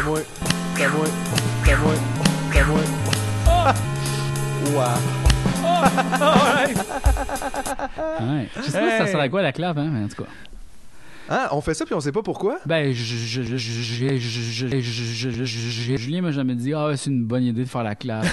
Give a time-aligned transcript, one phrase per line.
[0.00, 0.20] T'as moi.
[0.78, 1.04] T'as moi.
[1.62, 1.92] T'as moi.
[2.50, 2.80] T'as moi.
[4.72, 4.98] Waouh.
[6.22, 6.78] Alright.
[8.18, 8.48] Ouais.
[8.56, 10.28] Je sais pas si ça sert à quoi la clave, hein, mais en tout cas.
[11.28, 12.60] Ah, on fait ça puis on sait pas pourquoi?
[12.64, 13.42] Ben, Julien
[16.22, 18.26] m'a jamais dit, ah, c'est une bonne idée de faire la classe.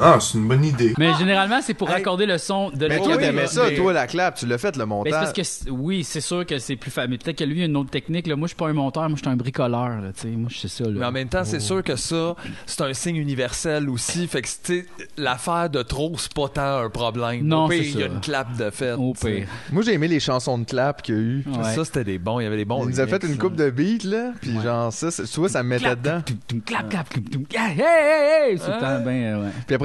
[0.00, 0.94] Ah, c'est une bonne idée.
[0.98, 3.20] mais généralement, c'est pour raccorder le son de Mais la toi, clap.
[3.20, 5.12] t'aimais ça, Mais- toi, la clap, tu l'as fait, le Ben, montage.
[5.12, 5.32] parce
[5.64, 7.10] que oui, c'est sûr que c'est plus facile.
[7.10, 8.26] Mais peut-être que lui, il a une autre technique.
[8.26, 8.36] Là.
[8.36, 9.88] Moi, je suis pas un monteur, moi, je suis un bricoleur.
[10.00, 10.28] Là, tu sais.
[10.28, 10.84] moi, je sais ça.
[10.84, 10.90] Là.
[10.94, 12.34] Mais en même temps, c'est sûr que ça,
[12.66, 14.26] c'est un signe universel aussi.
[14.26, 17.42] Fait que, tu sais, l'affaire de trop, c'est pas tant un problème.
[17.44, 18.70] Non, Au pire, il y a une clap de.
[18.96, 19.46] Au pire.
[19.72, 21.44] Moi, j'ai aimé les chansons de clap qu'il y a eu.
[21.46, 21.74] Ouais.
[21.74, 22.40] Ça, c'était des bons.
[22.40, 22.84] Il y avait des bons.
[22.84, 24.62] Il nous a fait une coupe de beats, là, puis Ouais.
[24.62, 26.20] genre ça, tu vois, ça me mettait Clap, dedans.
[26.24, 28.58] toum, toum, clap, clap, toum, toum, hey, hey,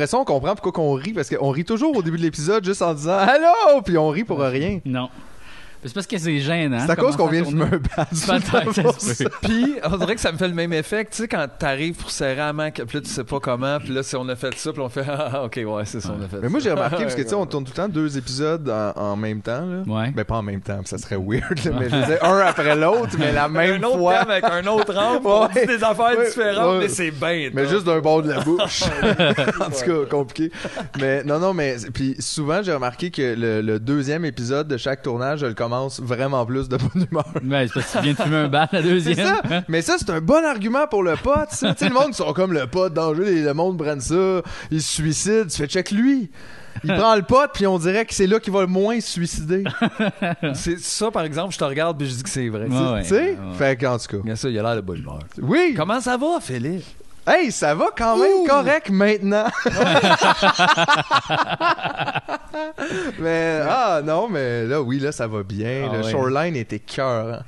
[0.04, 2.66] après ça, on comprend pourquoi qu'on rit, parce qu'on rit toujours au début de l'épisode
[2.66, 4.82] juste en disant «Allô!» puis on rit pour rien.
[4.84, 5.08] Non.
[5.86, 6.80] C'est parce que c'est gênant.
[6.86, 8.90] C'est à cause qu'on vient de à fumer un.
[9.42, 11.04] Puis, on dirait que ça me fait le même effet.
[11.06, 13.80] Tu sais, quand t'arrives pour serrer la main, que- puis là, tu sais pas comment,
[13.80, 16.14] puis là, si on a fait ça, puis on fait Ah, ok, ouais, c'est ça,
[16.18, 17.84] on a fait Mais moi, j'ai remarqué, parce que tu sais, on tourne tout le
[17.84, 19.84] temps deux épisodes en, en même temps, là.
[19.86, 20.12] Ouais.
[20.12, 23.16] Ben, pas en même temps, ça serait weird, là, mais je dire, un après l'autre,
[23.20, 24.20] mais la même un autre fois.
[24.20, 26.28] thème avec un autre angle, on dit des affaires Ouais.
[26.28, 26.80] différentes, Ouais.
[26.80, 27.50] mais c'est bien.
[27.54, 28.84] Mais juste d'un bord de la bouche.
[29.04, 30.52] en tout cas, compliqué.
[31.00, 35.02] Mais non, non, mais puis souvent, j'ai remarqué que le, le deuxième épisode de chaque
[35.02, 37.26] tournage, je le commence vraiment plus de bonne humeur.
[37.44, 39.18] Ouais, c'est parce que tu viens de fumer un bat la C'est deuxième.
[39.18, 39.64] ça.
[39.68, 41.50] Mais ça, c'est un bon argument pour le pote.
[41.50, 43.42] Tu sais, le monde sont comme le pote danger.
[43.44, 44.42] Le monde prennent ça.
[44.72, 45.46] Ils se suicident.
[45.50, 46.30] Tu fais check lui.
[46.84, 49.08] Il prend le pote, puis on dirait que c'est là qu'il va le moins se
[49.12, 49.64] suicider.
[50.56, 52.66] C'est ça, par exemple, je te regarde, puis je dis que c'est vrai.
[52.68, 53.22] Ouais, ouais, tu sais?
[53.32, 53.38] ouais.
[53.58, 54.24] Fait qu'en tout cas.
[54.24, 55.20] Bien ça, il a l'air de bonne humeur.
[55.40, 55.76] Oui.
[55.78, 56.84] Comment ça va, Philippe?
[57.26, 59.46] Hey, ça va quand même correct maintenant.
[63.20, 65.90] mais ah non, mais là oui, là ça va bien.
[65.90, 67.44] Ah le shoreline était cœur.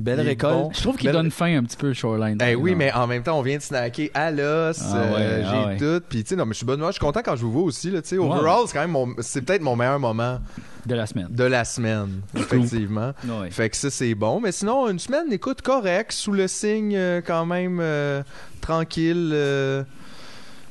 [0.00, 0.54] Belle récolte.
[0.54, 0.70] bon.
[0.74, 2.36] Je trouve qu'il Belle- donne faim un petit peu, Shoreline.
[2.38, 2.76] Ben oui, Non.
[2.78, 4.80] mais en même temps, on vient de snacker à l'os.
[4.82, 5.76] Ah euh, ouais, j'ai ah ouais.
[5.76, 6.04] tout.
[6.08, 6.82] Puis, tu sais, non, mais je suis bonne.
[6.86, 7.90] Je suis content quand je vous vois aussi.
[7.90, 8.18] Là, tu sais.
[8.18, 8.26] Ouais.
[8.26, 10.40] Overall, c'est quand même mon, c'est peut-être mon meilleur moment
[10.86, 11.28] De la semaine.
[11.30, 13.12] de la semaine, effectivement.
[13.24, 13.50] Ouais.
[13.50, 14.40] Fait que ça, c'est bon.
[14.40, 18.22] Mais sinon, une semaine, écoute, correct, sous le signe euh, quand même euh,
[18.60, 19.82] tranquille euh,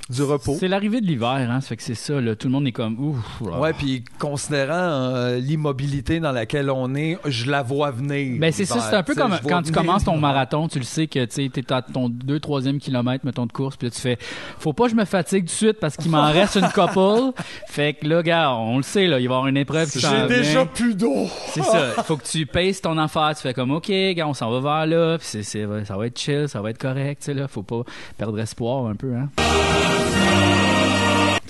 [0.09, 0.55] du repos.
[0.59, 1.61] C'est l'arrivée de l'hiver, hein.
[1.61, 2.35] Ça fait que c'est ça, là.
[2.35, 3.41] Tout le monde est comme, ouf.
[3.45, 3.59] là.
[3.59, 8.39] Ouais, puis considérant euh, l'immobilité dans laquelle on est, je la vois venir.
[8.39, 11.07] Ben c'est ça, c'est un peu comme quand tu commences ton marathon, tu le sais
[11.07, 14.17] que tu es à ton 2 3e kilomètre mettons de course, puis là tu fais
[14.57, 17.33] faut pas que je me fatigue tout de suite parce qu'il m'en reste une couple.
[17.67, 19.99] Fait que là gars, on le sait là, il va y avoir une épreuve J'ai
[19.99, 20.25] vient.
[20.27, 21.27] déjà plus d'eau.
[21.49, 24.33] C'est ça, il faut que tu payes ton affaire, tu fais comme OK, gars, on
[24.33, 27.19] s'en va vers là, puis c'est, c'est- ça va être chill, ça va être correct,
[27.21, 27.83] tu sais là, faut pas
[28.17, 29.29] perdre espoir un peu hein.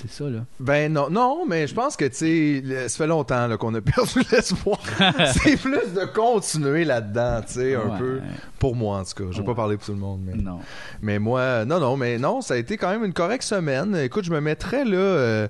[0.02, 0.40] C'est ça là.
[0.58, 4.20] Ben non, non, mais je pense que tu sais, ça fait longtemps qu'on a perdu
[4.32, 4.78] l'espoir.
[5.42, 7.98] c'est plus de continuer là-dedans, tu sais, un Ouais.
[7.98, 8.20] peu.
[8.58, 9.24] Pour moi en tout cas.
[9.30, 9.44] Je vais Ouais.
[9.46, 10.34] pas parler pour tout le monde, mais.
[10.34, 10.58] Non.
[11.02, 13.94] Mais moi, non, non, mais non, ça a été quand même une correcte semaine.
[13.96, 14.96] Écoute, je me mettrais là.
[14.96, 15.48] euh,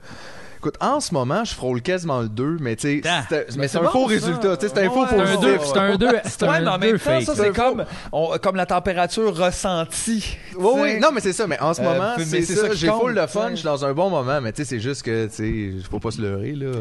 [0.61, 3.23] Écoute, en ce moment, je frôle quasiment le 2, mais tu sais, Ah.
[3.57, 4.15] mais c'est un bon, faux ça.
[4.15, 4.57] résultat.
[4.59, 5.41] tu sais, C'est un faux Ouais, C'est un positif.
[5.41, 7.23] deux, c'est un deux, c'est Ouais, un mais en deux même temps, fake.
[7.23, 10.37] ça, C'est comme, on- comme la température ressentie.
[10.59, 11.01] Oui, oui.
[11.01, 11.47] Non, mais c'est ça.
[11.47, 12.69] Mais en ce Euh, moment, c'est ça.
[12.69, 13.49] ça J'ai full de fun.
[13.53, 14.39] Je suis dans un bon moment.
[14.43, 15.35] Mais tu sais, c'est juste que, tu
[15.81, 16.73] sais, faut pas se leurrer, là.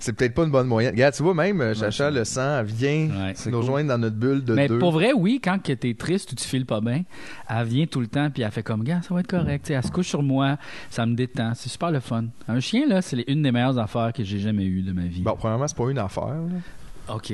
[0.00, 0.92] C'est peut-être pas une bonne moyenne.
[0.94, 3.34] Regarde, tu vois, même, euh, Chacha, le sang, elle vient Ouais.
[3.50, 4.78] nous rejoindre dans notre bulle de Mais deux.
[4.78, 7.02] pour vrai, oui, quand t'es triste ou tu files pas bien,
[7.48, 9.68] elle vient tout le temps puis elle fait comme gars, ça va être correct.
[9.70, 10.56] Elle se couche sur moi,
[10.90, 12.24] ça me détend, c'est super le fun.
[12.46, 15.22] Un chien là, c'est une des meilleures affaires que j'ai jamais eues de ma vie.
[15.22, 16.26] Bon, premièrement, c'est pas une affaire.
[16.28, 17.14] là.
[17.14, 17.32] ok,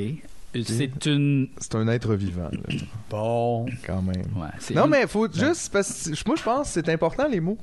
[0.64, 2.74] c'est une, C'est un être vivant, là,
[3.10, 3.66] Bon.
[3.84, 4.14] quand même.
[4.36, 5.72] ouais, Non, une- mais faut juste.
[5.72, 7.58] Parce que moi, je pense que c'est important, les mots.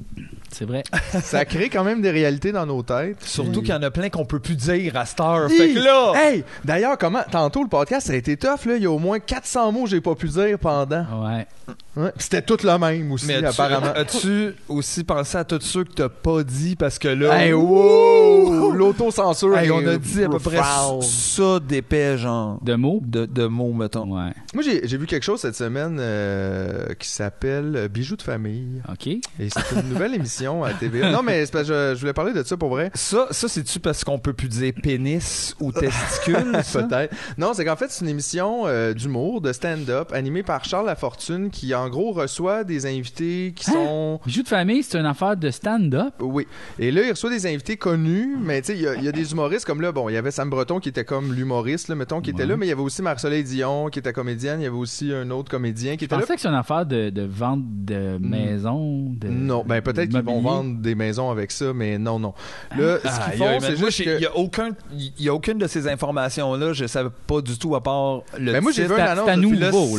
[0.51, 0.83] C'est vrai.
[1.23, 3.17] Ça crée quand même des réalités dans nos têtes.
[3.23, 5.49] Surtout qu'il y en a plein qu'on peut plus dire à cette heure.
[5.49, 6.43] Fait que là, Hey!
[6.63, 7.23] D'ailleurs, comment.
[7.31, 8.75] Tantôt, le podcast, ça a été tough, là.
[8.77, 11.05] Il y a au moins 400 mots que j'ai pas pu dire pendant.
[11.25, 11.47] Ouais.
[11.95, 12.11] Ouais.
[12.17, 13.93] C'était tout le même aussi, mais as-tu- apparemment.
[13.93, 18.71] as-tu aussi pensé à tous ceux que t'as pas dit parce que là, Hey, wow!
[18.71, 19.57] L'autocensure.
[19.57, 20.59] Hey, on a dit à peu près
[21.01, 22.59] ça d'épais, genre.
[22.63, 23.01] De mots?
[23.05, 24.15] De, de mots, mettons.
[24.15, 24.31] Ouais.
[24.53, 28.81] Moi, j'ai vu quelque chose cette semaine euh, qui s'appelle Bijoux de famille.
[28.89, 29.07] Ok.
[29.07, 31.11] Et c'est une nouvelle émission à TVA.
[31.11, 32.91] Non, mais c'est parce que je, je voulais parler de ça pour vrai.
[32.93, 36.51] Ça, ça c'est-tu parce qu'on peut plus dire pénis ou testicule?
[36.73, 37.13] Peut-être.
[37.37, 41.49] Non, c'est qu'en fait, c'est une émission euh, d'humour, de stand-up, animée par Charles Lafortune,
[41.49, 43.73] qui en gros, reçoit des invités qui Hein?
[43.73, 44.19] sont.
[44.25, 46.13] Bijou de famille, c'est une affaire de stand-up?
[46.19, 46.47] Oui.
[46.79, 49.07] Et là, il reçoit des invités connus, mais tu sais, il y a- il y,
[49.07, 51.87] a des humoristes comme là, bon, il y avait Sam Breton qui était comme l'humoriste,
[51.87, 54.59] là, mettons, qui était là, mais il y avait aussi Marceline Dion qui était comédienne,
[54.61, 56.21] il y avait aussi un autre comédien qui Je était là.
[56.21, 59.11] pensais que c'est une affaire de, de vente de maisons.
[59.19, 62.33] De Non, ben peut-être qu'ils vont vendre des maisons avec ça, mais non, non.
[62.77, 63.99] Là, ce Aïe, qu'ils font, c'est juste.
[63.99, 67.57] Il y a aucun, il y a aucune de ces informations-là, je savais pas du
[67.57, 69.29] tout à part le Ben, moi, j'ai vu une annonce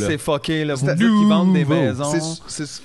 [0.07, 0.75] c'est fucké, là.
[0.75, 1.65] Vous qu'ils vendent des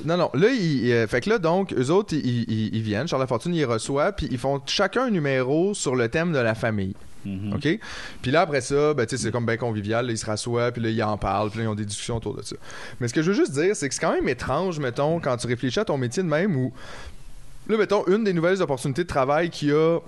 [0.05, 0.29] non, non.
[0.33, 3.07] Là, ils, euh, fait que là, donc, eux autres, ils, ils- ils viennent.
[3.07, 6.55] Charles Lafortune, ils reçoit, puis ils font chacun un numéro sur le thème de la
[6.55, 6.93] famille.
[7.25, 7.53] Mhm.
[7.55, 7.79] OK?
[8.21, 10.05] Puis là, après ça, ben, c'est comme bien convivial.
[10.05, 12.17] là, ils se rassoient, puis là, ils en parlent, puis là, ils ont des discussions
[12.17, 12.55] autour de ça.
[12.99, 15.35] Mais ce que je veux juste dire, c'est que c'est quand même étrange, mettons, quand
[15.37, 16.71] tu réfléchis à ton métier de même, où,
[17.67, 19.99] là, mettons, une des nouvelles opportunités de travail qu'il y a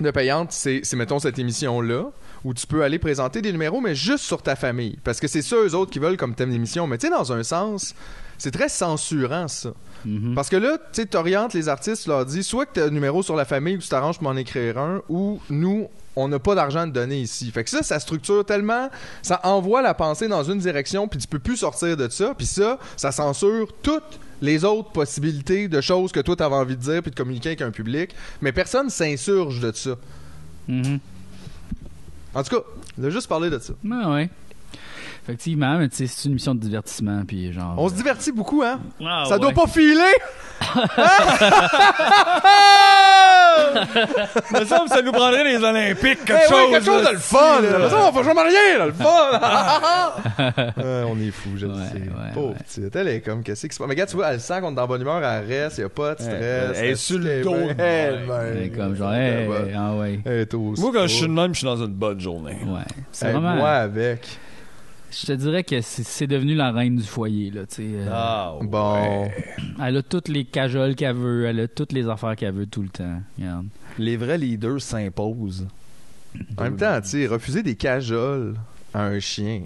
[0.00, 2.10] de payante, c'est, c'est, mettons, cette émission-là,
[2.44, 4.98] où tu peux aller présenter des numéros, mais juste sur ta famille.
[5.04, 6.86] Parce que c'est ça, eux autres, qui veulent comme thème d'émission.
[6.86, 7.94] Mais tu sais, dans un sens,
[8.38, 9.70] c'est très censurant, ça.
[10.04, 10.34] Mhm.
[10.34, 13.22] Parce que là, tu t'orientes les artistes, tu leur dis soit que t'as un numéro
[13.22, 16.54] sur la famille ou tu t'arranges pour m'en écrire un, ou nous, on n'a pas
[16.54, 17.50] d'argent à te donner ici.
[17.50, 18.88] Fait que ça, ça structure tellement,
[19.22, 22.46] ça envoie la pensée dans une direction, puis tu peux plus sortir de ça, puis
[22.46, 27.02] ça, ça censure toutes les autres possibilités de choses que toi t'avais envie de dire
[27.02, 29.96] puis de communiquer avec un public, mais personne s'insurge de ça.
[30.68, 31.00] Mhm.
[32.34, 32.62] En tout cas,
[33.00, 33.72] on a juste parlé de ça.
[33.84, 34.30] Ouais, ouais.
[35.28, 37.74] Effectivement, mais tu sais, c'est une émission de divertissement, puis genre.
[37.76, 38.80] On se divertit beaucoup, hein?
[39.04, 39.40] Ah, ça ouais.
[39.40, 40.00] doit pas filer!
[44.54, 46.58] me semble que ça nous prendrait les Olympiques, quelque Eh chose.
[46.58, 47.60] ouais, quelque chose de le fun!
[47.60, 47.78] là.
[47.78, 47.90] là.
[47.90, 49.04] Ça, on fait jamais rien, là, le fun!
[50.82, 51.98] Ouais, on est fou, je le Ouais, sais.
[51.98, 52.54] ouais, Pauvre ouais.
[52.66, 52.96] petite.
[52.96, 53.86] Elle est comme, qu'est-ce qui se passe?
[53.88, 55.88] Mais regarde, tu vois, elle sent qu'on est dans bonne humeur, elle reste, y a
[55.88, 56.34] pas de stress.
[56.40, 59.94] Elle- elle est sur le dos Elle, C'est ben, comme genre, elle hey, va- ah
[59.96, 60.20] ouais.
[60.24, 62.56] elle est au Moi, quand je suis de même, je suis dans une bonne journée.
[62.66, 62.80] Ouais.
[63.12, 63.54] C'est Hey, vraiment.
[63.56, 64.26] Moi avec.
[65.10, 67.82] Je te dirais que c'est devenu la reine du foyer, là, tu sais.
[67.86, 69.28] euh, Ah, Bon.
[69.82, 72.82] Elle a toutes les cajoles qu'elle veut, elle a toutes les affaires qu'elle veut tout
[72.82, 73.20] le temps.
[73.38, 73.66] Regarde.
[73.98, 75.66] Les vrais leaders s'imposent.
[76.58, 78.54] En même temps, tu sais, refuser des cajoles
[78.92, 79.62] à un chien.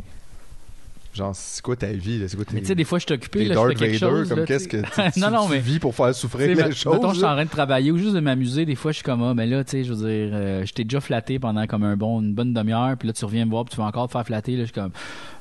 [1.15, 2.27] Genre, c'est quoi ta vie, là?
[2.27, 3.91] C'est quoi tes, Mais tu sais, des fois, je suis occupé, là, Darth je fais
[3.91, 4.17] quelque Vader?
[4.17, 4.29] chose.
[4.31, 4.79] comme qu'est-ce que
[5.13, 5.59] tu, non, non, tu mais.
[5.59, 7.01] vis pour faire souffrir sais, les mettons, choses?
[7.11, 8.65] je suis en train de travailler ou juste de m'amuser.
[8.65, 10.73] Des fois, je suis comme, ah, mais là, tu sais, je veux dire, euh, je
[10.73, 13.51] t'ai déjà flatté pendant comme un bon, une bonne demi-heure, puis là, tu reviens me
[13.51, 14.53] voir, puis tu vas encore te faire flatter.
[14.53, 14.93] Là, je suis comme,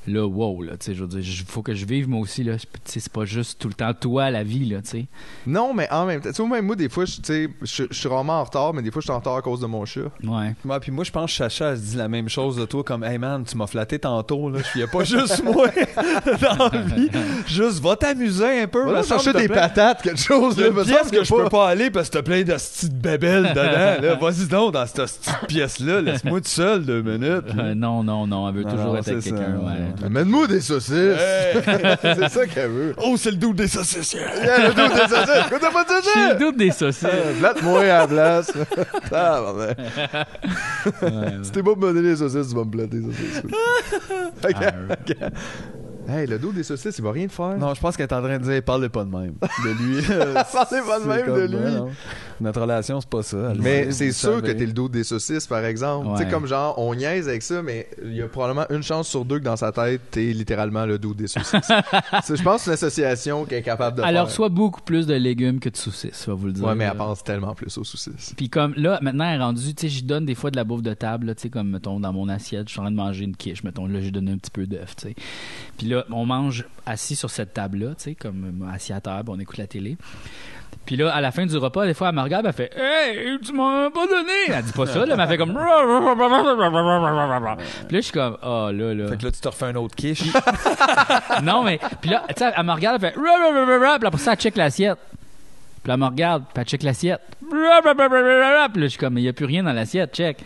[0.07, 2.44] là, wow, là, tu sais, je veux dire, il faut que je vive moi aussi,
[2.44, 2.57] là.
[2.57, 5.06] Tu sais, c'est pas juste tout le temps toi, la vie, là, tu sais.
[5.47, 7.83] Non, mais en même temps, tu sais, même moi, des fois, je- tu sais, je
[7.89, 9.68] je suis rarement en retard, mais des fois, je suis en retard à cause de
[9.68, 10.01] mon chat.
[10.23, 10.53] Ouais.
[10.65, 12.83] Ouais, puis moi, je pense que Chacha, elle se dit la même chose de toi,
[12.83, 14.59] comme, hey man, tu m'as flatté tantôt, là.
[14.75, 15.60] Il y a pas juste moi
[16.57, 17.09] dans la vie.
[17.47, 18.91] Juste, va t'amuser un peu.
[18.91, 20.55] Va chercher des plein- patates, quelque chose.
[20.57, 22.53] Il y a une pièce que je peux pas aller parce que t'as plein de
[22.53, 24.17] petites bébelles dedans.
[24.21, 26.01] Vas-y donc dans cette petite pièce-là.
[26.01, 27.45] Laisse-moi tout seul deux minutes.
[27.57, 29.57] Euh, non, non, non, elle veut Non, toujours non, être avec c'est ça, quelqu'un.
[29.57, 30.05] ouais.
[30.05, 30.93] Amène-moi des saucisses.
[30.93, 31.61] Hey!
[32.01, 32.95] c'est ça qu'elle veut.
[33.03, 34.13] Oh, c'est le doux des saucisses.
[34.13, 35.45] Yeah, le dos des saucisses.
[35.47, 36.33] Écoute, t'as pas de Je suis saucisses.
[36.33, 37.03] le doute des saucisses.
[37.05, 38.51] Euh, Plate-moi à la place.
[41.43, 43.41] Si t'es pas me donner les saucisses, tu vas me plater les saucisses.
[44.43, 45.17] Ok, Ah, ok.
[46.11, 47.57] Hey, le dos des saucisses, il va rien te faire.
[47.57, 49.33] Non, je pense qu'elle est en train de dire parlez pas de même.
[49.63, 50.01] De lui.
[50.51, 51.91] Parlez pas de même de lui.
[52.41, 53.51] Notre relation, c'est pas ça.
[53.51, 56.07] Elle Mais c'est sûr que t'es le dos des saucisses, par exemple.
[56.07, 56.17] Ouais.
[56.17, 59.07] Tu sais, comme genre, on niaise avec ça, mais il y a probablement une chance
[59.07, 61.61] sur deux que dans sa tête, t'es littéralement le dos des saucisses.
[61.71, 64.25] Je pense que c'est une association qui est capable de Elle faire.
[64.25, 66.65] reçoit beaucoup plus de légumes que de saucisses, on va vous le dire.
[66.65, 68.33] Ouais, mais elle pense tellement plus aux saucisses.
[68.35, 70.63] Puis comme là, maintenant, elle est rendue, tu sais, j'y donne des fois de la
[70.63, 72.95] bouffe de table, tu sais, comme, mettons, dans mon assiette, je suis en train de
[72.97, 75.15] manger une quiche, mettons, là, j'ai donné un petit peu d'œuf, tu sais.
[75.77, 79.21] Puis là, on mange assis sur cette table-là, tu sais, comme euh, assis à terre,
[79.24, 79.98] puis on écoute la télé.
[80.86, 83.39] Puis là, à la fin du repas, des fois, elle me regarde, elle fait Hey,
[83.44, 84.31] tu m'as pas donné!
[84.48, 85.53] Elle dit pas ça, là, mais elle fait comme.
[87.88, 89.07] Puis là, je suis comme, oh là, là.
[89.09, 90.24] Fait que là, tu te refais un autre quiche.
[91.44, 91.80] Non, mais.
[92.01, 93.15] Puis là, tu sais, elle me regarde, elle fait.
[93.15, 94.97] Puis après ça, elle check l'assiette.
[95.83, 97.21] Puis là, elle me regarde, puis elle check l'assiette.
[98.73, 100.44] Puis là, je suis comme, il n'y a plus rien dans l'assiette, check.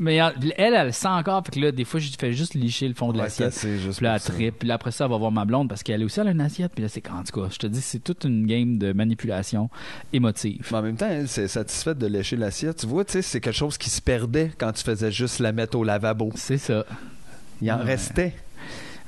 [0.00, 1.44] Mais elle, elle, elle sent encore.
[1.44, 3.54] Fait que là, des fois, je fais juste licher le fond de Ouais, l'assiette.
[3.60, 4.58] Puis là, elle tripe.
[4.58, 6.40] Puis là, après ça, elle va voir ma blonde parce qu'elle aussi, elle a une
[6.40, 6.72] assiette.
[6.74, 9.70] Puis là, c'est en tout cas, je te dis, c'est toute une game de manipulation
[10.12, 10.66] émotive.
[10.72, 12.78] Mais en même temps, elle, c'est satisfaite de lécher l'assiette.
[12.78, 15.52] Tu vois, tu sais, c'est quelque chose qui se perdait quand tu faisais juste la
[15.52, 16.30] mettre au lavabo.
[16.34, 16.84] C'est ça.
[17.62, 17.84] Il en Ouais.
[17.84, 18.34] restait.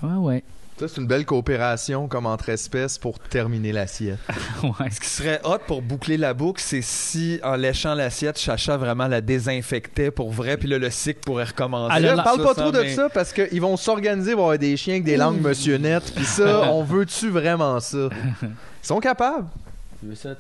[0.05, 0.45] Ouais, ouais.
[0.79, 4.19] Ça, c'est une belle coopération comme entre espèces pour terminer l'assiette.
[4.63, 4.91] ouais.
[4.91, 9.07] Ce qui serait hot pour boucler la boucle, c'est si, en léchant l'assiette, Chacha vraiment
[9.09, 11.95] la désinfectait pour vrai, puis là, le cycle pourrait recommencer.
[11.97, 14.59] Elle Là, parle pas Ça, trop de mais- ça parce qu'ils vont s'organiser pour avoir
[14.59, 16.13] des chiens avec des langues monsieur net.
[16.15, 18.09] Puis ça, on veut-tu vraiment ça?
[18.43, 18.49] Ils
[18.83, 19.47] sont capables.
[20.01, 20.35] Tu veux ça.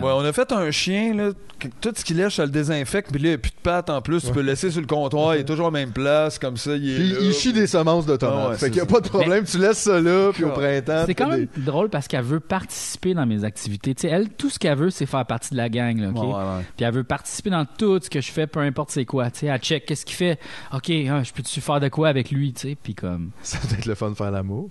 [0.00, 3.10] Ouais, on a fait un chien, là, que tout ce qu'il lèche, ça le désinfecte,
[3.12, 4.80] puis là, il n'y a plus de pattes en plus, tu peux le laisser sur
[4.80, 7.18] le comptoir, il est toujours à la même place, comme ça, il est Puis là.
[7.20, 8.50] il chie des semences de Ah tomates.
[8.50, 10.50] ouais, fait qu'il y a pas de problème, tu laisses ça là, puis au Ah.
[10.52, 11.04] printemps.
[11.06, 13.94] C'est quand même des- drôle parce qu'elle veut participer dans mes activités.
[13.94, 15.98] Tu sais, elle, tout ce qu'elle veut, c'est faire partie de la gang.
[15.98, 16.22] Là, ok?
[16.36, 16.64] Ouais.
[16.76, 19.30] Puis elle veut participer dans tout ce que je fais, peu importe c'est quoi.
[19.30, 20.38] Tu sais, elle check qu'est-ce qu'il fait.
[20.72, 22.52] OK, hein, je peux-tu faire de quoi avec lui?
[22.52, 24.70] Tu sais, puis comme, Ça doit être le fun de faire l'amour.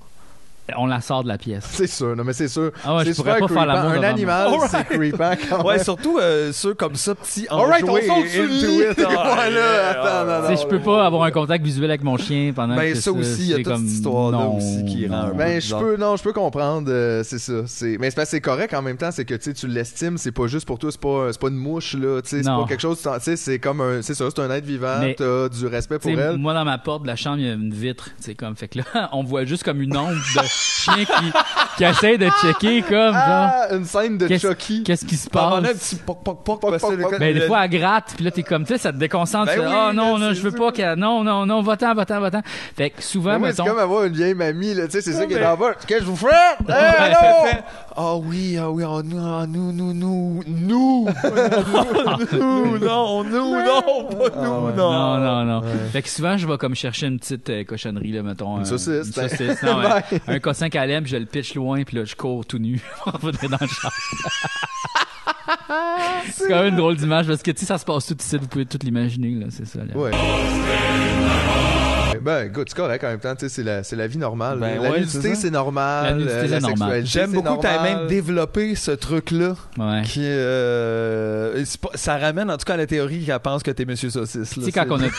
[0.77, 1.65] On la sort de la pièce.
[1.71, 2.71] C'est sûr, non mais c'est sûr.
[2.85, 3.65] Ah ouais, c'est je pourrais super pas faire creepant.
[3.73, 5.83] l'amour Un devant animal, c'est creepant quand Ouais, même.
[5.83, 8.81] surtout euh, ceux comme ça, petits Alright, on enjoués saute sur le into lit.
[8.91, 8.97] it.
[8.97, 12.17] Là, yeah, attends, non, Tu sais, je peux pas avoir un contact visuel avec mon
[12.17, 14.57] chien pendant Ben, que ça aussi, il y a c'est toute comme, cette histoire-là non,
[14.57, 15.35] aussi qui rend un non.
[15.35, 17.53] Ben, je peux, non, je peux comprendre, euh, c'est ça.
[17.65, 20.31] C'est, mais c'est c'est correct en même temps, c'est que tu sais, tu l'estimes, c'est
[20.31, 22.61] pas juste pour toi, c'est pas, c'est pas une mouche là, tu sais, c'est Non.
[22.63, 25.49] pas quelque chose, tu sais, c'est comme un, c'est ça, c'est un être vivant, t'as
[25.49, 26.37] du respect pour elle.
[26.37, 28.09] moi, dans ma porte de la chambre, il y a une vitre.
[28.19, 30.15] C'est comme, fait que là, on voit juste comme une ombre
[30.61, 31.31] chien qui,
[31.77, 34.83] qui essaie de checker comme, genre, Ah, une scène de Qu'est-ce- Chucky.
[34.83, 35.73] qu'est-ce qui se un passe?
[35.73, 38.23] petit poc poc poc, Poc, parce que poc, le- Ben, des fois, elle gratte, puis
[38.25, 39.47] là, t'es comme, tu sais, ça te déconcentre.
[39.47, 40.95] Ben oui, oh non, non, je veux pas qu'elle.
[40.97, 42.41] Non, non, non, va-t'en, va-t'en, va-t'en.
[42.75, 43.73] Fait que souvent, Ben, moi, c'est mettons.
[43.75, 45.73] comme avoir une vieille mamie, là, tu sais, c'est ça qui est le bas.
[45.87, 46.27] Qu'est-ce que je vous fais?
[46.69, 47.57] Hey,
[47.95, 51.07] Ah oui, ah oui, ah, nous, nous, nous, nous, nous,
[52.31, 54.73] nous, non, nous, non, pas Ah nous, ouais.
[54.77, 54.91] non.
[54.91, 55.61] Non, non, non.
[55.91, 58.55] Fait que souvent, je vais comme chercher une petite euh, cochonnerie, là, mettons.
[58.57, 59.61] Une un- saucisse, Une t'as- saucisse.
[59.63, 60.21] Non, ouais.
[60.27, 63.49] Un cossin calem, je le pitch loin, puis là, je cours tout nu pour revenir
[63.49, 63.89] dans le champ.
[66.31, 68.37] c'est quand même une drôle d'image parce que, tu sais, ça se passe tout ici,
[68.37, 69.79] vous pouvez tout l'imaginer, là, c'est ça.
[69.79, 69.95] là.
[69.97, 70.11] Ouais.
[72.21, 74.59] Ben, écoute, c'est correct en même temps, tu sais, c'est la, c'est la vie normale.
[74.59, 76.05] Ben la ouais, nudité, c'est c'est normal.
[76.05, 76.77] La nudité, c'est normal.
[76.77, 79.55] sexualité, J'aime c'est beaucoup que tu même développé ce truc-là.
[79.77, 80.01] Ouais.
[80.05, 83.71] Qui, euh, c'est pas- ça ramène en tout cas à la théorie qu'elle pense que
[83.71, 84.49] t'es Monsieur Saucisse.
[84.53, 85.05] Tu sais, quand on a.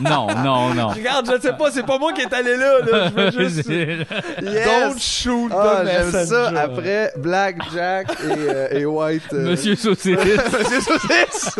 [0.00, 0.88] non, non, non.
[0.88, 2.78] Regarde, je sais pas, c'est pas moi qui est allé là.
[2.80, 3.08] là.
[3.08, 3.68] Je veux juste.
[3.68, 4.66] Yes!
[4.66, 6.48] Don't shoot Ah, the j'aime ça.
[6.56, 9.22] Après Black Jack et, euh, et White.
[9.32, 10.16] euh, Monsieur Saucisse.
[10.52, 11.56] Monsieur Saucisse!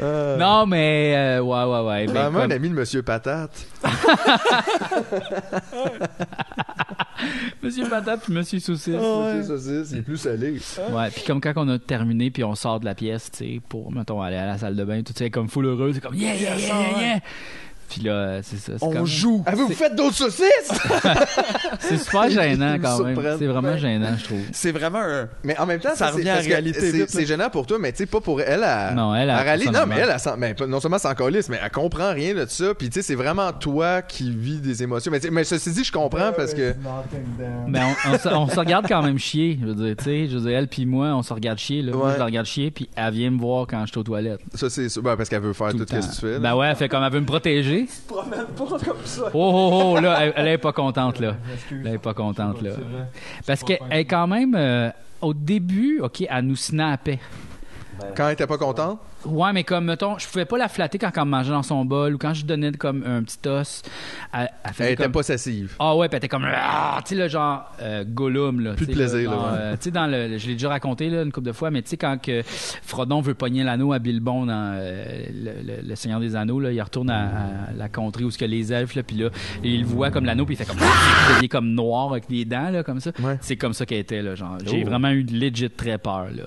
[0.00, 1.12] Euh, Non, mais.
[1.16, 2.06] euh, ouais, ouais, ouais.
[2.06, 3.66] ben, Vraiment un comme- ami de Monsieur Patate.
[7.62, 8.94] Monsieur Patate puis Monsieur Saucisse.
[8.94, 10.58] Monsieur Saucisse, il est plus salé.
[10.90, 13.60] Ouais, puis comme quand on a terminé, puis on sort de la pièce, tu sais,
[13.68, 16.14] pour, mettons, aller à la salle de bain, tout ça, comme full heureux, c'est comme
[16.14, 17.18] yeah, yeah, yeah, yeah, yeah.
[17.92, 18.72] Puis là, c'est ça.
[18.78, 19.42] c'est On comme- joue.
[19.44, 20.46] Ah, vous, vous faites d'autres saucisses?
[21.80, 23.18] C'est super gênant quand même.
[23.38, 24.40] C'est vraiment gênant, je trouve.
[24.52, 25.28] C'est vraiment un.
[25.44, 27.06] Mais en même temps, Ça c'est- revient à que réalité C'est vite, là.
[27.08, 28.62] c'est gênant pour toi, mais tu sais, pas pour elle.
[28.62, 30.16] À, Non, elle, Non, mais elle,
[30.60, 32.74] elle non seulement s'en calisse, mais elle comprend rien de ça.
[32.74, 35.10] Puis tu sais, c'est vraiment toi qui vis des émotions.
[35.12, 36.74] Mais, mais ceci dit, je comprends parce que.
[37.68, 39.58] Ben, on, on se- on se regarde quand même chier.
[39.60, 41.82] Je veux dire, tu sais, je veux dire, elle puis moi, on se regarde chier.
[41.82, 41.92] Là.
[41.92, 44.40] Moi, je la regarde chier, puis elle vient me voir quand je suis aux toilettes.
[44.54, 45.02] Ça, c'est sûr.
[45.02, 46.32] Ben, parce qu'elle veut faire Tout ce que tu fais.
[46.34, 46.38] là.
[46.38, 47.81] Ben ouais, elle fait comme elle veut me protéger.
[49.26, 51.36] Oh, oh, oh, là, elle, elle est pas contente, là.
[51.70, 52.70] Elle est pas contente, là.
[53.46, 57.18] Parce qu'elle est quand même, euh, au début, OK, elle nous snappait.
[58.16, 61.10] Quand elle était pas contente, Ouais, mais comme, mettons, je pouvais pas la flatter quand
[61.14, 63.82] elle me mangeait dans son bol ou quand je lui donnais comme un petit os.
[64.32, 65.76] Elle, elle elle était possessive.
[65.78, 68.86] Ah ouais, puis elle était comme ah, tu sais le genre euh, Gollum là, Plus
[68.86, 69.42] de plaisir, là, ouais.
[69.52, 71.82] euh, tu sais dans le je l'ai déjà raconté là une couple de fois mais
[71.82, 75.94] tu sais quand que Frodon veut pogner l'anneau à Bilbon dans euh, le, le- le
[75.94, 77.22] Seigneur des Anneaux là, il retourne à,
[77.68, 79.28] à la contrée où ce que les elfes là puis là
[79.62, 82.44] il le voit comme l'anneau puis il fait comme il devient comme noir avec les
[82.44, 83.12] dents là comme ça.
[83.22, 83.38] Ouais.
[83.40, 84.58] C'est comme ça qu'elle était là genre.
[84.66, 84.88] J'ai Oh.
[84.88, 86.44] vraiment eu legit très peur là.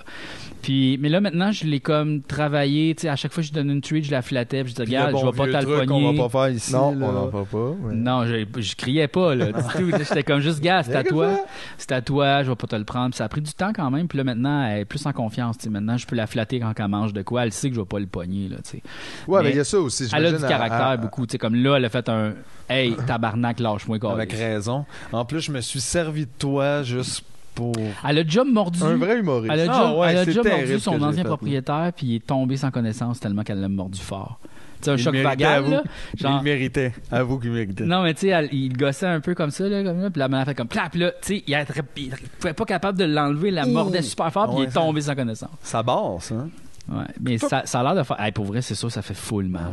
[0.65, 3.81] Puis mais là maintenant je l'ai comme travaillé, à chaque fois que je donne une
[3.81, 5.86] treat, je la flattais, puis je disais regarde, bon je vais pas pogner.
[5.86, 6.74] qu'on va pas faire ici.
[6.74, 7.05] Non, là.
[7.07, 7.69] on n'en parle pas.
[7.69, 7.93] ouais.
[7.93, 9.91] Non, je, je criais pas, là, tout.
[10.00, 11.38] J'étais comme juste, gars, c'est à toi.
[11.77, 13.12] C'est à toi, je vais pas te le prendre.
[13.12, 14.07] Puis ça a pris du temps quand même.
[14.07, 15.60] Puis là, maintenant, elle est plus en confiance.
[15.60, 15.69] tu sais.
[15.69, 17.43] Maintenant, je peux la flatter quand elle mange de quoi.
[17.43, 18.81] Elle sait que je vais pas le pogner, là, tu sais.
[19.27, 20.10] Ouais, Mais il y a ça aussi.
[20.15, 21.27] Elle a du caractère à- beaucoup.
[21.27, 22.34] Tu sais, comme là, elle a fait un
[22.67, 24.00] Hey, tabarnak, lâche-moi.
[24.12, 24.86] Avec raison.
[25.12, 27.24] En plus, je me suis servi de toi juste
[27.56, 27.74] pour.
[28.08, 28.84] Elle a déjà mordu.
[28.84, 29.52] Un vrai humoriste.
[29.54, 32.06] Elle a Ah déjà, ouais, elle a c'est déjà mordu son ancien fait, propriétaire, puis
[32.08, 34.40] il est tombé sans connaissance tellement qu'elle l'a mordu fort.
[34.82, 35.84] Tu sais, un Il choc vagal, là.
[36.14, 36.94] Il Genre, méritait.
[37.12, 37.86] Avoue qu'il méritait.
[37.86, 40.28] Non, mais tu sais, il gossait un peu comme ça, là, comme là, puis la
[40.28, 41.66] mère a fait comme clap, là, tu sais, il,
[41.98, 45.02] il pouvait pas capable de l'enlever, la mordait super fort, puis Ouais, il est tombé
[45.02, 45.50] sans connaissance.
[45.64, 46.50] Ça basse, hein?
[46.88, 48.22] Ouais, mais ça, ça a l'air de faire.
[48.22, 49.72] Hey, pour vrai, c'est sûr, ça fait full mal.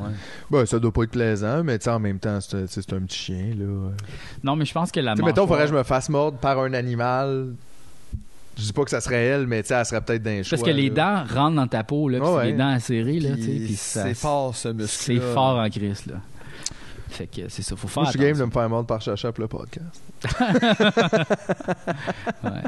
[0.51, 2.87] Ben, ça doit pas être plaisant, mais tu sais, en même temps, c'est un, c'est
[2.87, 3.91] petit chien, là.
[4.43, 6.09] Non, mais je pense que la Tu sais, mâchoire- mettons, faudrait que je me fasse
[6.09, 7.49] mordre par un animal.
[8.56, 10.59] Je dis pas que ça serait elle, mais elle serait peut-être d'un choix.
[10.59, 11.25] Parce que les là.
[11.25, 13.30] dents rentrent dans ta peau, là, puis Ouais, c'est les dents acérées, là,
[13.76, 14.88] C'est fort, ce muscle.
[14.90, 16.14] C'est fort en crise, là.
[17.09, 19.02] Fait que c'est ça, faut faire Moi, je suis game de me faire mordre par
[19.02, 20.02] Chacha pour le podcast.
[22.44, 22.62] Ouais.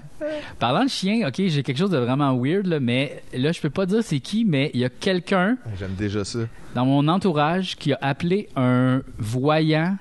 [0.58, 3.70] Parlant de chien, ok, j'ai quelque chose de vraiment weird, là, mais là, je peux
[3.70, 6.40] pas dire c'est qui, mais il y a quelqu'un J'aime déjà ça.
[6.74, 9.96] dans mon entourage qui a appelé un voyant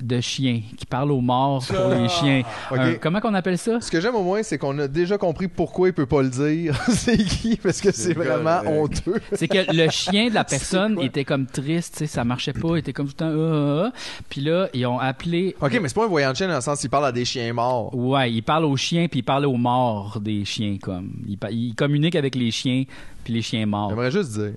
[0.00, 2.42] de chien, qui parle aux morts pour les chiens.
[2.70, 2.78] Ok.
[2.78, 3.80] Un- comment qu'on appelle ça?
[3.80, 6.28] Ce que j'aime au moins, c'est qu'on a déjà compris pourquoi il peut pas le
[6.28, 6.76] dire.
[6.88, 7.56] c'est qui?
[7.56, 9.20] Parce que c'est vraiment honteux.
[9.32, 12.76] C'est que le chien de la personne était comme triste, tu sais, ça marchait pas,
[12.76, 14.22] il était comme tout le temps ah, ah, ah.
[14.28, 16.60] Puis là, ils ont appelé Ok, mais c'est pas un voyant de chien dans le
[16.60, 17.94] sens qu'il parle à des chiens morts.
[17.94, 21.10] Ouais, il parle aux chiens puis il parle aux morts des chiens comme.
[21.26, 22.84] Il, il communique avec les chiens
[23.24, 23.90] puis les chiens morts.
[23.90, 24.52] J'aimerais juste dire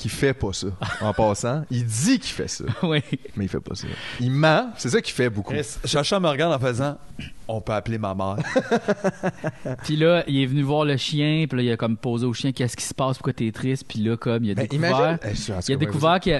[0.00, 0.68] qu'il fait pas ça.
[1.00, 3.02] En passant, il dit qu'il fait ça, oui.
[3.36, 3.86] mais il fait pas ça.
[4.18, 5.52] Il ment, c'est ça qu'il fait beaucoup.
[5.84, 6.96] Chacha me regarde en faisant
[7.48, 8.36] On peut appeler ma mère.
[9.84, 12.32] Puis là, il est venu voir le chien, puis là il a comme posé au
[12.32, 14.90] chien qu'est-ce qui se passe, pourquoi t'es triste, puis là comme il a Ben, découvert
[14.90, 15.18] imagine.
[15.24, 16.30] Eh, il a découvert que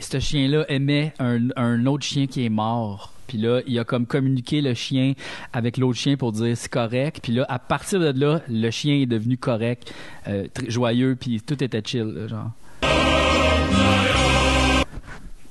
[0.00, 3.12] ce chien-là aimait un, un autre chien qui est mort.
[3.26, 5.14] Puis là, il a comme communiqué le chien
[5.52, 7.20] avec l'autre chien pour dire c'est correct.
[7.22, 9.92] Puis là, à partir de là, le chien est devenu correct,
[10.28, 12.28] euh, joyeux, puis tout était chill.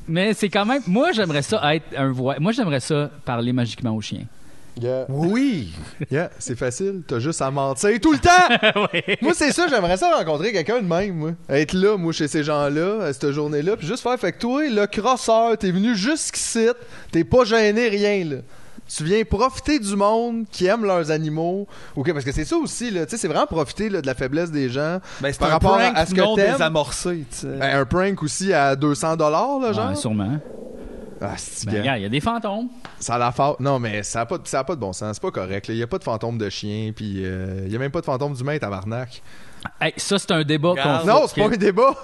[0.07, 0.81] Mais c'est quand même.
[0.87, 2.35] Moi, j'aimerais ça être un voix.
[2.39, 4.25] Moi, j'aimerais ça parler magiquement au chien.
[4.81, 5.05] Yeah.
[5.07, 5.73] Oui.
[6.11, 7.01] Yeah, c'est facile.
[7.07, 8.81] T'as juste à mentir tout le temps.
[8.93, 9.17] Ouais.
[9.21, 9.67] moi, c'est ça.
[9.69, 11.31] J'aimerais ça rencontrer quelqu'un de même, moi.
[11.49, 14.17] Être là, moi, chez ces gens-là, à cette journée-là, puis juste faire.
[14.19, 16.67] Fait que toi, le crosseur, t'es venu jusqu'ici,
[17.11, 18.37] t'es pas gêné, rien, là.
[18.87, 21.67] Tu viens profiter du monde qui aime leurs animaux.
[21.95, 23.05] OK, parce que c'est ça aussi, là.
[23.05, 24.99] Tu sais, c'est vraiment profiter là, de la faiblesse des gens.
[25.21, 26.51] Ben, c'est Par un rapport à- prank à ce que non t'aimes.
[26.51, 27.23] désamorcé.
[27.43, 29.89] Ben, un prank aussi à 200 dollars, là, genre.
[29.89, 30.37] Ouais, sûrement.
[31.33, 32.69] Ah, Ben, regarde, il y a des fantômes.
[32.99, 34.93] Ça a la fa- Non, mais ça a pas, de- ça a pas de bon
[34.93, 35.15] sens.
[35.15, 35.67] C'est pas correct.
[35.69, 38.01] Il y a pas de fantôme de chien, puis euh, il y a même pas
[38.01, 39.21] de fantôme d'humain, tabarnak.
[39.81, 41.95] Hey, ça, c'est un débat qu'on Non, c'est pas un débat.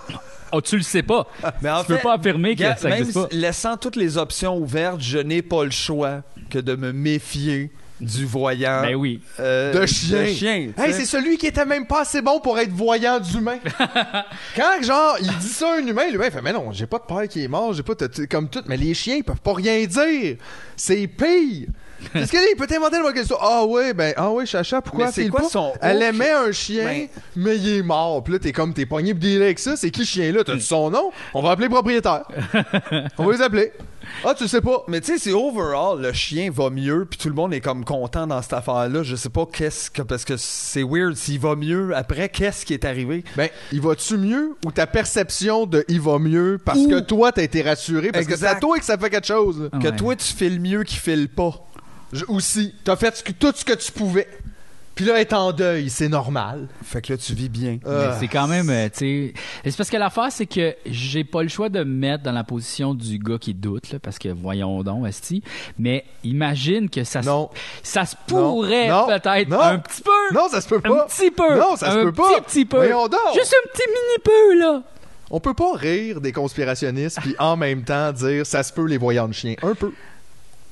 [0.51, 1.28] Oh, tu le sais pas.
[1.62, 3.28] Mais en tu peux pas affirmer que ça même existe pas.
[3.32, 7.72] si- laissant toutes les options ouvertes, je n'ai pas le choix que de me méfier
[8.01, 9.22] du voyant Ben oui.
[9.39, 10.25] euh, De chien.
[10.25, 13.60] chien, tu Hey, c'est celui qui était même pas assez bon pour être voyant d'humain.
[14.55, 17.03] Quand, genre, il dit ça à un humain, l'humain fait Mais non, j'ai pas de
[17.03, 18.25] père qui est mort, j'ai pas de.
[18.25, 18.63] Comme tout.
[18.65, 20.38] Mais les chiens, ils peuvent pas rien dire.
[20.75, 21.67] C'est pire.
[22.13, 23.38] Qu'est-ce qu'il peut t'inventer le question.
[23.39, 25.50] Ah ouais, ben, ah ouais, Chacha, pourquoi c'est quoi pas?
[25.50, 28.24] son Elle aimait un chien, Ben- mais il est mort.
[28.24, 29.75] Puis là, t'es comme, t'es pogné pour avec ça.
[29.75, 30.43] C'est qui le chien-là?
[30.43, 31.12] T'as-tu son nom?
[31.34, 32.24] On va appeler le propriétaire.
[33.17, 33.72] On va les appeler.
[34.24, 34.84] Ah, tu le sais pas.
[34.88, 37.86] Mais tu sais, c'est overall, le chien va mieux, puis tout le monde est comme
[37.86, 39.03] content dans cette affaire-là.
[39.03, 40.01] Je sais pas qu'est-ce que.
[40.01, 43.24] Parce que c'est weird, s'il va mieux, après, qu'est-ce qui est arrivé?
[43.36, 47.43] Ben, il va-tu mieux ou ta perception de il va mieux parce que toi, t'as
[47.43, 48.12] été rassuré?
[48.12, 49.70] Parce que c'est à toi que ça fait quelque chose.
[49.81, 51.53] Que toi, tu files mieux qu'il file pas.
[52.13, 54.27] Je- aussi, t'as fait ce que- tout ce que tu pouvais.
[54.94, 56.68] Puis là, être en deuil, c'est normal.
[56.84, 57.80] Fait que là, tu vis bien.
[57.84, 59.34] Mais Euh, c'est quand même, euh, tu sais.
[59.63, 62.44] C'est parce que l'affaire, c'est que j'ai pas le choix de me mettre dans la
[62.44, 65.42] position du gars qui doute, là, parce que voyons donc, Esti.
[65.79, 67.50] Mais imagine que ça, se- Non.
[67.81, 69.07] ça se pourrait Non.
[69.07, 69.62] peut-être Non.
[69.62, 70.36] un petit peu.
[70.36, 71.05] Non, ça se peut Un pas.
[71.05, 71.57] petit peu.
[71.57, 72.33] Non, ça se un peut pas.
[72.33, 72.77] petit, petit peu.
[72.77, 73.20] Voyons donc.
[73.33, 74.83] Juste un petit mini peu, là.
[75.31, 78.98] On peut pas rire des conspirationnistes puis en même temps dire ça se peut les
[78.98, 79.55] voyants de chiens.
[79.64, 79.94] Un peu.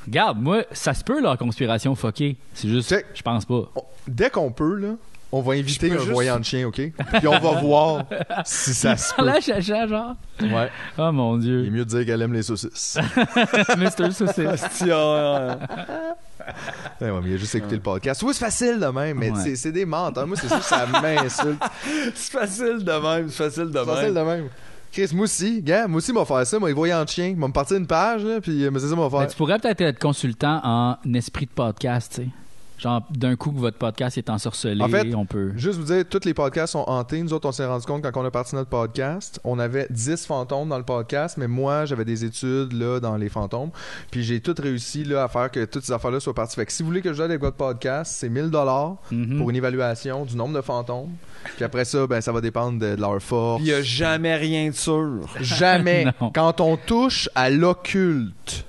[0.06, 2.38] Regarde, moi, ça se peut leur conspiration fuckée.
[2.54, 3.70] C'est juste, je pense pas.
[3.76, 4.96] On- dès qu'on peut, là,
[5.32, 6.76] on va inviter un juste- voyant de chien, OK?
[7.14, 8.06] Puis on va voir
[8.46, 9.24] si ça se peut.
[9.26, 10.16] Là, chacha, genre.
[10.42, 10.70] Ouais.
[10.98, 11.70] Oh mon Il est dieu.
[11.70, 12.98] mieux de dire qu'elle aime les saucisses.
[13.78, 14.12] Mr.
[14.12, 14.64] Saucisse.
[14.92, 15.58] Ah,
[17.02, 18.24] Ouais, ouais, mais il a juste écouté le podcast.
[18.24, 19.56] Oui, c'est facile de même, mais Ouais.
[19.56, 20.26] c'est- des menteurs.
[20.26, 21.62] Moi, c'est sûr que ça m'insulte.
[22.16, 24.16] c'est facile de même, c'est facile de C'est facile même.
[24.16, 24.50] de même.
[24.92, 26.60] Chris, moi aussi, gars, moi aussi, m'a faire ça.
[26.60, 27.36] Moi, il voyait en chien.
[27.38, 29.28] M'a me partir une page, là, puis euh, c'est ça, m'a faire.
[29.28, 32.30] tu pourrais peut-être être consultant en esprit de podcast, tu sais.
[32.80, 35.52] Genre, d'un coup que votre podcast est ensorcelé, En fait, on peut.
[35.56, 37.22] Juste vous dire, tous les podcasts sont hantés.
[37.22, 40.26] Nous autres, on s'est rendu compte quand on a parti notre podcast, on avait 10
[40.26, 43.70] fantômes dans le podcast, mais moi, j'avais des études là dans les fantômes,
[44.12, 46.56] puis j'ai tout réussi là à faire que toutes ces affaires-là soient parties.
[46.56, 49.38] Fait que si vous voulez que je aide avec votre podcast, c'est 1000 dollars Mhm.
[49.38, 51.10] pour une évaluation du nombre de fantômes.
[51.58, 53.62] Puis après ça, ben ça va dépendre de, de leur force.
[53.62, 55.20] Il y a jamais rien de sûr.
[55.42, 56.06] Jamais.
[56.34, 58.66] Quand on touche à l'occulte,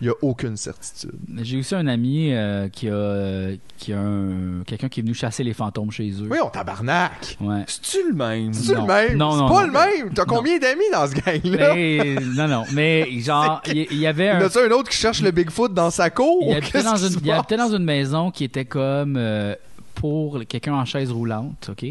[0.00, 1.12] il n'y a aucune certitude.
[1.42, 5.44] J'ai aussi un ami euh, qui a, qui a un- quelqu'un qui est venu chasser
[5.44, 6.28] les fantômes chez eux.
[6.30, 7.36] Oui, on tabarnak.
[7.40, 7.64] Ouais.
[7.66, 8.52] C'est-tu le même?
[8.54, 8.86] C'est Non.
[8.86, 9.16] le même?
[9.18, 9.66] Non, non, c'est pas non.
[9.66, 9.72] le
[10.04, 10.14] même.
[10.14, 11.74] T'as combien d'amis dans ce gang-là?
[11.74, 14.48] Mais, non, non, mais genre, il y avait Il y un.
[14.48, 16.44] a un autre qui cherche le Bigfoot dans sa cour?
[16.48, 19.54] Il habitait, dans une, il habitait dans une maison qui était comme euh,
[19.94, 21.84] pour quelqu'un en chaise roulante, OK?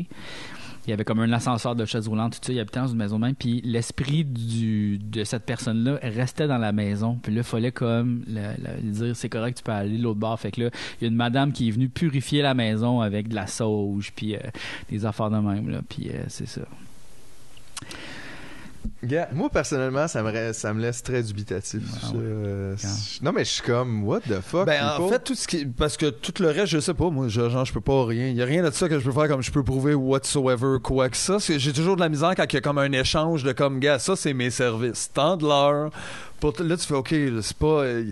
[0.89, 2.51] Il y avait comme un ascenseur de chaise roulante, tout ça.
[2.51, 3.35] Il habitait dans une maison même.
[3.35, 7.19] Puis l'esprit du, de cette personne-là restait dans la maison.
[7.21, 10.39] Puis là, il fallait comme la- lui dire c'est correct, tu peux aller l'autre bord.
[10.39, 13.27] Fait que là, il y a une madame qui est venue purifier la maison avec
[13.27, 14.39] de la sauge, puis euh,
[14.89, 15.69] des affaires de même.
[15.69, 15.81] Là.
[15.87, 16.61] Puis euh, c'est ça.
[19.01, 21.81] Gars, moi personnellement, ça me, reste- ça me laisse très dubitatif.
[21.95, 22.23] Ah Je- ouais.
[22.25, 22.87] euh, Quand?
[22.89, 24.65] je- non, mais je suis comme, what the fuck?
[24.65, 25.65] Ben, en fait, tout ce qui.
[25.65, 28.27] Parce que tout le reste, je sais pas, moi, je, genre, je peux pas rien.
[28.27, 30.77] Il y a rien de ça que je peux faire comme je peux prouver whatsoever
[30.83, 31.37] quoi que ça.
[31.39, 33.99] J'ai toujours de la misère quand il y a comme un échange de comme, gars,
[33.99, 35.09] ça, c'est mes services.
[35.13, 35.91] Tant de l'heure.
[36.41, 37.65] Pour Là, tu fais, OK, là, c'est pas.
[37.83, 38.03] euh,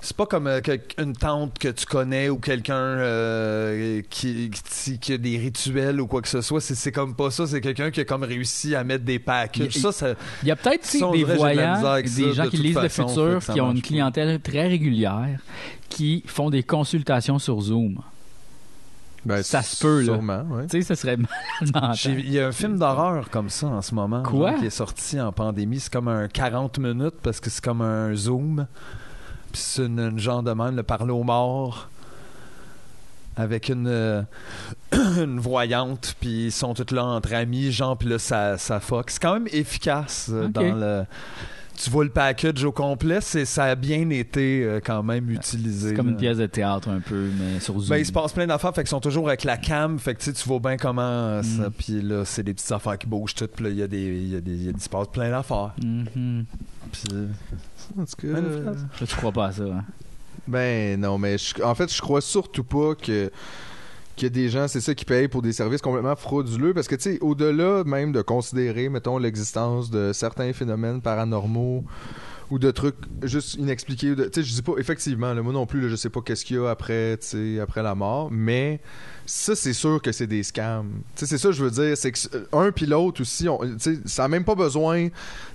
[0.00, 0.60] c'est pas comme euh,
[0.98, 6.06] une tante que tu connais ou quelqu'un euh, qui, qui, qui a des rituels ou
[6.06, 6.60] quoi que ce soit.
[6.60, 7.46] C'est- C'est comme pas ça.
[7.46, 9.76] C'est quelqu'un qui a comme réussi à mettre des packages.
[9.76, 12.76] Il- Ça, ça, Il y a peut-être des voyants, des ça, gens de qui lisent
[12.76, 13.86] le façon, futur, qui ont une pas.
[13.88, 15.40] clientèle très régulière,
[15.88, 18.00] qui font des consultations sur Zoom.
[19.24, 20.14] Ben, ça se peut, là.
[20.14, 20.66] Sûrement, ouais.
[20.68, 21.16] Tu sais, ça serait
[22.06, 24.22] Il y a un film d'horreur comme ça en ce moment.
[24.22, 24.54] Quoi?
[24.54, 25.80] Qui est sorti en pandémie.
[25.80, 28.66] C'est comme un 40 minutes parce que c'est comme un zoom.
[29.52, 31.88] Puis c'est une, une genre de même, le parler aux morts.
[33.36, 34.22] Avec une, euh,
[34.92, 36.16] une voyante.
[36.20, 37.70] Puis ils sont tous là entre amis.
[37.70, 39.10] Genre, puis là, ça, ça fuck.
[39.10, 41.04] C'est quand même efficace euh, dans le.
[41.80, 45.90] Tu vois le package au complet, c'est, ça a bien été euh, quand même utilisé.
[45.90, 47.90] C'est comme une pièce de théâtre un peu, mais sur Zoom.
[47.90, 50.18] Ben, il se passe plein d'affaires, fait qu'ils sont toujours avec la cam, fait que
[50.18, 51.72] tu sais, tu vois bien comment euh, ça, Mm.
[51.78, 53.96] puis là, c'est des petites affaires qui bougent toutes, puis là, il y a des,
[54.06, 55.72] il y a des, il y a- il se passe plein d'affaires.
[55.80, 56.46] Mhm.
[56.92, 57.02] Puis,
[57.98, 58.74] En tout cas, Ben, euh,
[59.06, 59.84] tu crois pas à ça, hein?
[60.46, 63.30] Ben non, mais je- en fait, je crois surtout pas que
[64.16, 66.74] qu'il y a des gens, c'est ça, qui payent pour des services complètement frauduleux.
[66.74, 71.84] Parce que, tu sais, au-delà même de considérer, mettons, l'existence de certains phénomènes paranormaux
[72.50, 74.16] ou de trucs juste inexpliqués.
[74.16, 76.44] Tu sais, je dis pas, effectivement, là, moi non plus, là, je sais pas qu'est-ce
[76.44, 78.80] qu'il y a après, tu sais, après la mort, mais
[79.30, 80.90] ça, c'est sûr que c'est des scams.
[81.14, 83.60] C'est ça que je veux dire, c'est que euh, un puis l'autre aussi, on-
[84.06, 85.08] ça a même pas besoin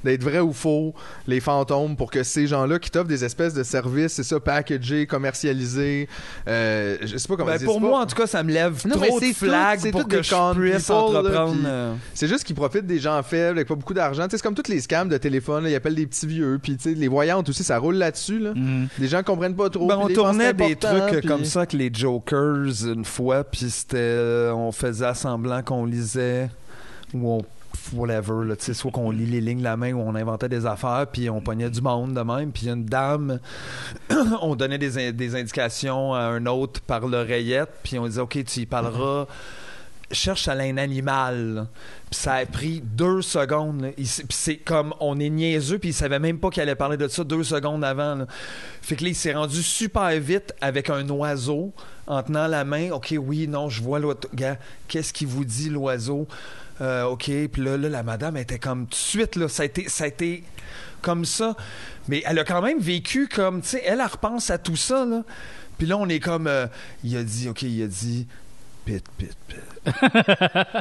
[0.03, 0.93] d'être vrai ou faux,
[1.27, 5.07] les fantômes, pour que ces gens-là qui t'offrent des espèces de services, c'est ça, packagés,
[5.07, 6.07] commercialisés,
[6.47, 8.51] euh, je sais pas comment ben, dire, pour moi, pas- en tout cas, ça me
[8.51, 11.55] lève Non, trop de flags pour que des je puisse entreprendre.
[11.65, 14.27] euh, C'est juste qu'ils profitent des gens faibles avec pas beaucoup d'argent.
[14.29, 16.59] C'est comme tous les scams de téléphone, là, ils appellent des petits vieux.
[16.61, 18.39] Puis les voyantes aussi, ça roule là-dessus.
[18.39, 18.53] Là.
[18.55, 18.87] Mhm.
[18.99, 19.87] Des gens comprennent pas trop.
[19.87, 23.62] Ben, on les tournait des trucs puis- comme ça avec les Jokers une fois, puis
[23.69, 26.49] c'était, euh, on faisait semblant qu'on lisait
[27.13, 27.45] ou on
[27.93, 30.65] whatever, là, tu sais, soit qu'on lit les lignes la main ou on inventait des
[30.65, 33.39] affaires, puis on pognait du monde de même, puis une dame,
[34.41, 38.65] on donnait des indications à un autre par l'oreillette, puis on disait, OK, tu y
[38.65, 39.27] parleras,
[40.11, 41.53] cherche à un animal.
[41.53, 41.67] là.
[42.09, 43.91] Puis ça a pris deux secondes.
[44.29, 47.23] c'est comme, on est niaiseux, puis il savait même pas qu'il allait parler de ça
[47.23, 48.25] deux secondes avant.
[48.81, 51.73] Fait que là, il s'est rendu super vite avec un oiseau
[52.07, 52.91] en tenant la main.
[52.91, 54.19] OK, oui, non, je vois l'oiseau.
[54.33, 56.27] Gars, qu'est-ce qu'il vous dit, l'oiseau?
[56.81, 59.65] Euh, OK, puis là, là, la madame était comme tout de suite, là, ça a
[59.65, 60.07] été, ça
[61.01, 61.55] comme ça.
[62.07, 65.05] Mais elle a quand même vécu comme, tu sais, elle, elle repense à tout ça,
[65.05, 65.23] là.
[65.77, 66.67] Puis là, on est comme, euh,
[67.03, 68.27] il a dit, OK, il a dit,
[68.85, 69.72] pit, pit, pit.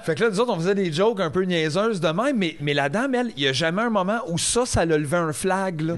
[0.05, 2.57] Fait que là, nous autres, on faisait des jokes un peu niaiseuses de même, mais,
[2.61, 5.17] mais la dame, elle, il y a jamais un moment où ça, ça l'a levé
[5.17, 5.95] un flag, là.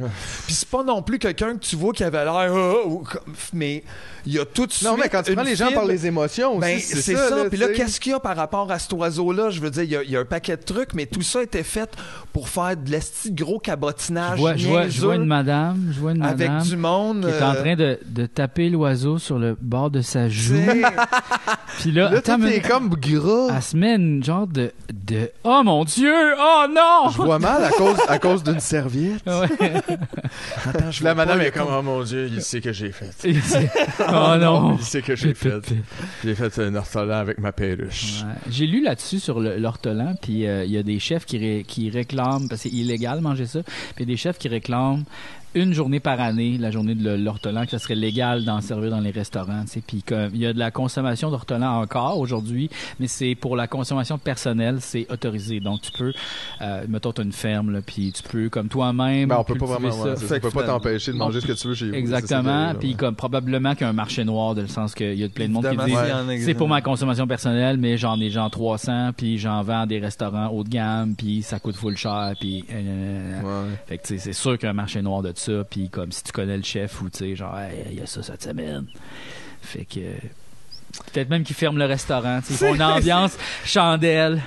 [0.47, 3.35] Puis c'est pas non plus quelqu'un que tu vois qui avait l'air, Ah, ou comme-
[3.53, 3.83] mais
[4.27, 4.89] il y a tout de suite.
[4.89, 7.45] Non, mais quand tu prends les gens par les émotions aussi, ben, c'est ça.
[7.49, 9.51] Puis là, qu'est-ce qu'il y a par rapport à cet oiseau-là?
[9.51, 11.23] Je veux dire, il y a- il y, a un paquet de trucs, mais tout
[11.23, 11.91] ça était fait
[12.33, 15.91] pour faire de l'esti gros Je cabotinage vois, je, vois, je niaiseux vois une madame,
[15.93, 17.21] je vois une avec madame du monde.
[17.27, 20.55] qui est en euh, train de, de taper l'oiseau sur le bord de sa joue.
[21.81, 22.61] Puis là, Là, attends, mais- est
[22.95, 23.55] comme gras.
[23.57, 26.15] elle se met une genre de, de Oh mon Dieu!
[26.39, 27.11] Oh non!
[27.11, 29.23] Je vois mal à cause, à cause d'une serviette.
[29.27, 29.49] Ouais.
[30.67, 33.11] Attends, je La vois madame est comme, oh mon dieu, il sait que j'ai fait.
[34.09, 34.77] oh non!
[34.79, 35.61] Il sait que j'ai fait.
[36.25, 38.23] J'ai fait un ortolan avec ma perruche.
[38.23, 38.35] Ouais.
[38.51, 41.91] J'ai lu là-dessus sur l'ortolan, puis euh, il y a des chefs qui, ré- qui
[41.91, 45.05] réclament, parce que c'est illégal manger ça, puis il y a des chefs qui réclament
[45.55, 49.01] une journée par année, la journée de l'ortolan, que ça serait légal d'en servir dans
[49.01, 49.63] les restaurants.
[49.65, 49.83] tu sais.
[49.87, 53.67] Puis comme il y a de la consommation d'ortolan encore aujourd'hui, mais c'est pour la
[53.67, 55.61] consommation personnelle, c'est autorisé.
[55.61, 56.13] Donc tu peux,
[56.61, 59.55] euh, mettons, tu as une ferme, là, puis tu peux, comme toi-même, Ben, on peut
[59.55, 59.93] pas vraiment.
[59.93, 60.11] ça.
[60.11, 61.95] ouais, ça, on peut pas t'empêcher de manger ce que tu veux chez vous.
[61.95, 62.69] Exactement.
[62.73, 65.25] Ça Puis comme probablement qu'il y a un marché noir, dans le sens qu'il y
[65.25, 67.97] a plein de monde qui Évidemment, dit en a- c'est pour ma consommation personnelle, mais
[67.97, 71.59] j'en ai genre 300, puis j'en vends à des restaurants haut de gamme, puis ça
[71.59, 73.71] coûte full cher, puis euh, Ouais.
[73.87, 75.89] fait que tu sais, c'est sûr qu'il y a un marché noir de ça, puis
[75.89, 78.23] comme si tu connais le chef ou tu sais genre Hey, il y a ça
[78.23, 78.87] cette semaine.
[79.63, 80.01] Fait que
[81.13, 84.43] peut-être même qu'ils ferment le restaurant, ils font une ambiance chandelle.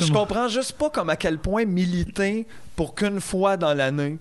[0.00, 4.18] Je comprends juste pas comme à quel point militer pour qu'une fois dans l'année,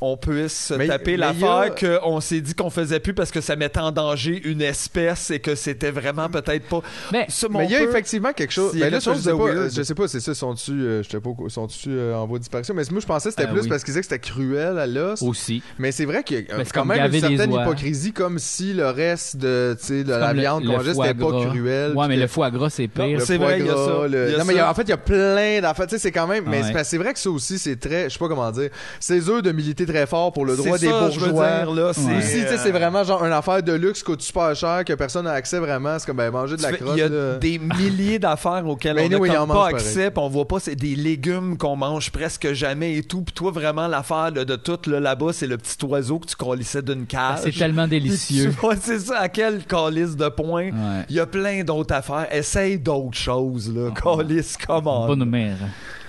[0.00, 3.40] on puisse se Mais- taper l'affaire a- qu'on s'est dit qu'on faisait plus parce que
[3.40, 6.82] ça mettait en danger une espèce et que c'était vraiment peut-être pas.
[7.12, 8.72] Mais Ça, Mais il y a effectivement quelque chose.
[8.72, 10.34] a Mais là, quelque ça, je chose sais pas, euh, je sais pas, c'est ça,
[10.34, 11.02] sont-tu, euh,
[11.48, 12.74] sont-tu euh, en voie de disparition?
[12.74, 13.68] Mais moi, je pensais que c'était Euh, plus oui.
[13.68, 15.22] parce qu'ils disaient que c'était cruel à l'os.
[15.22, 15.62] aussi.
[15.78, 18.72] Mais c'est vrai qu'il y a c'est quand comme même une certaine hypocrisie, comme si
[18.74, 21.92] le reste de, tu sais, de la viande le congèle, foie c'était pas cruel.
[21.94, 23.20] Ouais, mais le foie gras, c'est pire.
[23.22, 24.38] C'est vrai, il y a ça.
[24.38, 25.86] non, mais en fait, il y a plein d'affaires.
[25.86, 26.44] Tu sais, c'est quand même.
[26.46, 28.04] Mais c'est parce que c'est vrai que ça aussi, c'est très.
[28.04, 28.70] Je sais pas comment dire.
[29.00, 31.30] C'est eux de militer très fort pour le C'est droit des ça, bourgeois.
[31.30, 32.18] dire, là, c'est-.
[32.18, 34.92] Aussi, tu sais, c'est vraiment genre une affaire de luxe qui coûte super cher, que
[34.92, 35.98] personne n'a accès vraiment.
[35.98, 36.92] C'est comme ben, manger de la crotte.
[36.96, 37.38] Il y a là.
[37.38, 41.56] des milliers d'affaires auxquelles on n'a pas accès, puis on voit pas, c'est des légumes
[41.56, 43.22] qu'on mange presque jamais et tout.
[43.22, 46.36] Puis toi, vraiment, l'affaire là, de tout là, là-bas, c'est le petit oiseau que tu
[46.36, 47.20] colissais d'une cage.
[47.38, 48.44] Ah, C'est tellement délicieux.
[48.50, 50.66] tu vois, c'est ça, à quel calice de points.
[50.66, 51.04] Ouais.
[51.08, 52.26] Il y a plein d'autres affaires.
[52.32, 53.90] Essaye d'autres choses, là.
[53.90, 55.06] Calice, comment?
[55.06, 55.56] Bonne mère.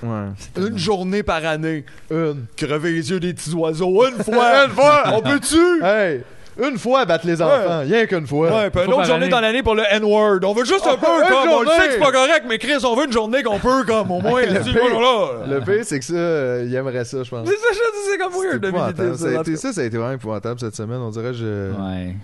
[0.03, 0.27] Ouais.
[0.67, 1.85] Une journée par année.
[2.11, 2.45] Une.
[2.55, 4.05] Crever les yeux des petits oiseaux.
[4.07, 4.65] Une fois!
[4.65, 5.03] Une fois!
[5.13, 5.83] On peut-tu?
[5.83, 6.21] Hey!
[6.59, 8.49] Une fois battre les enfants, rien qu'une fois.
[8.49, 9.29] Ouais, puis une autre journée année.
[9.31, 10.39] dans l'année pour le N-word.
[10.43, 11.49] On veut juste un Oh, peu comme.
[11.49, 11.81] On le journée.
[11.81, 14.21] sait que c'est pas correct, mais Chris, on veut une journée qu'on peut comme au
[14.21, 14.41] moins.
[14.41, 15.29] Le pire- là.
[15.47, 17.47] Le pire, c'est que ça, euh, il aimerait ça, je pense.
[17.47, 18.71] C'est ça, c'est comme weird de
[19.15, 19.41] Ça a ça.
[19.41, 20.97] été ça, ça a été vraiment épouvantable cette semaine.
[20.97, 21.71] On dirait que je.
[21.73, 22.15] Ouais.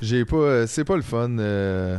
[0.00, 0.36] J'ai pas.
[0.36, 1.96] euh, c'est pas le fun euh,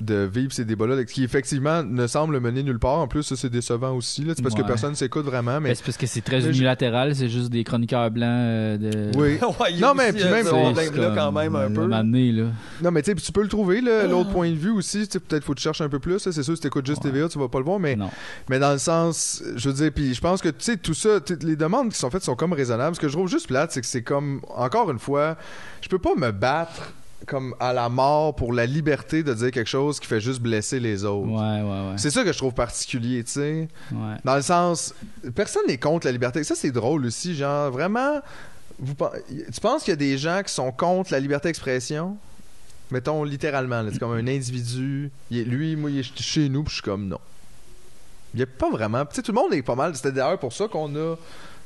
[0.00, 2.98] de vivre ces débats-là, qui effectivement ne semble mener nulle part.
[2.98, 4.24] En plus, ça, c'est décevant aussi.
[4.24, 4.34] là.
[4.36, 5.60] C'est parce que personne s'écoute vraiment.
[5.60, 8.28] Mais Mais c'est parce que c'est très Mais je- unilatéral, c'est juste des chroniqueurs blancs
[8.28, 9.16] euh, de.
[9.18, 9.38] oui.
[9.60, 11.86] Ouais, y a Non, mais puis euh, même- ce problème-là quand même un peu.
[11.86, 12.44] M'amener, là.
[12.82, 15.06] Non, mais tu sais, puis tu peux le trouver, là, l'autre point de vue aussi.
[15.06, 16.12] Tu sais, Peut-être faut que tu cherches un peu plus.
[16.24, 16.32] là.
[16.32, 17.10] C'est sûr, si t'écoutes juste Ouais.
[17.10, 17.78] TVA, tu vas pas le voir.
[17.78, 18.10] Mais, Non.
[18.50, 21.18] mais dans le sens, je veux dire, puis je pense que, tu sais, tout ça,
[21.42, 22.96] les demandes qui sont faites sont comme raisonnables.
[22.96, 25.36] Ce que je trouve juste plate, c'est que c'est comme, encore une fois,
[25.80, 26.92] je peux pas me battre
[27.26, 30.80] comme à la mort pour la liberté de dire quelque chose qui fait juste blesser
[30.80, 31.28] les autres.
[31.28, 31.98] Ouais, ouais, ouais.
[31.98, 33.68] C'est ça que je trouve particulier, tu sais.
[33.92, 34.16] ouais.
[34.24, 34.94] Dans le sens,
[35.34, 36.42] personne n'est contre la liberté.
[36.44, 37.34] Ça, c'est drôle aussi.
[37.34, 38.20] Genre, vraiment,
[38.78, 38.94] vous,
[39.52, 42.16] tu penses qu'il y a des gens qui sont contre la liberté d'expression?
[42.90, 45.10] Mettons littéralement, c'est comme un individu.
[45.30, 47.18] il est- lui, moi, il est chez nous, puis je suis comme non.
[48.34, 49.04] Il n'y a pas vraiment.
[49.06, 49.94] Tu sais, tout le monde est pas mal.
[49.96, 51.16] C'était d'ailleurs pour ça qu'on a.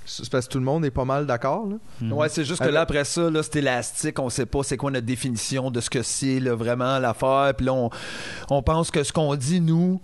[0.08, 1.76] C'est parce que tout le monde est pas mal d'accord, là.
[2.00, 2.12] Mhm.
[2.14, 4.18] Ouais, c'est juste que là, après ça, là, c'est élastique.
[4.18, 7.52] On sait pas c'est quoi notre définition de ce que c'est là, vraiment l'affaire.
[7.56, 7.90] Puis là, on,
[8.48, 10.00] on pense que ce qu'on dit, nous,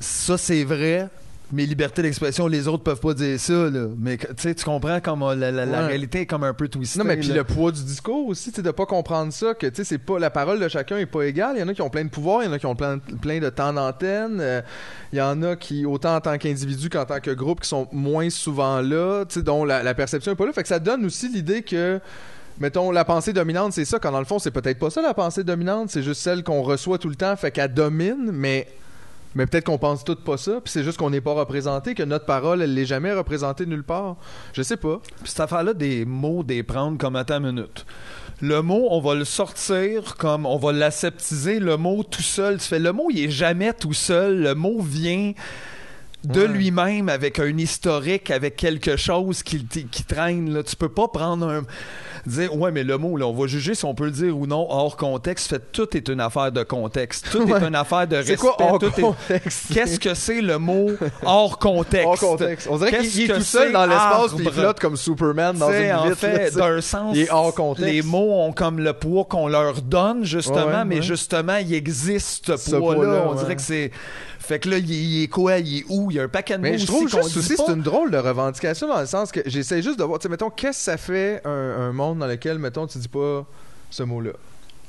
[0.00, 1.08] ça, c'est vrai.
[1.50, 3.54] Mais liberté d'expression, les autres peuvent pas dire ça.
[3.70, 3.86] Là.
[3.98, 6.98] Mais tu comprends comment la, la- réalité est comme un peu twistée.
[6.98, 9.76] Non, mais puis le poids du discours aussi, tu de pas comprendre ça, que tu
[9.76, 11.56] sais, c'est pas la parole de chacun est pas égale.
[11.56, 12.76] Il y en a qui ont plein de pouvoir, il y en a qui ont
[12.76, 14.38] plein, plein de temps d'antenne.
[14.40, 14.60] euh,
[15.12, 17.88] Il y en a qui, autant en tant qu'individu qu'en tant que groupe, qui sont
[17.92, 20.52] moins souvent là, tu sais, dont la, la perception est pas là.
[20.52, 21.98] Fait que ça donne aussi l'idée que.
[22.60, 25.14] Mettons, la pensée dominante, c'est ça, quand dans le fond, c'est peut-être pas ça la
[25.14, 28.66] pensée dominante, c'est juste celle qu'on reçoit tout le temps, fait qu'elle domine, mais
[29.34, 32.02] mais peut-être qu'on pense toutes pas ça, puis c'est juste qu'on n'est pas représenté, que
[32.02, 34.16] notre parole, elle l'est jamais représentée nulle part.
[34.52, 35.00] Je sais pas.
[35.22, 37.84] Puis cette affaire-là, des mots, des prendre comme à ta minute.
[38.40, 41.58] Le mot, on va le sortir comme on va l'aseptiser.
[41.58, 44.40] Le mot tout seul, tu fais le mot, il est jamais tout seul.
[44.40, 45.32] Le mot vient
[46.24, 46.48] de Ouais.
[46.48, 50.52] lui-même avec un historique, avec quelque chose qui, qui traîne.
[50.52, 50.62] Là.
[50.62, 51.62] Tu peux pas prendre un.
[52.26, 54.46] Dire, ouais, mais le mot, là, on va juger si on peut le dire ou
[54.46, 55.48] non hors contexte.
[55.48, 57.28] Fait tout est une affaire de contexte.
[57.30, 57.58] Tout Ouais.
[57.62, 58.36] est une affaire de C'est respect.
[58.36, 59.72] quoi hors tout est- contexte?
[59.72, 60.90] Qu'est-ce que c'est le mot
[61.24, 62.06] hors contexte?
[62.06, 62.68] Hors contexte.
[62.70, 65.92] On dirait qu'il est tout seul dans l'espace puis il flotte comme Superman dans une
[65.92, 66.16] en vitre.
[66.16, 67.90] fait, d'un sens, Il est hors contexte.
[67.90, 72.56] les mots ont comme le poids qu'on leur donne, justement, Ouais, mais justement, il existe
[72.56, 73.26] Ce poids-là.
[73.30, 73.90] On dirait que c'est.
[74.48, 75.58] Fait que là, il est, il est quoi?
[75.58, 76.10] Il est où?
[76.10, 78.10] Il y a un paquet de mots Mais je trouve juste aussi c'est une drôle
[78.10, 80.84] de revendication dans le sens que j'essaie juste de voir, tu sais, mettons, qu'est-ce que
[80.84, 83.46] ça fait un, un monde dans lequel, mettons, tu dis pas
[83.90, 84.30] ce mot-là?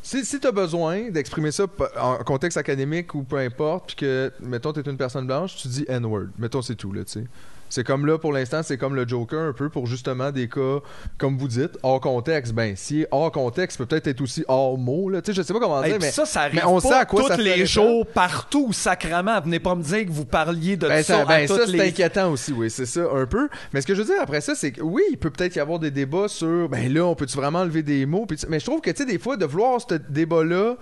[0.02, 1.65] Si, si t'as besoin d'exprimer ça
[2.00, 5.84] en contexte académique ou peu importe, puis que, mettons, t'es une personne blanche, tu dis
[5.89, 6.28] N-word.
[6.38, 7.26] Mettons, c'est tout, là, tu sais.
[7.69, 10.79] C'est comme là, pour l'instant, c'est comme le Joker un peu pour justement des cas,
[11.17, 12.53] comme vous dites, hors contexte.
[12.53, 15.21] Ben, si hors contexte, peut peut-être être aussi hors mot, là.
[15.21, 16.12] Tu sais, je sais pas comment Hey, dire, mais.
[16.12, 19.39] ça, ça arrive mais on pas sait à quoi tous ça les jours, partout, sacrement.
[19.41, 21.82] Venez pas me dire que vous parliez de Ben, ça, ça, ben, ça, c'est les...
[21.89, 23.47] inquiétant aussi, oui, c'est ça, un peu.
[23.73, 25.60] Mais ce que je veux dire après ça, c'est que oui, il peut peut-être y
[25.60, 28.60] avoir des débats sur, ben là, on peut-tu vraiment enlever des mots, puis tu- mais
[28.60, 30.75] je trouve que, tu sais, des fois, de vouloir ce débat-là,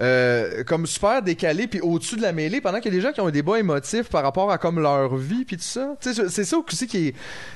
[0.00, 3.12] euh, comme super décalé puis au-dessus de la mêlée pendant qu'il y a des gens
[3.12, 6.14] qui ont un débat émotif par rapport à comme leur vie puis tout ça tu
[6.14, 7.14] sais c'est ça aussi qui est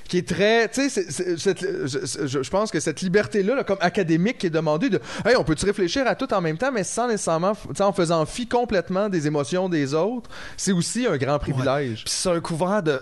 [0.09, 4.51] qui est très tu sais je, pense que cette liberté là, comme académique qui est
[4.51, 7.75] demandée de hey on peut-tu réfléchir à tout en même temps mais sans nécessairement tu
[7.77, 12.15] sais, en faisant fi complètement des émotions des autres c'est aussi un grand privilège Puis
[12.15, 13.01] c'est un couvert de.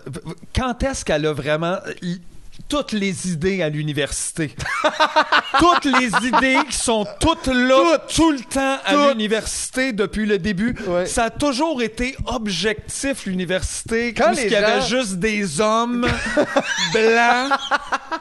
[0.54, 1.76] Quand est-ce qu'elle a vraiment
[2.68, 4.54] toutes les idées à l'université?
[5.58, 10.76] toutes les idées qui sont toutes là, tout le temps à l'université depuis le début.
[10.86, 11.06] Ouais.
[11.06, 14.14] Ça a toujours été objectif, l'université.
[14.14, 16.06] Quand les qu'il y avait juste des hommes
[16.92, 17.52] blancs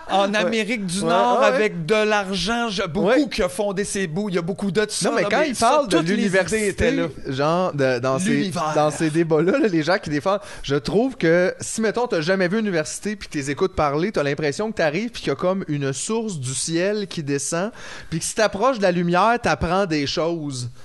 [0.10, 1.45] en Amérique du Nord ouais.
[1.45, 2.69] avec de l'argent.
[2.89, 4.30] Beaucoup qui a fondé ces bouts.
[4.30, 5.10] Il y a beaucoup de ça.
[5.10, 7.08] Non, mais quand il ça, parle de l'université, là.
[7.28, 8.73] genre, de- dans, ces, L'univers.
[8.75, 12.47] dans ces débats-là, là, les gens qui défendent, je trouve que si, mettons, t'as jamais
[12.47, 15.65] vu université puis t'es écoutes parler, t'as l'impression que t'arrives puis qu'il y a comme
[15.67, 17.71] une source du ciel qui descend,
[18.09, 20.69] puis que si t'approches de la lumière, t'apprends des choses.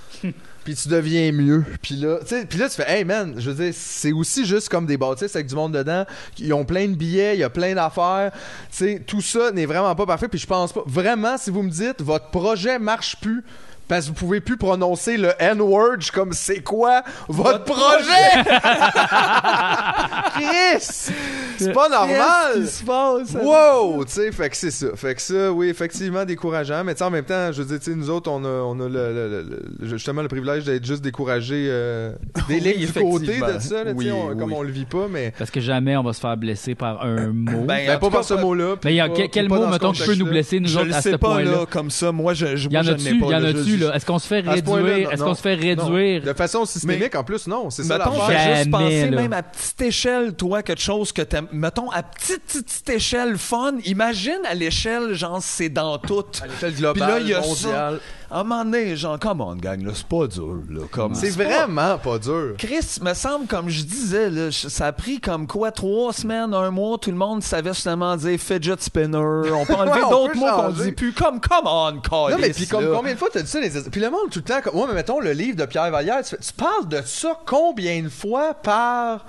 [0.65, 1.63] Puis tu deviens mieux.
[1.83, 2.17] Puis là,
[2.49, 5.35] puis là, tu fais, hey man, je veux dire, c'est aussi juste comme des bâtisses
[5.35, 6.05] avec du monde dedans.
[6.39, 8.31] Ils ont plein de billets, il y a plein d'affaires.
[8.71, 10.27] Tu sais, tout ça n'est vraiment pas parfait.
[10.27, 10.81] Puis je pense pas.
[10.87, 13.43] Vraiment, si vous me dites, votre projet marche plus.
[13.87, 18.43] Parce que vous pouvez plus prononcer le N-word, comme c'est quoi votre, projet?
[20.35, 21.11] Chris!
[21.57, 22.53] C'est pas normal!
[22.55, 23.33] Qu'est-ce qui se passe?
[23.41, 24.03] Wow!
[24.05, 24.87] Tu sais, fait que c'est ça.
[24.95, 26.83] Fait que ça, oui, effectivement, décourageant.
[26.83, 28.47] Mais tu sais, en même temps, je veux dire, tu sais, nous autres, on a,
[28.47, 29.45] on a le, le-
[29.81, 32.11] le- justement le privilège d'être juste découragés euh,
[32.47, 33.53] des Oui, lignes du côté effectivement.
[33.53, 34.37] de ça, là, tu Oui, sais, on- oui.
[34.37, 35.31] comme on le vit pas, mais.
[35.37, 37.61] Parce que jamais on va se faire blesser par un mot.
[37.65, 38.75] Ben, Ben, en pas par ce mot-là.
[38.75, 40.59] puis mais il y a pas- quel, quel pas mot, mettons, qui peut nous blesser,
[40.59, 41.51] nous Je autres, le à ce sais pas, point-là?
[41.51, 42.11] là, comme ça.
[42.11, 43.95] Moi, je, je, y en a-tu, n'ai pas, il y en a-tu, là?
[43.95, 44.75] Est-ce qu'on se fait réduire?
[45.05, 45.25] non, Est-ce non.
[45.27, 45.85] qu'on se fait Non.
[45.85, 46.23] réduire?
[46.23, 47.69] De façon systémique, en plus, non.
[47.69, 49.21] C'est ça Mettons, fais juste penser là.
[49.21, 51.47] même à petite échelle, toi, quelque chose que t'aimes.
[51.51, 53.73] Mettons, à petite, petite, petite échelle fun.
[53.85, 56.23] Imagine à l'échelle, genre, c'est dans tout.
[56.41, 57.99] À l'échelle globale, Puis là, il y a mondiale.
[58.31, 60.81] À un moment donné, genre, come on, gang, là, c'est pas dur, là.
[60.91, 62.55] Comme, C'est vraiment pas dur.
[62.57, 66.71] Chris, me semble, comme je disais, là, ça a pris comme quoi, trois semaines, un
[66.71, 69.17] mois, tout le monde savait seulement dire fidget spinner.
[69.17, 71.13] On peut enlever Ouais, d'autres mots qu'on dit plus.
[71.13, 73.69] Comme, come on, Non, mais puis comme combien de fois t'as dit ça les...
[73.69, 76.21] Puis le monde tout le temps comme ouais mais mettons le livre de Pierre Vallière
[76.23, 79.25] tu, parles de ça combien de fois par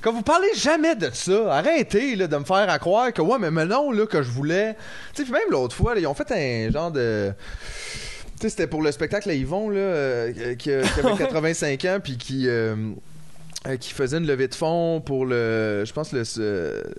[0.00, 3.38] quand vous parlez jamais de ça arrêtez là, de me faire à croire que ouais
[3.38, 4.76] mais maintenant là que je voulais
[5.14, 7.32] tu sais puis même l'autre fois là, ils ont fait un genre de
[8.40, 12.16] sais c'était pour le spectacle à Yvon là euh, qui, qui avait 85 ans puis
[12.18, 12.74] qui euh,
[13.66, 16.22] euh, qui faisait une levée de fonds pour le je pense le,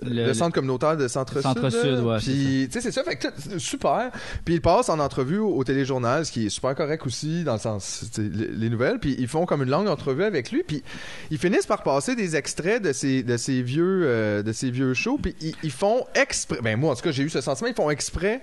[0.02, 1.42] Le- le centre communautaire de Centre-Sud.
[1.42, 2.02] Centre-Sud, là.
[2.02, 3.02] ouais, Puis, tu sais, c'est ça.
[3.04, 4.10] Fait que super.
[4.44, 7.54] Puis il passe en entrevue au, au téléjournal, ce qui est super correct aussi, dans
[7.54, 8.98] le sens, les, les nouvelles.
[8.98, 10.62] Puis ils font comme une longue entrevue avec lui.
[10.62, 10.82] Puis
[11.30, 14.92] ils finissent par passer des extraits de ces, de ces vieux, euh, de ces vieux
[14.92, 15.18] shows.
[15.22, 16.58] Puis ils, ils font exprès.
[16.62, 17.68] Ben, moi, en tout cas, j'ai eu ce sentiment.
[17.70, 18.42] Ils font exprès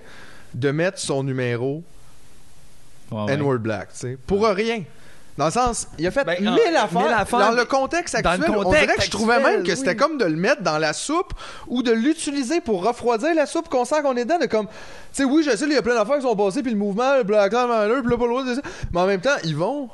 [0.54, 1.84] de mettre son numéro
[3.10, 3.32] Ouais.
[3.32, 4.18] N-word black, tu sais.
[4.26, 4.82] Pour rien.
[5.36, 8.14] Dans le sens, il a fait Ben, mille, en- affaires, mille affaires, dans le contexte
[8.14, 8.50] le actuel.
[8.56, 9.96] on contexte dirait que je trouvais actuel, même que c'était oui.
[9.96, 11.34] comme de le mettre dans la soupe
[11.66, 14.38] ou de l'utiliser pour refroidir la soupe qu'on sent qu'on est dedans.
[14.38, 14.72] De comme, tu
[15.12, 17.16] sais, oui, je sais, il y a plein d'affaires qui sont passées, puis le mouvement,
[17.18, 18.56] le Black Lives Matter, puis le
[18.92, 19.90] mais en même temps, ils vont.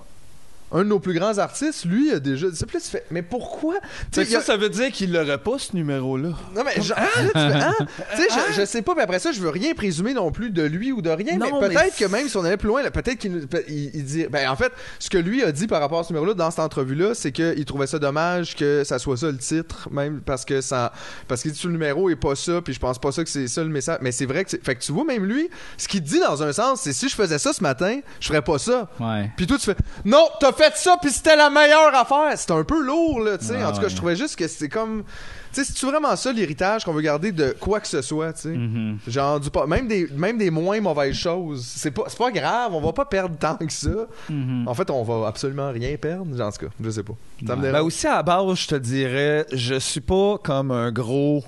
[0.73, 2.67] Un de nos plus grands artistes, lui, a déjà dit ça.
[2.67, 3.75] Puis là, tu fais, mais pourquoi?
[4.13, 6.31] Fait que a- ça, ça veut dire qu'il l'aurait pas, ce numéro-là.
[6.57, 7.75] non, mais genre, là, tu fais, hein?
[8.17, 10.51] Tu sais, je, je sais pas, mais après ça, je veux rien présumer non plus
[10.51, 12.83] de lui ou de rien, Non, mais peut-être que même si on allait plus loin,
[12.91, 14.27] peut-être qu'il il, il dit.
[14.31, 16.61] Ben, en fait, ce que lui a dit par rapport à ce numéro-là dans cette
[16.61, 20.61] entrevue-là, c'est qu'il trouvait ça dommage que ça soit ça le titre, même parce que
[20.61, 20.93] ça.
[21.29, 23.47] Parce qu'il dit le numéro et pas ça, puis je pense pas ça que c'est
[23.49, 23.99] ça le message.
[24.01, 24.51] Mais c'est vrai que.
[24.63, 27.15] Fait que tu vois, même lui, ce qu'il dit dans un sens, c'est si je
[27.15, 28.89] faisais ça ce matin, je ferais pas ça.
[29.01, 29.31] Ouais.
[29.37, 32.33] Puis toi, tu fais Non, t'as fait ça, puis c'était la meilleure affaire.
[32.37, 33.63] C'est un peu lourd, là, tu sais.
[33.63, 33.91] En tout cas, ouais.
[33.91, 35.05] je trouvais juste que c'est comme.
[35.53, 38.41] Tu sais, c'est vraiment ça l'héritage qu'on veut garder de quoi que ce soit, tu
[38.41, 38.49] sais?
[38.49, 38.99] Mhm.
[39.07, 41.67] Genre, du pas, même, des, même des moins mauvaises choses.
[41.67, 44.07] C'est pas, c'est pas grave, on va pas perdre tant que ça.
[44.31, 44.67] Mhm.
[44.67, 46.35] En fait, on va absolument rien perdre.
[46.37, 47.15] Genre, en tout cas, je sais pas.
[47.47, 47.81] Ça me dérange.
[47.81, 51.45] Ben aussi, à la base, je te dirais, je suis pas comme un gros.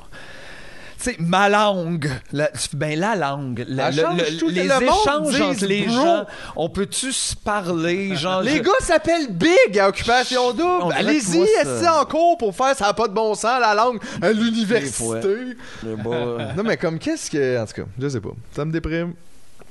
[1.04, 4.82] Sais, ma langue, la, ben la langue, la- Elle le- change le- tout, les le
[4.82, 5.94] échanges entre les bro.
[5.94, 6.24] gens,
[6.56, 8.40] on peut-tu se parler, genre...
[8.40, 10.94] Les je- gars s'appellent Big à Occupation On Double.
[10.96, 15.56] Allez-y, est en cours pour faire ça pas de bon sens la langue à l'université.
[15.82, 17.60] Mais bon, Non, mais comme qu'est-ce que.
[17.62, 18.30] En tout cas, je sais pas.
[18.56, 19.12] Ça me déprime.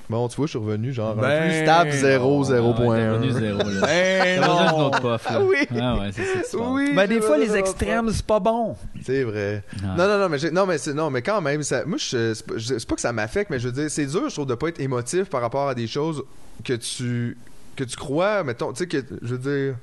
[0.10, 2.44] Bon, tu vois, je suis revenu genre un Ben plus stable 0, non.
[2.44, 3.08] 0.1.
[3.08, 3.64] Ah revenu zéro, là.
[3.82, 4.86] Ben T'as besoin d'une non.
[4.88, 5.42] autre puff, là.
[5.42, 5.58] Oui.
[5.80, 6.58] Ah ouais, c'est ça.
[6.58, 6.92] Oui.
[6.96, 8.76] Ben des fois, les extrêmes, c'est pas bon.
[9.04, 9.64] C'est vrai.
[9.84, 9.96] Ah.
[9.98, 12.54] Non, non, non, mais, non, mais, non, mais quand même, ça, moi, je, c'est pas-
[12.58, 14.56] je- c'est pas que ça m'affecte, mais je veux dire, c'est dur, je trouve, de
[14.56, 16.24] pas être émotif par rapport à des choses
[16.66, 17.38] que tu,
[17.76, 19.38] que tu crois, mettons, tu sais, que, je veux
[19.68, 19.76] dire,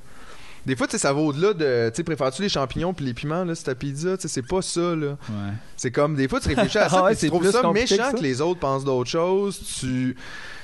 [0.66, 3.44] des fois, tu sais, ça va au-delà de, tu préfères-tu les champignons puis les piments,
[3.44, 5.16] là, c'est ta pizza, tu sais, c'est pas ça, là.
[5.28, 5.52] Ouais.
[5.76, 8.12] C'est comme, des fois, tu réfléchis à ça, Ah ouais, tu c'est trouves ça méchant
[8.12, 10.16] que que, les autres pensent d'autres choses, tu...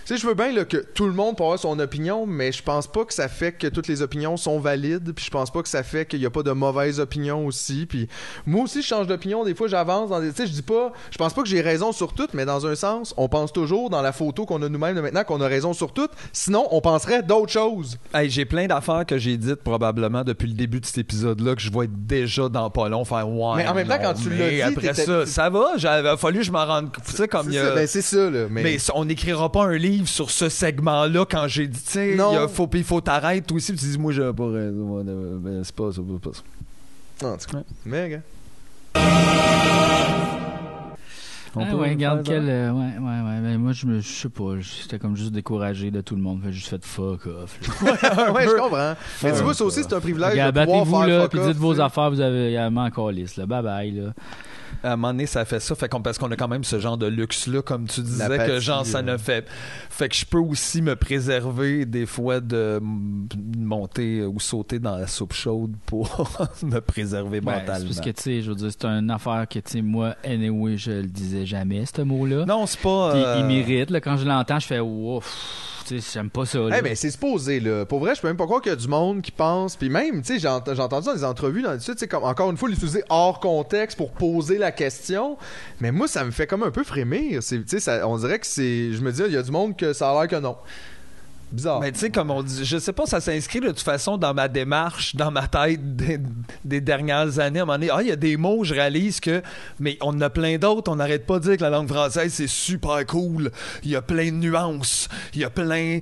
[0.06, 2.52] Tu sais, je veux bien là, que tout le monde peut avoir son opinion, mais
[2.52, 5.50] je pense pas que ça fait que toutes les opinions sont valides, puis je pense
[5.50, 8.06] pas que ça fait qu'il y a pas de mauvaises opinions aussi, puis
[8.46, 10.92] moi aussi je change d'opinion, des fois j'avance dans des tu sais, je dis pas
[11.10, 13.90] je pense pas que j'ai raison sur tout, mais dans un sens, on pense toujours
[13.90, 16.80] dans la photo qu'on a nous-mêmes de maintenant qu'on a raison sur tout, sinon on
[16.80, 17.98] penserait d'autres choses.
[18.14, 21.62] Hey, j'ai plein d'affaires que j'ai dites probablement depuis le début de cet épisode-là que
[21.62, 23.56] je vais être déjà dans pas long faire ouais.
[23.56, 25.70] Mais en même temps, non, quand tu l'as dit, après ça, ça va.
[25.78, 26.90] J'avais fallu que je m'en rende.
[27.04, 27.74] Tu sais comme il y a.
[27.74, 31.46] ben, c'est ça là, mais, mais on n'écrira pas un livre sur ce segment-là quand
[31.48, 32.46] j'ai dit, tu sais, il Non.
[32.48, 35.04] faut, puis il faut t'arrêter toi aussi, puis tu dis, moi, j'ai pas raison.
[35.62, 36.30] c'est pas ça, c'est pas
[37.22, 37.26] ça.
[37.28, 38.20] en tout cas, mais gars.
[41.58, 42.46] On Ah peut, ouais, ouais, regarde quel.
[42.50, 43.40] euh, ouais, ouais, ouais.
[43.40, 46.42] Ben, moi, je me, je sais pas, j'étais comme juste découragé de tout le monde.
[46.44, 47.58] Fait juste fait fuck off.
[47.82, 48.30] là.
[48.32, 48.94] ouais, je comprends.
[49.22, 51.30] Mais tu vois, ça aussi, c'est un privilège Regarde, de pouvoir battez-vous faire là, fuck
[51.30, 53.46] puis off, dites vos affaires, vous avez également encore lisse, là.
[53.46, 54.12] Bye bye, là.
[54.86, 55.74] À un moment donné, ça fait ça.
[55.74, 58.50] Fait qu'on, parce qu'on a quand même ce genre de luxe-là, comme tu disais, L'apathie,
[58.52, 59.02] que genre, ça euh.
[59.02, 59.46] ne fait.
[59.90, 62.80] Fait que je peux aussi me préserver des fois de
[63.58, 66.28] monter ou sauter dans la soupe chaude pour
[66.62, 67.84] me préserver Ben, mentalement.
[67.86, 70.76] parce que, tu sais, je veux dire, c'est une affaire que, tu sais, moi, anyway,
[70.76, 72.44] je le disais jamais, ce mot-là.
[72.46, 73.12] Non, c'est pas.
[73.12, 74.00] Puis euh, il m'irrite, là.
[74.00, 76.76] Quand je l'entends, je fais, ouf, tu sais, j'aime pas ça, là.
[76.78, 77.84] Eh ben, c'est supposé, là.
[77.84, 79.76] Pour vrai, je peux même pas croire qu'il y a du monde qui pense.
[79.76, 82.24] Puis même, tu sais, j'ai ent- j'ai entendu dans des entrevues, dans tu sais, comme,
[82.24, 85.36] encore une fois, l'utiliser hors contexte pour poser la question.
[85.80, 87.42] Mais moi, ça me fait comme un peu frémir.
[87.42, 88.92] Ça- on dirait que c'est.
[88.92, 90.56] Je me dis, il y a du monde que ça a l'air que non.
[91.52, 91.78] Bizarre.
[91.80, 94.34] Mais tu sais, comme on dit, je sais pas, ça s'inscrit de toute façon dans
[94.34, 96.18] ma démarche, dans ma tête des,
[96.64, 97.60] des dernières années.
[97.60, 99.42] À un moment donné, ah, il y a des mots, je réalise que.
[99.78, 100.90] Mais on en a plein d'autres.
[100.90, 103.52] On n'arrête pas de dire que la langue française, c'est super cool.
[103.84, 105.08] Il y a plein de nuances.
[105.34, 106.00] Il y a plein.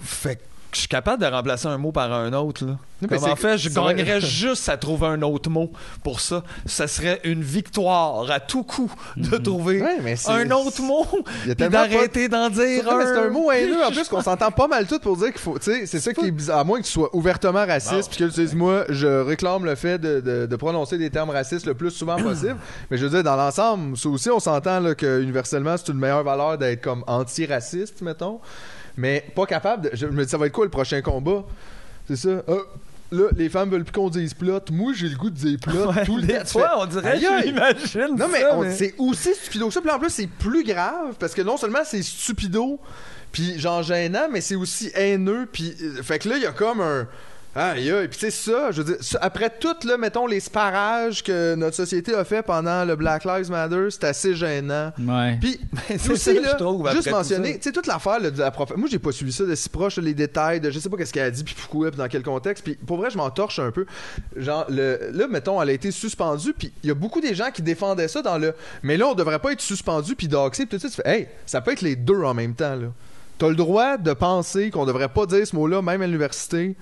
[0.00, 0.40] Fait que
[0.72, 2.76] je suis capable de remplacer un mot par un autre, là.
[3.02, 5.72] mais Comme en fait, je gagnerais juste à trouver un autre mot
[6.04, 6.42] pour ça.
[6.66, 11.04] Ça serait une victoire à tout coup de trouver Ouais, mais c'est- un autre mot
[11.58, 13.30] pas- d'arrêter d'en dire mais c'est un un.
[13.30, 15.56] mot haineux en plus qu'on s'entend pas mal tout pour dire qu'il faut.
[15.60, 16.58] C'est ça qui est bizarre.
[16.60, 19.74] À moins que tu sois ouvertement raciste, puis que tu dises, moi, je réclame le
[19.74, 22.56] fait de, de- de prononcer des termes racistes le plus souvent possible.
[22.90, 26.22] mais je veux dire, dans l'ensemble, ça aussi, on s'entend que universellement, c'est une meilleure
[26.22, 28.40] valeur d'être comme anti-raciste, mettons.
[29.00, 29.96] Mais pas capable de.
[29.96, 31.42] Je me dis, ça va être quoi le prochain combat?
[32.06, 32.42] C'est ça.
[32.46, 32.52] Ah,
[33.10, 34.60] là, les femmes veulent plus qu'on dise plot.
[34.70, 36.42] Moi, j'ai le goût de dire plot Ouais, tout le temps.
[36.44, 38.16] Tu fois, fais, on dirait, je l'imagine.
[38.16, 39.80] Non, mais, c'est aussi stupido que ça.
[39.80, 42.78] Puis en plus, c'est plus grave parce que non seulement c'est stupido,
[43.32, 45.48] puis genre gênant, mais c'est aussi haineux.
[45.50, 47.08] Puis euh, fait que là, il y a comme un.
[47.54, 48.06] Aïe, aïe.
[48.08, 51.56] Puis tu sais, ça, je veux dire, ça, après tout, là, mettons, les sparages que
[51.56, 54.92] notre société a fait pendant le Black Lives Matter, c'est assez gênant.
[54.98, 55.36] Ouais.
[55.40, 55.58] Puis
[56.08, 58.70] aussi, ça, là, trouve, juste tout mentionner, tu sais, toute l'affaire de la prof...
[58.76, 61.12] Moi, j'ai pas suivi ça de si proche, les détails de je sais pas qu'est-ce
[61.12, 62.62] qu'elle a dit, puis pourquoi, puis dans quel contexte.
[62.62, 63.84] Puis pour vrai, je m'en torche un peu.
[64.36, 65.10] Genre, le...
[65.12, 68.08] là, mettons, elle a été suspendue, puis il y a beaucoup des gens qui défendaient
[68.08, 68.54] ça dans le.
[68.84, 70.88] Mais là, on devrait pas être suspendu, puis doxé, puis tout ça.
[70.88, 72.88] Tu fais, hey, ça peut être les deux en même temps, là.
[73.38, 76.76] T'as le droit de penser qu'on devrait pas dire ce mot-là, même à l'université.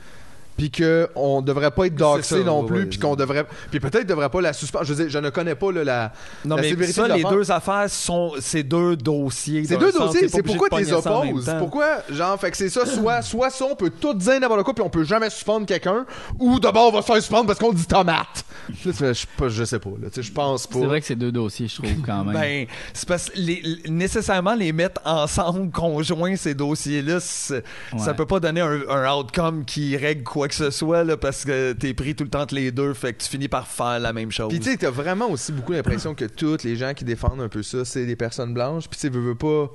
[0.58, 3.46] Puis qu'on devrait pas être doxé non plus, puis qu'on devrait.
[3.70, 4.84] Puis peut-être devrait pas la suspendre.
[4.84, 6.12] Je veux dire, je ne connais pas là, la.
[6.44, 9.64] Non, la mais sévérité ça, de les deux affaires sont ces deux dossiers.
[9.64, 11.48] C'est d'un deux sens, dossiers, c'est pourquoi tu les opposes.
[11.60, 14.74] Pourquoi, genre, fait que c'est ça, soit, soit ça, on peut tout dire n'importe quoi,
[14.74, 16.04] puis on peut jamais suspendre quelqu'un,
[16.40, 18.44] ou d'abord on va se faire suspendre parce qu'on dit tomate.
[18.84, 20.78] Je, sais pas- je sais pas, là, tu sais, je pense pas.
[20.80, 22.34] C'est vrai que c'est deux dossiers, je trouve, quand même.
[22.34, 28.60] Ben, c'est parce que nécessairement les mettre ensemble, conjoints, ces dossiers-là, ça peut pas donner
[28.60, 32.24] un, un outcome qui règle quoi que ce soit, là, parce que t'es pris tout
[32.24, 34.48] le temps entre les deux, fait que tu finis par faire la même chose.
[34.48, 37.48] Puis tu sais, t'as vraiment aussi beaucoup l'impression que toutes les gens qui défendent un
[37.48, 38.88] peu ça, c'est des personnes blanches.
[38.88, 39.70] Puis tu sais, veux, veux pas.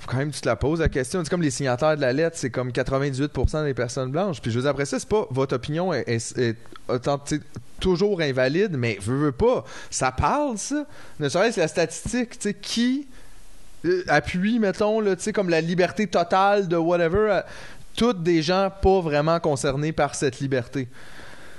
[0.00, 1.20] Faut quand même que tu te la poses la question.
[1.24, 4.40] C'est comme les signataires de la lettre, c'est comme 98% des personnes blanches.
[4.40, 6.56] Puis je veux dire, après ça, c'est pas votre opinion est, est- est
[6.88, 7.42] autant- tu sais,
[7.80, 9.64] toujours invalide, mais veux, veux pas.
[9.90, 10.86] Ça parle, ça.
[11.18, 13.08] Ne serait-ce la statistique, tu sais, qui
[13.84, 17.46] euh, appuie, mettons, là, tu sais, comme la liberté totale de whatever, à-
[17.98, 20.88] toutes des gens pas vraiment concernés par cette liberté.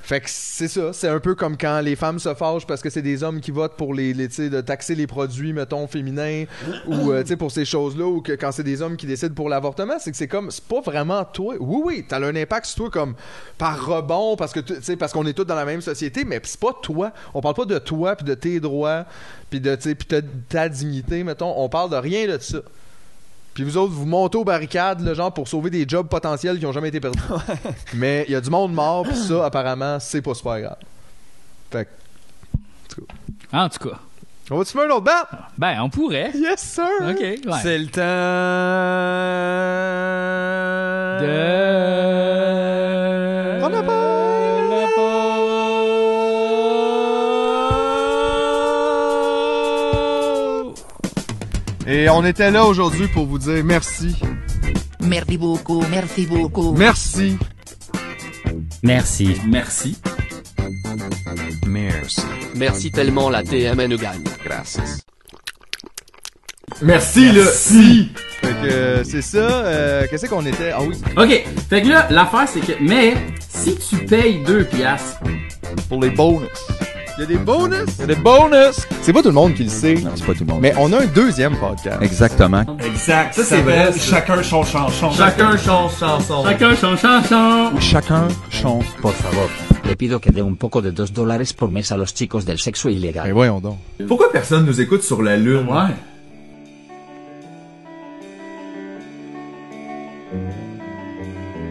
[0.01, 2.89] Fait que c'est ça, c'est un peu comme quand les femmes se fâchent parce que
[2.89, 6.45] c'est des hommes qui votent pour les, de taxer les produits mettons féminins
[6.87, 9.99] ou euh, pour ces choses-là ou que quand c'est des hommes qui décident pour l'avortement,
[9.99, 11.55] c'est que c'est comme c'est pas vraiment toi.
[11.59, 13.15] Oui oui, t'as un impact sur toi comme
[13.59, 16.59] par rebond parce que tu parce qu'on est tous dans la même société, mais c'est
[16.59, 17.11] pas toi.
[17.35, 19.05] On parle pas de toi puis de tes droits
[19.51, 22.59] puis de puis ta dignité mettons, on parle de rien de ça.
[23.60, 26.66] Puis vous autres, vous montez aux barricades, le genre, pour sauver des jobs potentiels qui
[26.66, 27.20] ont jamais été perdus.
[27.93, 30.78] Mais il y a du monde mort, puis ça, apparemment, c'est pas super grave.
[31.70, 31.89] Fait que,
[33.51, 33.97] En tout cas,
[34.49, 35.28] on va-tu faire un autre bat?
[35.57, 36.32] ben, on pourrait.
[36.36, 36.86] Yes, sir!
[37.01, 37.41] OK, ouais.
[37.62, 38.01] C'est le temps
[41.22, 43.60] De...
[43.60, 44.28] Prends la pause.
[52.00, 54.16] Et on était là aujourd'hui pour vous dire merci.
[55.02, 56.72] Merci beaucoup, merci beaucoup.
[56.72, 57.38] Merci.
[58.82, 59.36] Merci.
[59.45, 59.97] Merci.
[62.56, 64.24] Merci tellement, la TMN nous gagne.
[66.82, 68.12] Merci, le si.
[68.39, 69.38] Fait que euh, c'est ça.
[69.39, 70.72] euh, Qu'est-ce qu'on était?
[70.72, 70.95] Ah oui.
[71.18, 71.43] OK.
[71.70, 72.72] Fait que là, l'affaire, c'est que...
[72.80, 73.16] Mais,
[73.50, 75.20] si tu payes 2 piastres...
[75.89, 76.47] Pour les bonus.
[77.20, 77.89] Il y a des bonus.
[77.97, 78.88] Il y a des bonus.
[79.01, 79.95] C'est pas tout le monde qui le sait.
[79.95, 80.61] Non, c'est pas tout le monde.
[80.61, 81.97] Mais on a un deuxième podcast.
[82.01, 82.63] Exactement.
[82.80, 83.34] Exact.
[83.34, 83.91] Ça, c'est vrai.
[83.99, 85.11] Chacun son chanson.
[85.11, 86.45] Chacun son chanson.
[86.45, 87.72] Chacun son chanson.
[87.82, 88.86] Chacun chante.
[88.86, 89.01] son.
[89.01, 89.49] Por favor.
[89.86, 92.57] Le pido que dé un poco de 2 dólares por mes a los chicos del
[92.57, 93.26] sexo illégal.
[93.26, 93.80] Mais voyons donc.
[94.07, 95.67] Pourquoi personne nous écoute sur la lune?
[95.67, 95.93] Ouais.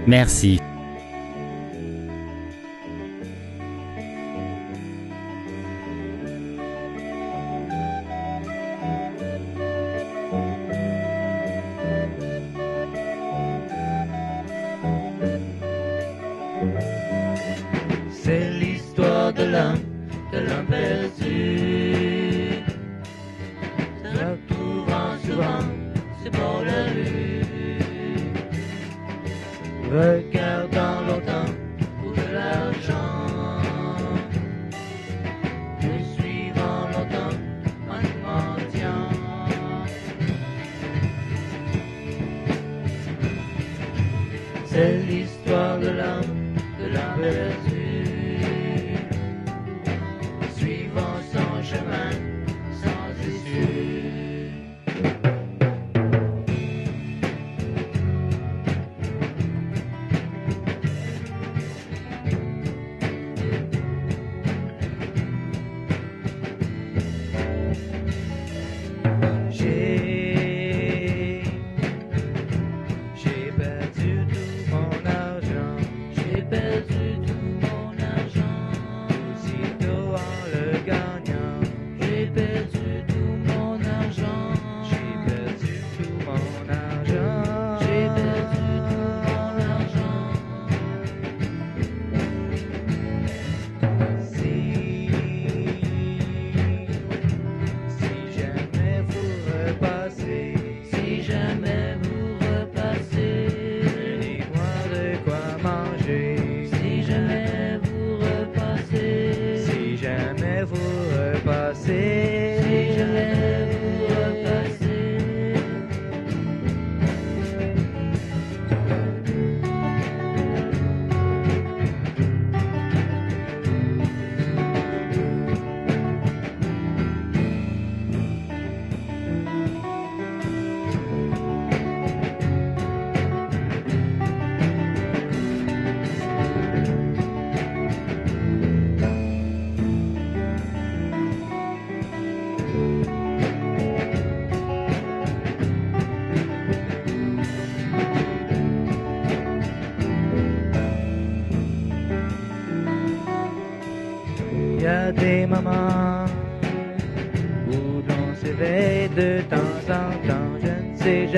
[0.07, 0.61] Merci.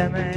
[0.00, 0.29] Jamais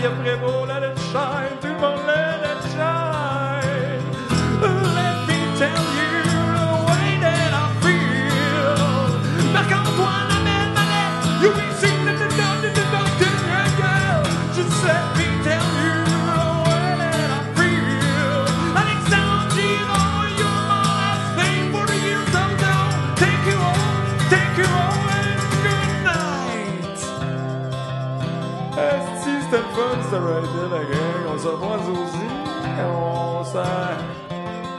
[0.00, 0.98] soleil a prévaut, let it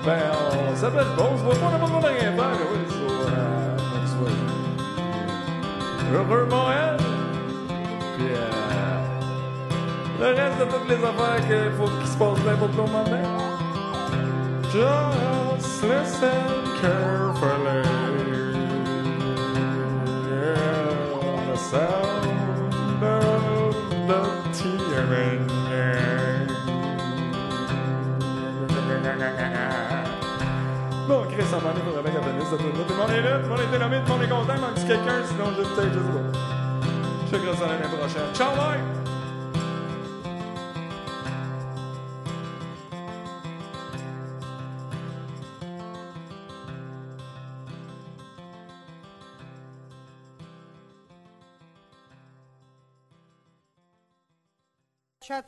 [0.04, 0.18] Ben,
[0.72, 2.50] on s'appelle pas, on se voit pas, on n'a pas le droit de rien faire.
[2.58, 2.96] mais Oui, so,
[3.28, 4.40] euh, next week.
[6.12, 6.98] Heureux Montréal.
[8.18, 8.50] Puis, euh,
[10.20, 12.92] le reste de toutes les affaires qu'il faut qu'il se passe bien pour tout le
[12.92, 13.16] monde.
[14.72, 16.32] Just listen
[16.82, 18.01] carefully.
[31.62, 32.72] Bon, Chris, en m'en est pour avec la Venise, ça tourne.
[32.72, 34.54] Tout le monde est là, tout le monde est nommé, tout le monde est content,
[34.56, 36.40] il manque quelqu'un, sinon je peut-être, je sais pas.
[37.26, 38.34] Je te à l'année prochaine.
[38.34, 39.02] Ciao, bye!
[55.32, 55.42] Cha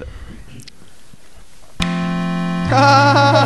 [0.00, 0.06] L.
[2.72, 3.40] Ah!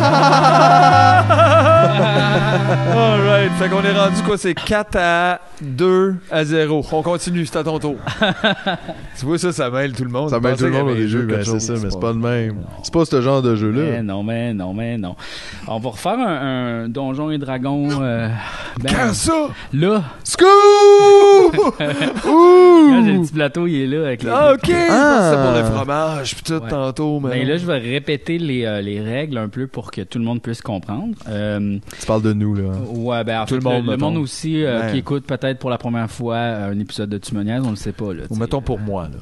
[3.45, 4.37] Alright, fait qu'on est rendu quoi?
[4.37, 6.83] C'est 4 à 2 à 0.
[6.91, 7.95] On continue, c'est à ton tour.
[9.19, 10.29] tu vois, ça, ça mêle tout le monde.
[10.31, 12.55] Ça mêle tout le monde les jeux, ben, c'est ça, mais c'est pas le même.
[12.81, 13.81] C'est pas ce genre de jeu-là.
[13.91, 15.15] Mais non, mais non, mais non.
[15.67, 17.87] On va refaire un, un Donjon et Dragon.
[18.01, 18.29] Euh,
[18.81, 19.47] ben, Quand ça?
[19.73, 20.03] Là.
[20.23, 20.47] Scoop!
[21.77, 24.29] Quand j'ai le petit plateau, il est là avec les.
[24.33, 24.59] Ah, ok!
[24.65, 25.43] Je pensais Ah.
[25.51, 26.69] pour le fromage, puis tout Ouais.
[26.69, 27.29] tantôt, mais.
[27.29, 30.25] Ben là, je vais répéter les, euh, les règles un peu pour que tout le
[30.25, 31.13] monde puisse comprendre.
[31.29, 32.63] Euh, Tu parles de nous, là.
[32.93, 34.91] ouais, ben Tout fait, le monde, le, monde aussi euh, Ouais.
[34.93, 37.91] qui écoute peut-être pour la première fois euh, un épisode de Tumoniaise, on le sait
[37.91, 38.13] pas.
[38.13, 39.17] Là, Ou mettons pour moi, là.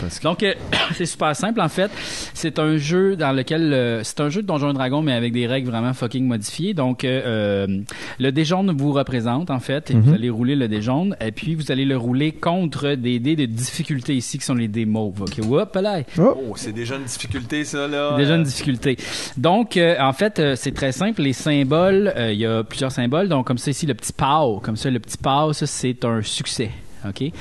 [0.00, 0.54] Parce que- Donc euh,
[0.94, 1.90] c'est super simple en fait.
[2.34, 5.32] C'est un jeu dans lequel euh, c'est un jeu de Donjons et Dragons mais avec
[5.32, 6.72] des règles vraiment fucking modifiées.
[6.74, 11.16] Donc le dé jaune vous représente en fait et vous allez rouler le dé jaune
[11.20, 14.68] et puis vous allez le rouler contre des dés de difficulté ici qui sont les
[14.68, 15.22] dés mauves.
[15.22, 16.00] OK, Whoop, là.
[16.18, 18.16] Oh, c'est déjà une difficulté, ça, là.
[18.16, 18.96] Déjà une difficulté.
[19.36, 21.22] Donc, euh, en fait, euh, c'est très simple.
[21.22, 23.28] Les symboles, euh, il y a plusieurs symboles.
[23.28, 24.60] Donc, comme ça ici, le petit PAO.
[24.60, 26.70] Comme ça, le petit PAO, ça, c'est un succès.
[27.06, 27.32] OK?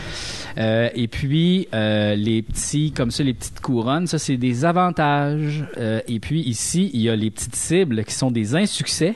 [0.57, 5.65] Euh, et puis, euh, les petits, comme ça, les petites couronnes, ça, c'est des avantages.
[5.77, 9.15] Euh, et puis, ici, il y a les petites cibles qui sont des insuccès.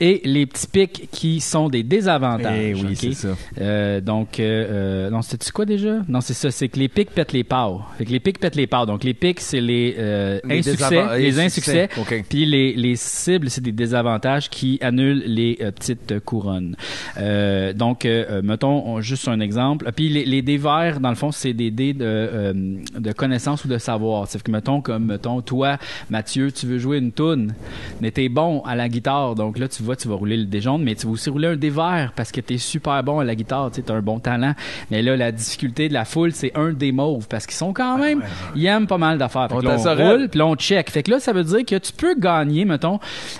[0.00, 2.58] Et les petits pics qui sont des désavantages.
[2.60, 3.28] Eh oui, c'est ça.
[3.60, 5.98] Euh, donc, euh, euh, non, c'était-tu quoi déjà?
[6.08, 7.92] Non, c'est ça, c'est que les pics pètent les parts.
[7.96, 8.86] Fait que les pics pètent les parts.
[8.86, 11.88] Donc, les pics, c'est les, euh, Les insuccès, les insuccès.
[11.94, 12.00] succès.
[12.18, 12.24] OK.
[12.28, 16.74] Puis les, les cibles, c'est des désavantages qui annulent les euh, petites couronnes.
[17.18, 18.04] Euh, donc,
[18.42, 19.88] mettons on- juste un exemple.
[19.94, 22.52] Puis les, les dés verts, dans le fond, c'est des dés de, euh,
[22.98, 24.26] de connaissance ou de savoir.
[24.26, 25.78] C'est que, mettons, comme, mettons, toi,
[26.10, 27.54] Mathieu, tu veux jouer une toune,
[28.00, 29.36] mais t'es bon à la guitare.
[29.36, 31.48] Donc là, tu vois, tu vas rouler le dé jaune, mais tu vas aussi rouler
[31.48, 33.70] un dé vert parce que t'es super bon à la guitare.
[33.72, 34.54] Tu t'as un bon talent.
[34.90, 37.98] Mais là, la difficulté de la foule, c'est un dé mauve parce qu'ils sont quand
[37.98, 38.22] même,
[38.54, 39.48] ils aiment pas mal d'affaires.
[39.48, 40.90] Fait On là, on roule, puis on check.
[40.90, 42.98] Fait que là, ça veut dire que tu peux gagner, mettons,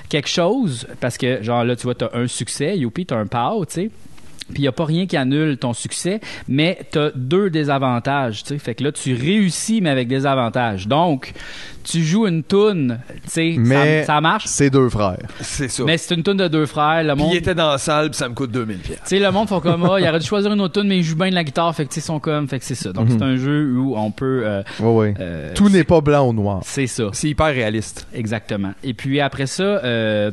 [0.09, 3.65] quelque chose, parce que, genre, là, tu vois, t'as un succès, youpi, t'as un pow,
[3.67, 3.91] tu sais.
[4.49, 8.43] Puis il n'y a pas rien qui annule ton succès, mais tu as deux désavantages.
[8.43, 8.59] tu sais.
[8.59, 10.87] Fait que là, tu réussis, mais avec des avantages.
[10.87, 11.33] Donc,
[11.85, 14.45] tu joues une toune, tu sais, ça, ça marche?
[14.47, 15.19] c'est deux frères.
[15.41, 15.85] C'est ça.
[15.85, 17.03] Mais c'est une toune de deux frères.
[17.05, 18.99] Le Puis monde, il était dans la salle, puis ça me coûte 2000 pièces.
[19.03, 20.99] tu sais, le monde font comme ah, il aurait dû choisir une autre tune, mais
[20.99, 22.65] il joue bien de la guitare, fait que tu sais, ils sont comme, fait que
[22.65, 22.93] c'est ça.
[22.93, 23.19] Donc Mhm.
[23.19, 24.43] c'est un jeu où on peut.
[24.45, 25.15] euh, ouais.
[25.21, 26.61] euh, Tout n'est pas blanc ou noir.
[26.65, 27.05] c'est ça.
[27.13, 28.07] C'est hyper réaliste.
[28.15, 28.73] Exactement.
[28.83, 30.31] Et puis après ça, euh,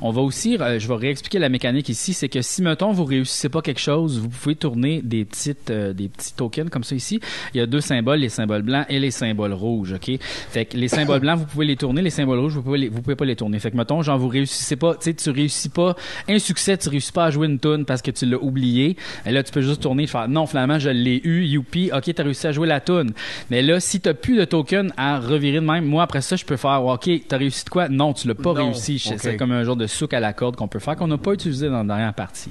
[0.00, 3.04] on va aussi, euh, je vais réexpliquer la mécanique ici, c'est que si mettons vous
[3.04, 6.94] réussissez pas quelque chose, vous pouvez tourner des petites, euh, des petits tokens comme ça
[6.94, 7.20] ici.
[7.54, 10.18] Il y a deux symboles, les symboles blancs et les symboles rouges, ok?
[10.50, 12.88] Fait que les symboles blancs, vous pouvez les tourner, les symboles rouges, vous pouvez, les-
[12.88, 13.58] vous pouvez pas les tourner.
[13.58, 15.94] Fait que mettons, genre vous réussissez pas, tu sais, tu réussis pas
[16.28, 18.96] un succès, tu réussis pas à jouer une tune parce que tu l'as oublié.
[19.26, 22.14] Et là, tu peux juste tourner, et faire non, finalement, je l'ai eu, youpi, ok,
[22.14, 23.12] t'as réussi à jouer la tune.
[23.50, 26.44] Mais là, si t'as plus de tokens à revirer de même, moi après ça, je
[26.44, 27.88] peux faire, ok, t'as réussi de quoi?
[27.88, 28.66] Non, tu l'as pas Non.
[28.66, 28.98] réussi.
[29.18, 31.32] C'est comme un genre de souk à la corde qu'on peut faire qu'on n'a pas
[31.32, 32.50] utilisé dans la dernière partie.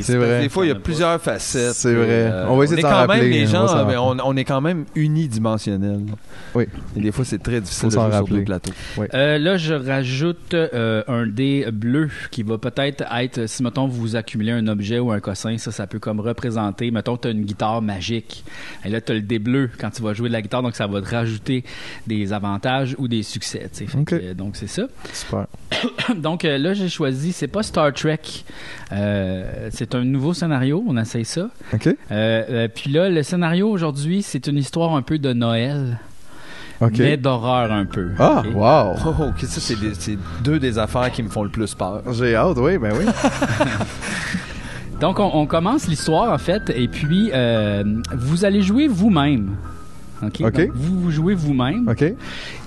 [0.00, 0.40] C'est vrai.
[0.42, 1.74] Des fois, il y a pas- plusieurs facettes.
[1.74, 2.06] C'est vrai.
[2.08, 3.86] Euh, On va essayer est de s'en quand rappeler, Même, les on gens, va s'en
[3.86, 4.22] ben, on, rappeler.
[4.24, 6.00] on est quand même unidimensionnel.
[6.54, 6.64] Oui.
[6.96, 8.72] Et des fois, c'est très difficile De sur deux plateaux.
[9.14, 14.16] Euh, là, je rajoute euh, un dé bleu qui va peut-être être, si mettons vous
[14.16, 17.44] accumulez un objet ou un cossin, ça, ça peut comme représenter, mettons tu as une
[17.44, 18.44] guitare magique,
[18.84, 20.76] et là tu as le dé bleu quand tu vas jouer de la guitare, donc
[20.76, 21.64] ça va te rajouter
[22.06, 23.70] des avantages ou des succès.
[24.06, 24.84] que, euh, donc c'est ça.
[25.12, 25.46] Super.
[26.16, 28.18] donc euh, là, j'ai choisi, c'est pas Star Trek,
[28.92, 31.48] Euh, c'est un nouveau scénario, on essaye ça.
[31.72, 31.86] OK?
[31.86, 35.98] Euh, euh, puis là, le scénario aujourd'hui, c'est une histoire un peu de Noël,
[36.98, 38.08] Mais d'horreur un peu.
[38.18, 38.94] Ah, wow.
[39.06, 41.74] Oh, oh, ok, ça, c'est des- c'est deux des affaires qui me font le plus
[41.74, 42.02] peur.
[42.12, 43.04] J'ai hâte, oui, ben oui.
[45.00, 47.82] Donc, on, on commence l'histoire, en fait, et puis euh,
[48.16, 49.56] vous allez jouer vous-même.
[50.24, 50.40] OK?
[50.40, 51.88] Donc, vous, vous jouez vous-même.
[51.88, 52.04] OK?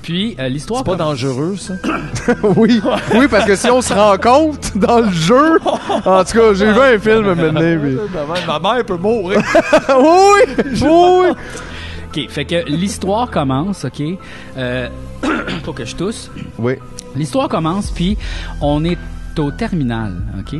[0.01, 0.79] Puis, euh, l'histoire...
[0.79, 1.73] C'est pas commence- dangereux, ça?
[2.57, 2.81] oui,
[3.15, 5.59] oui, parce que si on se rend compte dans le jeu,
[6.05, 7.97] en tout cas, j'ai vu un film maintenant, puis...
[8.45, 9.39] Ma mère peut mourir.
[9.97, 11.27] oui, oui.
[12.15, 14.01] OK, fait que l'histoire commence, OK?
[14.57, 14.89] Euh,
[15.63, 16.31] faut que je tousse.
[16.57, 16.73] Oui.
[17.15, 18.17] L'histoire commence, puis
[18.61, 18.97] on est
[19.37, 20.59] au terminal, OK?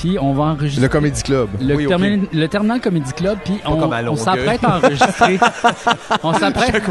[0.00, 0.80] Puis on va enregistrer...
[0.82, 1.48] Le Comedy Club.
[1.60, 1.86] Le, Oui,
[2.32, 5.38] le Terminal Comedy Club, puis on, s'apprête à enregistrer.
[6.22, 6.82] on s'apprête.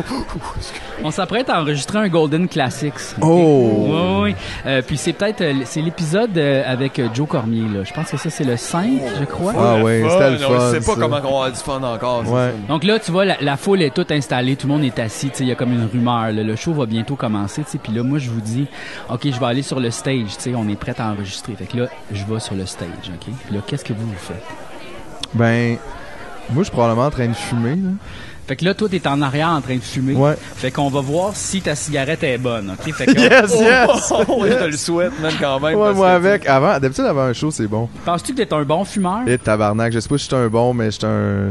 [1.04, 2.94] on s'apprête à enregistrer un Golden Classics.
[3.20, 3.88] Oh.
[3.88, 4.36] Oui, oui.
[4.68, 7.84] Euh, puis c'est peut-être euh, c'est l'épisode euh, avec Joe Cormier là.
[7.84, 8.88] Je pense que ça c'est le 5,
[9.20, 9.54] je crois.
[9.58, 10.72] Ah ouais, c'était le On fun.
[10.72, 11.00] sait pas ça.
[11.00, 12.20] comment on va avoir du fun encore.
[12.30, 12.52] Ouais.
[12.52, 12.68] ça.
[12.68, 15.30] Donc là, tu vois, la, la foule est toute installée, tout le monde est assis,
[15.30, 16.32] tu sais, il y a comme une rumeur.
[16.32, 16.44] là.
[16.44, 17.64] Le show va bientôt commencer.
[17.82, 18.68] Puis là, moi, je vous dis,
[19.10, 21.54] ok, je vais aller sur le stage, tu sais, on est prêt à enregistrer.
[21.56, 22.88] Fait que là, je vais sur le stage,
[23.52, 24.44] là, qu'est-ce que vous vous faites?
[25.34, 25.78] Ben,
[26.50, 27.90] moi, je suis probablement en train de fumer, là.
[28.50, 30.16] Fait que là, toi, t'es en arrière en train de fumer.
[30.16, 30.34] Ouais.
[30.56, 32.92] Fait qu'on va voir si ta cigarette est bonne, ok?
[32.96, 34.12] Fait que Yes, yes!
[34.28, 35.78] Oh, je te le souhaite, même, quand même.
[35.78, 37.88] Ouais, moi, avec, avant, d'habitude, avant un show, c'est bon.
[38.06, 39.20] penses-tu que t'es un bon fumeur?
[39.28, 40.98] Et tabarnak, je sais pas si je suis un bon, mais je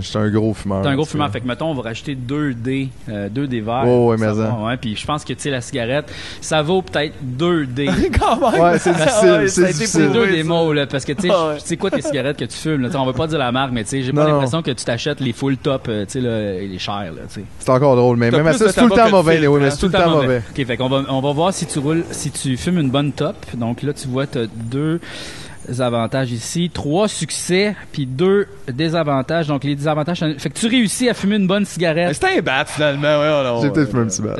[0.02, 0.82] suis un, un gros fumeur.
[0.82, 3.60] T'es un gros fumeur, fait que mettons, on va rajouter deux dés, euh, deux dés
[3.60, 3.84] verts.
[3.86, 4.58] Oh, ouais, Ça mais va, ça.
[4.64, 7.86] ouais, puis je pense que, tu sais, la cigarette, ça vaut peut-être deux dés.
[8.18, 8.60] Quand même.
[8.60, 9.86] Ouais, c'est difficile, Ouais, ça a c'est été difficile.
[9.86, 11.58] C'est prouvé, deux des mots, là, parce que, tu sais, Ah ouais.
[11.60, 13.70] tu sais quoi tes cigarettes que tu fumes, là, on va pas dire la marque,
[13.72, 16.20] mais tu sais, j'ai pas l'impression que tu t'achètes les full top, euh, tu sais,
[16.20, 17.44] les chers, là, tu sais.
[17.58, 19.86] C'est encore drôle, mais même ça, c'est tout le temps mauvais, oui, mais c'est tout
[19.86, 20.42] le temps mauvais.
[20.50, 23.12] Ok, fait qu'on va, on va voir si tu roules, si tu fumes une bonne
[23.12, 23.36] top.
[23.54, 25.00] Donc là, tu vois, t'as deux
[25.78, 29.48] avantages ici, trois succès, puis deux désavantages.
[29.48, 32.14] Donc les désavantages, fait que tu réussis à fumer une bonne cigarette.
[32.14, 33.20] C'était un bat, finalement.
[33.20, 34.36] Ouais, J'ai peut-être fumé un petit bat.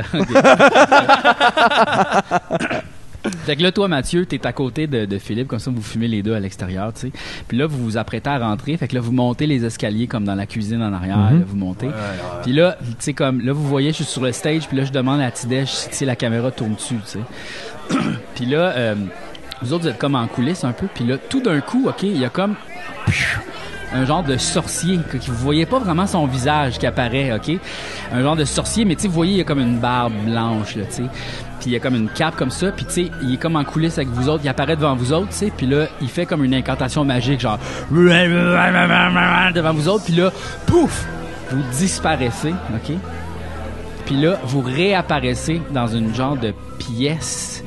[3.44, 6.08] Fait que là, toi, Mathieu, t'es à côté de, de Philippe, comme ça, vous fumez
[6.08, 7.12] les deux à l'extérieur, tu sais.
[7.46, 8.76] Puis là, vous vous apprêtez à rentrer.
[8.76, 11.16] Fait que là, vous montez les escaliers comme dans la cuisine en arrière.
[11.16, 11.40] Mhm.
[11.40, 11.88] là, vous montez.
[12.42, 14.68] Puis là, tu sais, comme, là, vous voyez, je suis sur le stage.
[14.68, 17.96] Puis là, je demande à Tidej si tu sais, la caméra tourne dessus, tu sais.
[18.34, 18.94] puis là, euh,
[19.62, 20.86] vous autres, vous êtes comme en coulisses un peu.
[20.92, 22.54] Puis là, tout d'un coup, OK, il y a comme
[23.92, 27.50] un genre de sorcier que, que vous voyez pas vraiment son visage qui apparaît, OK?
[28.12, 30.12] Un genre de sorcier, mais tu sais, vous voyez, il y a comme une barbe
[30.24, 31.02] blanche, là, tu sais.
[31.68, 33.62] Il y a comme une cape comme ça, puis tu sais, il est comme en
[33.62, 36.24] coulisses avec vous autres, il apparaît devant vous autres, tu sais, puis là, il fait
[36.24, 37.58] comme une incantation magique, genre
[37.90, 40.32] devant vous autres, puis là,
[40.64, 41.06] pouf,
[41.50, 42.96] vous disparaissez, OK?
[44.06, 47.62] Puis là, vous réapparaissez dans une genre de pièce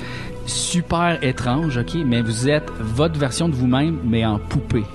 [0.47, 1.93] super étrange, OK?
[2.04, 4.86] Mais vous êtes votre version de vous-même, mais en poupée.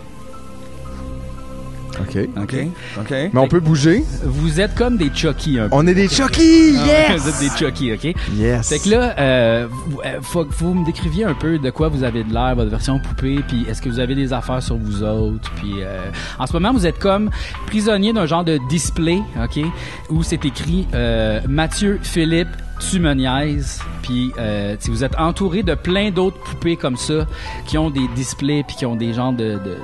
[2.00, 2.18] OK.
[2.42, 2.54] OK?
[3.00, 3.10] OK.
[3.10, 4.04] Mais on peut bouger.
[4.24, 5.76] Vous êtes comme des Chucky, un peu.
[5.76, 6.74] On est des Chucky!
[6.76, 6.80] Ah,
[7.16, 7.28] Vous Yes!
[7.28, 8.14] êtes des Chucky, OK?
[8.34, 8.68] Yes!
[8.68, 11.88] Fait que là, euh, vous, euh, faut que vous me décriviez un peu de quoi
[11.88, 14.76] vous avez de l'air, votre version poupée, puis est-ce que vous avez des affaires sur
[14.76, 16.00] vous autres, puis euh,
[16.38, 17.30] en ce moment vous êtes comme
[17.66, 19.64] prisonnier d'un genre de display, ok,
[20.10, 22.48] où c'est écrit euh, Mathieu Philippe
[22.90, 27.26] tu me niaises, puis euh, si vous êtes entouré de plein d'autres poupées comme ça
[27.66, 29.76] qui ont des displays puis qui ont des genres de, de, de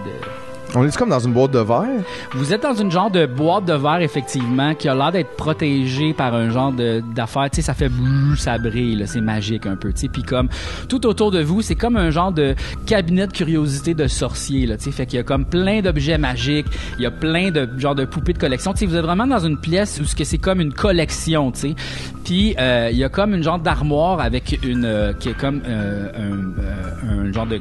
[0.74, 2.02] On est comme dans une boîte de verre?
[2.32, 6.14] Vous êtes dans une genre de boîte de verre, effectivement, qui a l'air d'être protégée
[6.14, 7.50] par un genre d'affaires.
[7.50, 9.02] Tu sais, ça fait brrr, ça brille.
[9.06, 10.08] C'est magique un peu, tu sais.
[10.08, 10.48] Puis comme,
[10.88, 12.54] tout autour de vous, c'est comme un genre de
[12.86, 14.92] cabinet de curiosité de sorcier, là, tu sais.
[14.92, 16.66] Fait qu'il y a comme plein d'objets magiques.
[16.96, 18.72] Il y a plein de genre de poupées de collection.
[18.72, 21.52] Tu sais, vous êtes vraiment dans une pièce où ce que c'est comme une collection,
[21.52, 21.74] tu sais.
[22.24, 25.60] Puis, euh, il y a comme une genre d'armoire avec une, euh, qui est comme
[25.66, 27.60] euh, un, euh, un genre de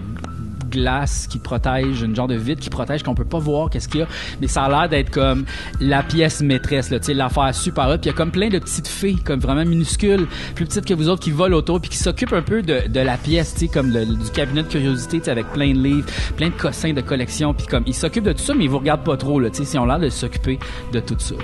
[0.71, 3.99] glace qui protège, une genre de vitre qui protège qu'on peut pas voir qu'est-ce qu'il
[3.99, 4.07] y a,
[4.41, 5.45] mais ça a l'air d'être comme
[5.79, 7.97] la pièce maîtresse, là, tu sais, l'affaire super hot.
[7.97, 10.93] Puis il y a comme plein de petites filles, comme vraiment minuscules, plus petites que
[10.93, 13.59] vous autres, qui volent autour puis qui s'occupent un peu de, de la pièce, tu
[13.61, 16.07] sais, comme le- du cabinet de curiosité, tu sais, avec plein de livres,
[16.37, 18.79] plein de cossins de collection, puis comme ils s'occupent de tout ça, mais ils vous
[18.79, 20.57] regardent pas trop, là, tu sais, si on l'air de s'occuper
[20.93, 21.35] de tout ça.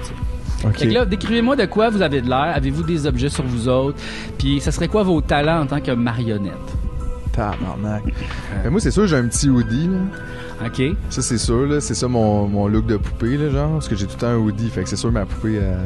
[0.74, 2.52] Fait que là, décrivez-moi de quoi vous avez de l'air.
[2.56, 3.98] Avez-vous des objets sur vous autres?
[4.40, 6.54] Puis, ça serait quoi vos talents en tant que marionnette?
[7.38, 8.04] Tabarnak.
[8.64, 10.66] Mais moi, c'est sûr, j'ai un petit hoodie, là.
[10.68, 10.82] OK.
[11.10, 11.80] Ça, c'est sûr, là.
[11.80, 13.72] C'est ça mon, mon look de poupée, là, genre.
[13.74, 14.70] Parce que j'ai tout le temps un hoodie.
[14.70, 15.86] Fait que c'est sûr, ma poupée, euh,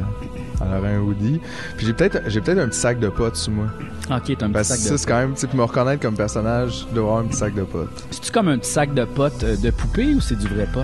[0.62, 1.40] elle aurait un hoodie.
[1.76, 3.66] Puis j'ai peut-être j'ai peut-être un petit sac de potes sur moi.
[3.66, 5.56] OK, t'as un petit Parce sac que de ça, c'est quand même, tu sais, pour
[5.58, 8.04] me reconnaître comme personnage, je dois avoir un petit sac de potes.
[8.10, 10.80] C'est-tu comme un petit sac de potes euh, de poupée ou c'est du vrai pot?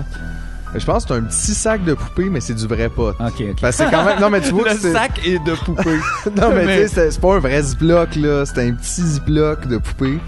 [0.75, 3.09] Je pense que c'est un petit sac de poupée, mais c'est du vrai pot.
[3.09, 3.45] OK, OK.
[3.59, 4.21] Parce que c'est quand même.
[4.21, 4.93] Non, mais tu vois que Le c'est.
[4.93, 5.99] sac est de poupée.
[6.37, 8.45] non, mais, Mais- tu sais, c'est- c'est pas un vrai ziploc, là.
[8.45, 10.19] C'est un petit ziploc de poupée,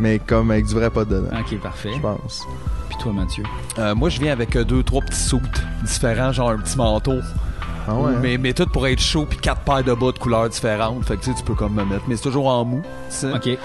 [0.00, 1.28] mais comme avec du vrai pot dedans.
[1.38, 1.90] OK, parfait.
[1.94, 2.46] Je pense.
[2.88, 3.44] Puis toi, Mathieu?
[3.78, 7.20] Euh, moi, je viens avec euh, deux, trois petits soutes différents, genre un petit manteau.
[7.86, 8.18] Ah ouais, hein?
[8.20, 11.04] mais, mais tout pour être chaud, puis quatre paires de bas de couleurs différentes.
[11.04, 12.04] Fait que tu sais, tu peux comme me mettre.
[12.08, 12.82] Mais c'est toujours en mou.
[13.10, 13.32] tu sais.
[13.32, 13.58] OK.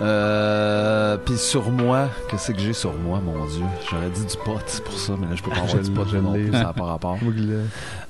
[0.00, 3.64] Euh, puis sur moi, qu'est-ce que j'ai sur moi, mon Dieu?
[3.90, 5.90] J'aurais dit du pot, c'est pour ça, mais là, je peux pas avoir Je du
[5.90, 7.18] pot non plus, ça n'a pas rapport.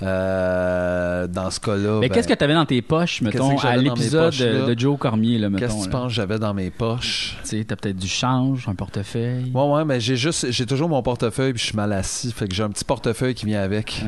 [0.03, 1.99] Euh, dans ce cas-là.
[2.01, 5.51] Mais ben, qu'est-ce que t'avais dans tes poches, mettons, à l'épisode de, Joe Cormier, là,
[5.51, 5.67] mettons?
[5.67, 7.37] Qu'est-ce que tu penses que j'avais dans mes poches?
[7.43, 9.51] Tu sais, t'as peut-être du change, un portefeuille.
[9.55, 12.33] Ouais, ouais, mais j'ai juste, j'ai toujours mon portefeuille, puis je suis mal assis.
[12.33, 14.03] Fait que j'ai un petit portefeuille qui vient avec.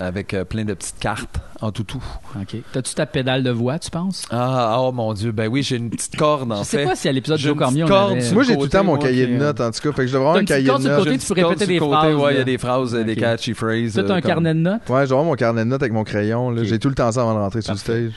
[0.00, 2.02] Avec euh, plein de petites cartes en toutou.
[2.40, 2.56] OK.
[2.72, 4.24] T'as-tu ta pédale de voix, tu penses?
[4.30, 6.84] Ah, oh mon Dieu, ben oui, j'ai une petite corde en Je sais fait.
[6.84, 8.84] pas si à l'épisode de J'ai Cormier, on corde avait- Moi, j'ai tout le temps
[8.84, 9.92] mon moi, cahier de euh, notes, en tout cas.
[9.92, 10.98] Fait que je devrais avoir un cahier de sur le notes.
[10.98, 12.14] côté, J'ai tu peux répéter des phrases.
[12.14, 13.92] Ouais, il y a des phrases, euh, des catchy phrases.
[13.94, 14.80] T'as euh, un comme- carnet de notes?
[14.88, 16.54] Ouais, je vais avoir mon carnet de notes avec mon crayon.
[16.62, 18.10] J'ai tout le temps ça avant de rentrer sur le stage.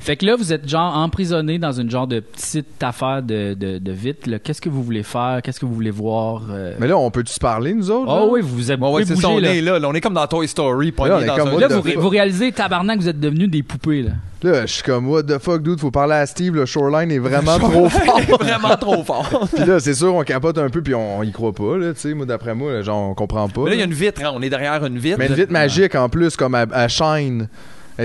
[0.00, 3.78] Fait que là, vous êtes genre emprisonné dans une genre de petite affaire de, de,
[3.78, 4.28] de vite.
[4.44, 5.40] Qu'est-ce que vous voulez faire?
[5.42, 6.42] Qu'est-ce que vous voulez voir?
[6.50, 6.74] euh?
[6.78, 8.06] Mais là, on peut-tu se parler, nous autres?
[8.12, 8.32] Oh là?
[8.32, 9.54] oui, vous êtes Ouais, ça, on là.
[9.54, 11.48] est là, là, On est comme dans Toy Story, Là, on poigné est dans comme
[11.48, 11.52] un...
[11.54, 14.10] what Là, the vous, vous réalisez, tabarnak, vous êtes devenus des poupées, là.
[14.42, 17.18] Là, je suis comme, what the fuck, dude, faut parler à Steve, le shoreline est
[17.20, 18.20] vraiment trop fort.
[18.40, 19.48] vraiment trop fort.
[19.54, 21.94] puis là, c'est sûr, on capote un peu, puis on, on y croit pas, là,
[21.94, 23.62] tu sais, moi, d'après moi, là, genre, on comprend pas.
[23.62, 25.16] Mais là, il y a une vitre, hein, on est derrière une vitre.
[25.18, 27.48] Mais une vitre magique, en plus, comme à, à Shine.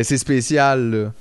[0.03, 1.11] C'est spécial, là.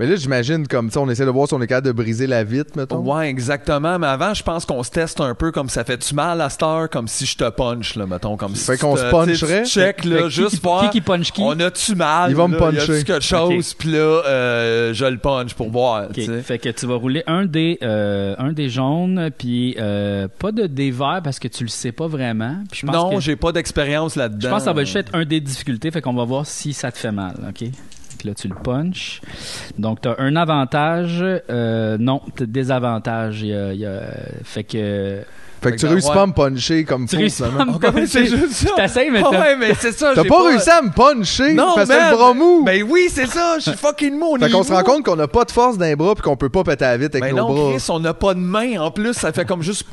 [0.00, 2.26] Mais là, j'imagine, comme, sais, on essaie de voir si on est capable de briser
[2.26, 3.00] la vitre, mettons.
[3.00, 3.98] Ouais, exactement.
[3.98, 6.62] Mais avant, je pense qu'on se teste un peu comme ça fait-tu mal à cette
[6.62, 8.38] heure, comme si je te punch, là, mettons.
[8.38, 9.66] Comme si Fait tu qu'on se puncherait?
[9.66, 10.84] Check, Fait là, qui juste qui- voir.
[10.84, 11.42] Qui qui punch qui?
[11.44, 12.30] On a-tu mal?
[12.30, 12.70] Il va me là?
[12.70, 12.92] Y puncher.
[12.94, 13.74] a-tu quelque chose?
[13.74, 16.12] Puis là, euh, je le punch pour voir, OK.
[16.14, 16.40] tu sais.
[16.40, 20.66] Fait que tu vas rouler un dé, euh, un dé jaune, puis euh, pas de
[20.66, 22.56] dé vert parce que tu le sais pas vraiment.
[22.84, 24.48] Non, que- j'ai pas d'expérience là-dedans.
[24.48, 26.46] Je pense que ça va juste être un dé de difficulté, fait qu'on va voir
[26.46, 27.68] si ça te fait mal, OK?
[28.22, 29.20] Que là, tu le punches.
[29.78, 31.24] Donc, t'as un avantage.
[31.50, 33.40] Euh, non, t'as désavantage.
[33.42, 34.02] Il y a- il y a-
[34.44, 35.22] fait que...
[35.62, 37.66] Fait que tu réussis pas à me puncher comme Tu à finalement.
[37.74, 38.06] me puncher.
[38.06, 38.68] c'est juste ça.
[38.70, 40.12] Je t'essaye, mais Ah t'as- ouais, mais c'est ça.
[40.14, 42.62] T'as pas réussi à me puncher Non, parce que le bras mou.
[42.64, 43.56] Ben oui, c'est ça.
[43.58, 44.36] Je suis fucking mou.
[44.36, 46.22] on fait qu'on se rend compte qu'on a pas de force dans les bras puis
[46.22, 47.72] qu'on peut pas péter à vite avec Ben nos non, bras.
[47.74, 48.80] Chris, on n'a pas de main.
[48.80, 49.84] En plus, ça fait comme juste.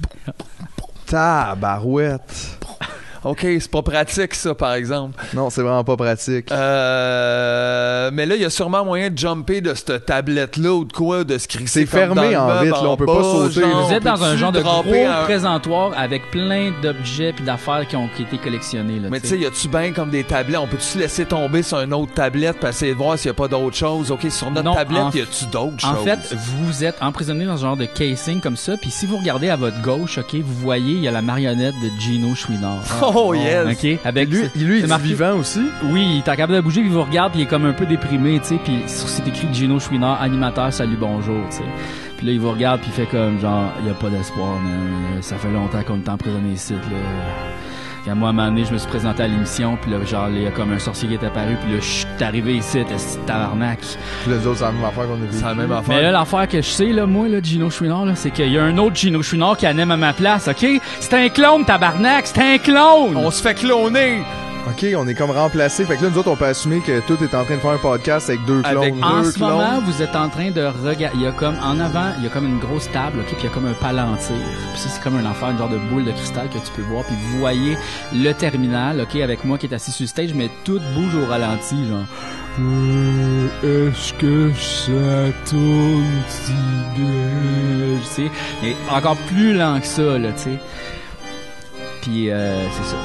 [1.06, 2.58] Tabarouette.
[3.30, 5.22] OK, c'est pas pratique, ça, par exemple.
[5.34, 6.52] Non, c'est vraiment pas pratique.
[6.52, 10.94] Euh, mais là, il y a sûrement moyen de jumper de cette tablette-là ou de
[10.94, 13.62] quoi, de se crisser C'est fermé dans le en vitre, là, on peut pas sauter,
[13.62, 13.88] genre.
[13.88, 17.96] Vous êtes dans un genre de gros un- présentoir avec plein d'objets puis d'affaires qui
[17.96, 19.00] ont qui été collectionnés.
[19.00, 20.60] Là, Mais tu sais, y a-tu bien comme des tablettes?
[20.60, 23.32] On peut-tu se laisser tomber sur une autre tablette pour essayer de voir s'il y
[23.32, 24.12] a pas d'autre chose?
[24.12, 26.04] OK, sur notre Non, tablette, en- y a-tu d'autres En choses?
[26.06, 29.50] fait, vous êtes emprisonné dans ce genre de casing comme ça, puis si vous regardez
[29.50, 32.82] à votre gauche, ok, vous voyez, il y a la marionnette de Gino Chouinard.
[33.20, 33.66] Oh, yes!
[33.72, 35.62] Ok, avec lui, lui, il est marqué- vivant aussi.
[35.86, 37.74] Oui, il est capable de bouger, puis il vous regarde, puis il est comme un
[37.74, 41.64] peu déprimé, tu sais, puis sur- c'est écrit Gino Chouinard, animateur, salut, bonjour, tu sais.
[42.18, 44.50] Puis là, il vous regarde, puis il fait comme, genre, il y a pas d'espoir,
[44.60, 45.22] man.
[45.22, 46.80] Ça fait longtemps qu'on est emprisonné ici, là.
[48.08, 50.30] Quand moi, à un moment donné, je me suis présenté à l'émission, puis là, genre,
[50.30, 52.78] il y a comme un sorcier qui est apparu, puis là, je suis arrivé ici,
[52.88, 52.96] t'es
[53.26, 53.80] tabarnak.
[53.80, 55.28] Puis les autres, c'est la même affaire qu'on a vu.
[55.30, 55.94] C'est la même affaire.
[55.94, 58.58] Mais là, l'affaire que je sais, là, moi, là, Gino Chouinard, là, c'est qu'il y
[58.58, 60.66] a un autre Gino Chouinard qui anime à ma place, OK?
[61.02, 62.28] C'est un clone, tabarnak!
[62.28, 63.18] C'est un clone!
[63.18, 64.22] On se fait cloner!
[64.70, 65.86] Ok, on est comme remplacé.
[65.86, 67.72] Fait que là, nous autres, on peut assumer que tout est en train de faire
[67.72, 68.78] un podcast avec deux clones.
[68.78, 69.50] Avec En ce clones.
[69.50, 71.16] moment, vous êtes en train de regarder.
[71.18, 73.36] Il y a comme en avant, il y a comme une grosse table, ok, puis
[73.40, 74.36] il y a comme un palantir.
[74.74, 76.82] Puis ça, c'est comme un enfant, une genre de boule de cristal que tu peux
[76.82, 77.04] voir.
[77.06, 77.78] Puis vous voyez
[78.14, 81.26] le terminal, ok, avec moi qui est assis sur le stage, mais tout bouge au
[81.30, 82.04] ralenti, genre.
[82.60, 83.48] Euh,
[83.92, 86.52] Est-ce que ça tourne si
[86.96, 88.00] bien?
[88.02, 88.32] Tu sais,
[88.64, 90.60] mais encore plus lent que ça, là, tu sais.
[92.02, 92.98] Puis euh, c'est ça.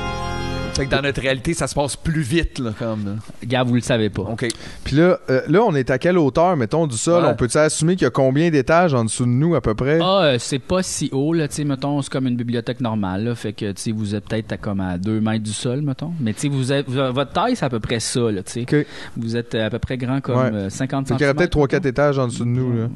[0.74, 3.18] Fait que dans notre réalité, ça se passe plus vite, là, comme.
[3.44, 4.22] Gars, vous le savez pas.
[4.22, 4.48] OK.
[4.84, 7.22] Puis là, euh, là, on est à quelle hauteur, mettons, du sol?
[7.24, 7.28] Ouais.
[7.30, 9.98] On peut-tu assumer qu'il y a combien d'étages en dessous de nous, à peu près?
[10.02, 13.24] Ah, euh, c'est pas si haut, là, tu sais, mettons, c'est comme une bibliothèque normale,
[13.24, 15.82] là, fait que, tu sais, vous êtes peut-être à comme à 2 mètres du sol,
[15.82, 18.42] mettons, mais tu sais, vous êtes, vous- votre taille, c'est à peu près ça, là,
[18.42, 18.62] tu sais.
[18.62, 18.86] Ok.
[19.18, 20.50] Vous êtes à peu près grand comme Ouais.
[20.54, 21.36] euh, 50 Fait qu'il y aurait cm.
[21.50, 21.52] peut-être
[21.82, 22.88] 3-4 étages en dessous de nous, là.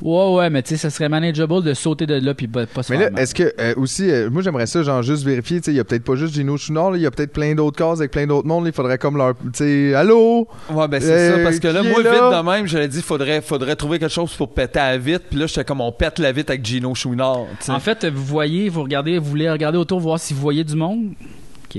[0.00, 2.76] Ouais, ouais, mais tu sais, ça serait manageable de sauter de là puis pas, se
[2.76, 3.20] Mais faire là, mal.
[3.22, 5.80] est-ce que, euh, aussi, euh, moi, j'aimerais ça, genre, juste vérifier, tu sais, il y
[5.80, 8.10] a peut-être pas juste Gino Chouinard, là, il y a peut-être plein d'autres cases avec
[8.10, 10.46] plein d'autres mondes, là, il faudrait comme leur, tu sais, allô?
[10.70, 12.10] Ouais, ben c'est Euh, ça, parce que là, moi, là?
[12.12, 15.24] vite de même, j'avais dit, faudrait, faudrait trouver quelque chose pour péter à la vitre.
[15.30, 17.46] Puis là, j'étais comme, on pète la vitre avec Gino Chouinard.
[17.68, 20.76] En fait, vous voyez, vous regardez, vous voulez regarder autour, voir si vous voyez du
[20.76, 21.10] monde?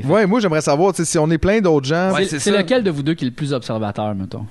[0.05, 2.13] Ouais, moi, j'aimerais savoir, tu sais, si on est plein d'autres gens.
[2.13, 4.45] Ouais, c'est lequel de vous deux qui est le plus observateur, mettons?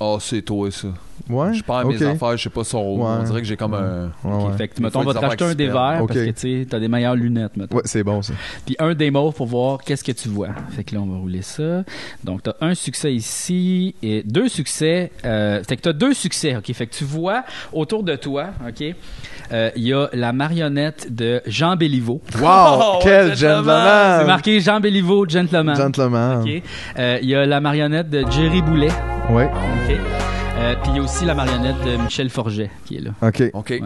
[0.00, 0.88] Oh, c'est toi, ça.
[1.28, 1.52] Ouais.
[1.54, 2.00] Je perds ok.
[2.00, 2.96] mes affaires, je sais pas son haut.
[2.98, 3.16] Ouais.
[3.20, 4.10] On dirait que j'ai comme un.
[4.56, 6.60] Fait que, mettons, on va te des racheter affaires un des verres parce que, tu
[6.60, 7.76] sais, t'as des meilleures lunettes, mettons.
[7.76, 8.32] Ouais, c'est bon, ça.
[8.66, 10.48] Puis un des mauves pour voir qu'est-ce que tu vois.
[10.70, 11.84] Fait que là, on va rouler ça.
[12.24, 15.10] Donc, t'as un succès ici et deux succès.
[15.24, 16.72] Euh, fait que t'as deux succès, OK?
[16.72, 18.84] Fait que tu vois autour de toi, OK?
[19.52, 22.20] euh, Il y a la marionnette de Jean Béliveau.
[22.40, 22.48] Wow!
[22.80, 24.20] Oh, quel ouais, gentleman!
[24.20, 25.74] C'est marqué Jean Béliveau, gentleman.
[25.76, 26.42] Gentleman.
[26.42, 26.62] OK?
[26.98, 28.90] Euh, Il y a la marionnette de Jerry Boulet.
[29.30, 29.96] Ouais, OK?
[30.58, 33.10] Euh, puis il y a aussi la marionnette de Michel Forget qui est là.
[33.22, 33.50] ok.
[33.52, 33.70] OK.
[33.70, 33.80] Ouais.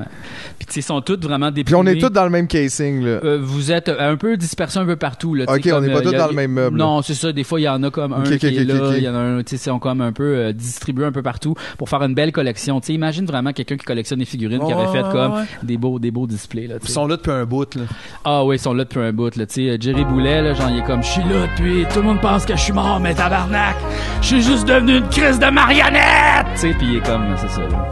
[0.59, 1.81] Puis tu sais, ils sont toutes vraiment Puis déprimés.
[1.81, 3.21] on est tous dans le même casing, là.
[3.25, 5.35] Euh, vous êtes un peu dispersés un peu partout.
[5.35, 6.79] Là, Ok, on n'est pas euh, tous dans le même meuble.
[6.79, 7.33] Non, c'est ça.
[7.33, 8.97] Des fois, il y en a comme un qui est là.
[8.97, 11.13] Il y en a un, tu sais, ils sont comme un peu euh, distribués un
[11.13, 12.81] peu partout pour faire une belle collection.
[12.81, 15.45] Tu sais, imagine vraiment quelqu'un qui collectionne des figurines qui avait fait comme ouais.
[15.63, 16.69] des beaux, des beaux displays.
[16.69, 17.83] Là, Ils sont là depuis un bout, là.
[18.25, 19.37] Ah oui, ils sont là depuis un bout.
[19.37, 22.01] Là, tu sais, Jerry Boulet, là, genre, il est comme, je suis là depuis, tout
[22.01, 23.77] le monde pense que je suis mort, mais tabarnak,
[24.23, 26.42] je suis juste devenu une crise de marionnette.
[26.55, 27.63] Tu sais, puis il est comme, c'est ça.
[27.63, 27.89] Là.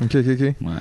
[0.00, 0.40] Ok, ok, ok.
[0.40, 0.72] Ouais, ouais.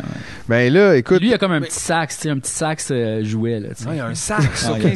[0.48, 1.20] Ben là, écoute.
[1.22, 3.60] Lui, il a comme un petit sax, tu sais, un petit sax euh, jouet.
[3.60, 3.90] Là, tu sais.
[3.90, 4.94] Ouais, il y a un sax, ok.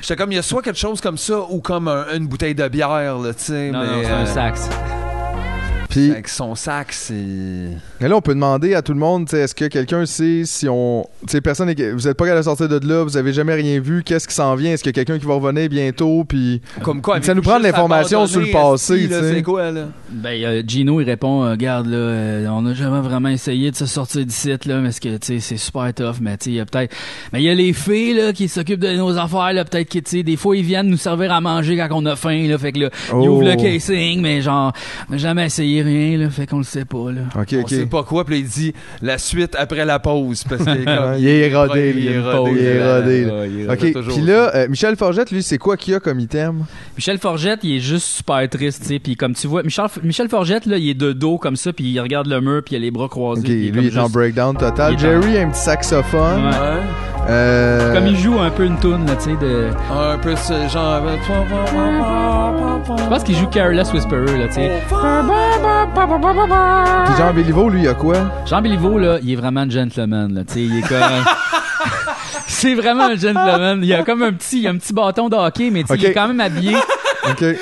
[0.00, 2.54] j'étais comme, il y a soit quelque chose comme ça ou comme un- une bouteille
[2.54, 3.70] de bière, là, tu sais.
[3.70, 4.68] Non, mais, non, c'est euh, un sax.
[5.90, 7.14] Puis Avec son sac, c'est.
[8.00, 10.42] mais là, on peut demander à tout le monde, tu sais, est-ce que quelqu'un sait
[10.44, 11.04] si on.
[11.22, 11.68] Tu sais, personne.
[11.68, 14.28] est- Vous êtes pas capable de sortir de là, vous avez jamais rien vu, qu'est-ce
[14.28, 14.72] qui s'en vient?
[14.72, 16.24] Est-ce qu'il y a quelqu'un qui va revenir bientôt?
[16.24, 16.60] Puis.
[16.82, 19.08] Comme quoi, Ça nous prend de l'information sur le passé.
[19.10, 19.86] C'est quoi, là?
[20.10, 23.76] Ben, euh, Gino, il répond, euh, regarde, là, euh, on n'a jamais vraiment essayé de
[23.76, 26.56] se sortir d'ici, là, parce que, tu sais, c'est super tough, mais, tu sais, il
[26.56, 26.94] y a peut-être,
[27.32, 29.98] mais il y a les filles, là, qui s'occupent de nos affaires, là, peut-être que,
[29.98, 32.58] tu sais, des fois, ils viennent nous servir à manger quand on a faim, là,
[32.58, 33.26] fait que, là, ils Oh.
[33.28, 34.72] ouvrent le casing, mais genre,
[35.08, 37.22] on n'a jamais essayé rien, là, fait qu'on le sait pas, là.
[37.40, 37.68] Ok, On ok.
[37.68, 38.72] sait pas quoi, puis là, il dit
[39.02, 40.44] la suite après la pause.
[40.48, 42.16] Parce qu'il est comme- il est érodé, il est lui.
[42.18, 45.94] érodé, Il est là, est Ok, puis là, euh, Michel Forgette, lui, c'est quoi qu'il
[45.94, 46.64] a comme item?
[46.96, 50.28] Michel Forgette, il est juste super triste, tu sais, puis comme tu vois, Michel, Michel
[50.28, 52.78] Forgette, là, il est de dos comme ça, puis il regarde le mur, puis il
[52.78, 53.42] a les bras croisés.
[53.42, 54.92] Ok, lui, il est en juste- breakdown total.
[54.98, 56.44] il est en- Jerry a un petit saxophone.
[56.46, 56.80] Ouais.
[57.28, 59.68] Euh, Comme il joue un peu une toune, là, tu sais, de...
[59.92, 61.02] Un peu ce genre.
[62.98, 64.70] Je pense qu'il joue Careless Whisperer, là, tu sais.
[67.06, 68.16] Puis Jean Béliveau, lui, il a quoi?
[68.46, 70.98] Jean Béliveau, là, il est vraiment un gentleman, là, tu sais, il est comme...
[72.46, 73.80] C'est vraiment un gentleman.
[73.82, 76.12] Il a comme un petit, un petit bâton de hockey, mais tu sais, il est
[76.12, 76.76] quand même habillé.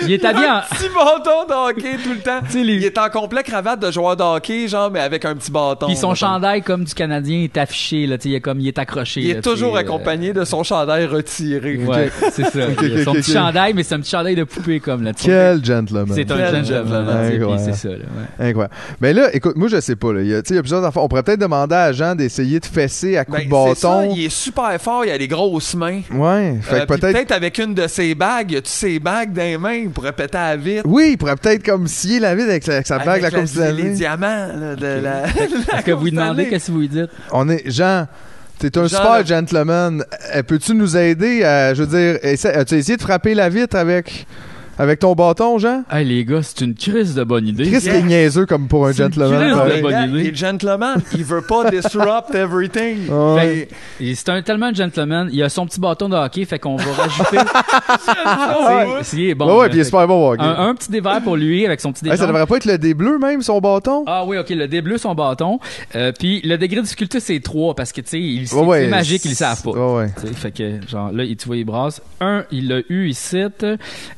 [0.02, 0.60] Il est habillé en...
[0.70, 2.40] Petit bâton de hockey tout le temps.
[2.54, 5.50] Les- Il est en complet cravate de joueur de hockey, genre, mais avec un petit
[5.50, 5.86] bâton.
[5.86, 8.68] Puis son chandail comme du Canadien est affiché, là, tu sais, il est comme, il
[8.68, 9.20] est accroché.
[9.20, 11.76] Il là, est toujours euh, accompagné de son chandail retiré.
[11.78, 12.60] Ouais, c'est ça.
[12.82, 15.22] Il a son petit chandail, mais c'est un petit chandail de poupée, comme, là, tu
[15.24, 15.28] sais.
[15.28, 16.06] Quel gentleman.
[16.14, 17.58] C'est un Quel gentleman, gentleman.
[17.58, 17.96] c'est ça, là,
[18.38, 18.48] ouais.
[18.48, 18.74] Incroyable.
[19.00, 20.12] Mais là, écoute, moi, je sais pas.
[20.12, 20.20] Là.
[20.22, 21.02] Il, y a, tu sais, il y a plusieurs affaires.
[21.02, 24.12] On pourrait peut-être demander à Jean d'essayer de fesser à coups Ben, de ça, bâton.
[24.14, 26.00] il est super fort, il a des grosses mains.
[26.12, 26.56] Ouais.
[26.62, 27.00] Fait Euh, peut-être.
[27.12, 30.12] peut-être avec une de ses bagues, il a-tu ses bagues dans les mains, il pourrait
[30.12, 30.82] péter à la vitre.
[30.86, 33.40] Oui, il pourrait peut-être comme scier la vide avec sa, avec sa bague, Avec la
[33.42, 35.26] coupe de la les diamants là, de la.
[35.26, 37.10] Est-ce que vous lui demandez qu'est-ce que vous lui dites?
[37.32, 37.68] On est.
[37.70, 38.06] Jean.
[38.58, 40.04] T'es un Jean, super gentleman.
[40.34, 43.76] Euh, Peux-tu nous aider à, je veux dire, essa- as-tu essayé de frapper la vitre
[43.76, 44.26] avec,
[44.80, 45.82] Avec ton bâton, Jean?
[45.90, 47.68] Hey, les gars, c'est une crise de bonne idée.
[47.68, 49.40] Chris qui est niaiseux comme pour un C'est une gentleman.
[49.64, 50.20] crise de bonne idée.
[50.20, 51.02] Il est gentleman.
[51.16, 53.08] Il veut pas disrupt everything.
[53.36, 53.68] Fait-
[54.00, 55.28] et c'est un tellement gentleman.
[55.32, 57.38] Il a son petit bâton de hockey, fait qu'on va rajouter.
[57.38, 59.02] ouais.
[59.02, 59.46] C'est- c'est bon.
[59.52, 60.42] Ouais, ouais, puis il est super bon hockey.
[60.44, 62.18] un, un petit dévers pour lui avec son petit Hey, dévers.
[62.18, 64.04] ça devrait pas être le dé bleu même, son bâton?
[64.06, 65.58] Ah oui, ok, le dé bleu, son bâton.
[65.96, 68.86] Euh, puis le degré de difficulté, c'est 3 parce que, tu sais, il- c'est Ouais,
[68.86, 69.70] magique, ils le savent pas.
[69.70, 72.00] Ouais, fait que, genre, là, il- tu vois, il brasse.
[72.20, 73.38] Un, il l'a eu ici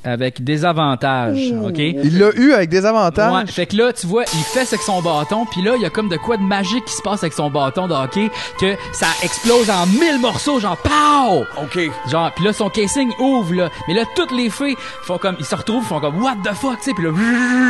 [0.05, 1.79] avec des avantages, ok?
[1.79, 3.51] Il l'a eu avec des Ouais, avantages.
[3.51, 5.91] fait que là, tu vois, il fait avec son bâton, puis là, il y a
[5.91, 9.07] comme de quoi de magique qui se passe avec son bâton de hockey, que ça
[9.23, 11.45] explose en mille morceaux, genre POW!
[11.63, 11.79] OK.
[12.11, 13.69] Genre, puis là, son casing ouvre, là.
[13.87, 16.79] Mais là, toutes les fées font comme, ils se retrouvent, font comme, what the fuck,
[16.79, 17.11] tu sais, puis là,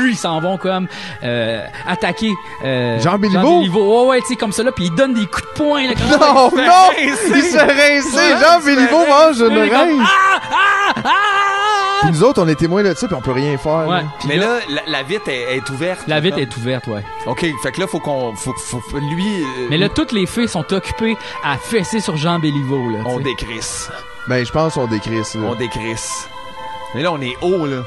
[0.09, 0.86] ils s'en vont comme,
[1.23, 2.32] euh, attaquer,
[2.65, 4.05] euh, Jean Béliveau?
[4.05, 5.94] Ouais, ouais, tu sais, comme ça, là, puis ils donnent des coups de poing, là,
[5.94, 6.90] comme Non, ça, non!
[6.98, 7.57] il Il se!
[7.57, 10.07] Ouais, Jean il Béliveau mange une rince!
[10.07, 10.40] Ah!
[10.52, 10.94] Ah!
[11.05, 11.11] Ah!
[12.02, 13.86] Puis nous autres, on est témoins de ça, puis on peut rien faire.
[13.88, 14.05] Ouais, là.
[14.20, 16.02] puis Mais là, là, la, la vitre est, est ouverte.
[16.06, 17.02] la vitre est ouverte, ouais.
[17.26, 18.34] OK, fait que là, faut qu'on...
[18.36, 19.42] Faut, faut, faut- lui...
[19.42, 22.98] euh, Mais là, toutes les fées sont occupées à fesser sur Jean Béliveau, là.
[23.06, 23.90] on décrisse.
[24.28, 25.42] Ben, je pense qu'on décrisse, là.
[25.51, 26.28] On décrisse.
[26.94, 27.82] Mais là, on est haut, là.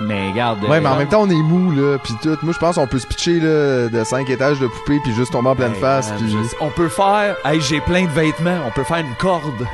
[0.00, 0.62] Mais regarde.
[0.64, 2.36] Ouais, mais en euh, même temps, on est mou, là, pis tout.
[2.42, 5.32] Moi, je pense qu'on peut se pitcher, là, de 5 étages de poupée, puis juste
[5.32, 7.36] tomber en pleine Hey, face, man, On peut faire...
[7.46, 8.58] Hey, j'ai plein de vêtements.
[8.66, 9.66] On peut faire une corde.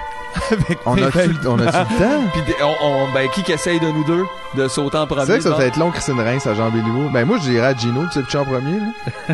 [0.51, 1.57] Avec On a-tu vêtements.
[1.57, 2.31] le temps?
[2.33, 4.25] Puis on, on- ben, qui qui essaye de nous deux
[4.57, 5.23] de sauter en premier?
[5.27, 7.09] C'est vrai que ça va être long, Christine Reims à Jean Béliveau.
[7.13, 8.79] Ben, moi, je dirais à Gino de se pitcher en premier,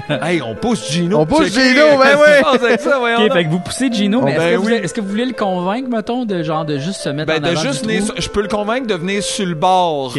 [0.09, 0.19] là.
[0.29, 1.19] Hey, on pousse Gino.
[1.21, 2.43] On pousse Gino, ben ouais.
[2.43, 3.33] passe avec ça, donc?
[3.33, 4.73] fait que vous poussez Gino, mais Ben est-ce, que vous, oui.
[4.75, 7.49] est-ce que vous voulez le convaincre, mettons, de genre de juste se mettre Ben, en
[7.49, 10.15] de avant juste venir je peux le convaincre de venir sur le bord.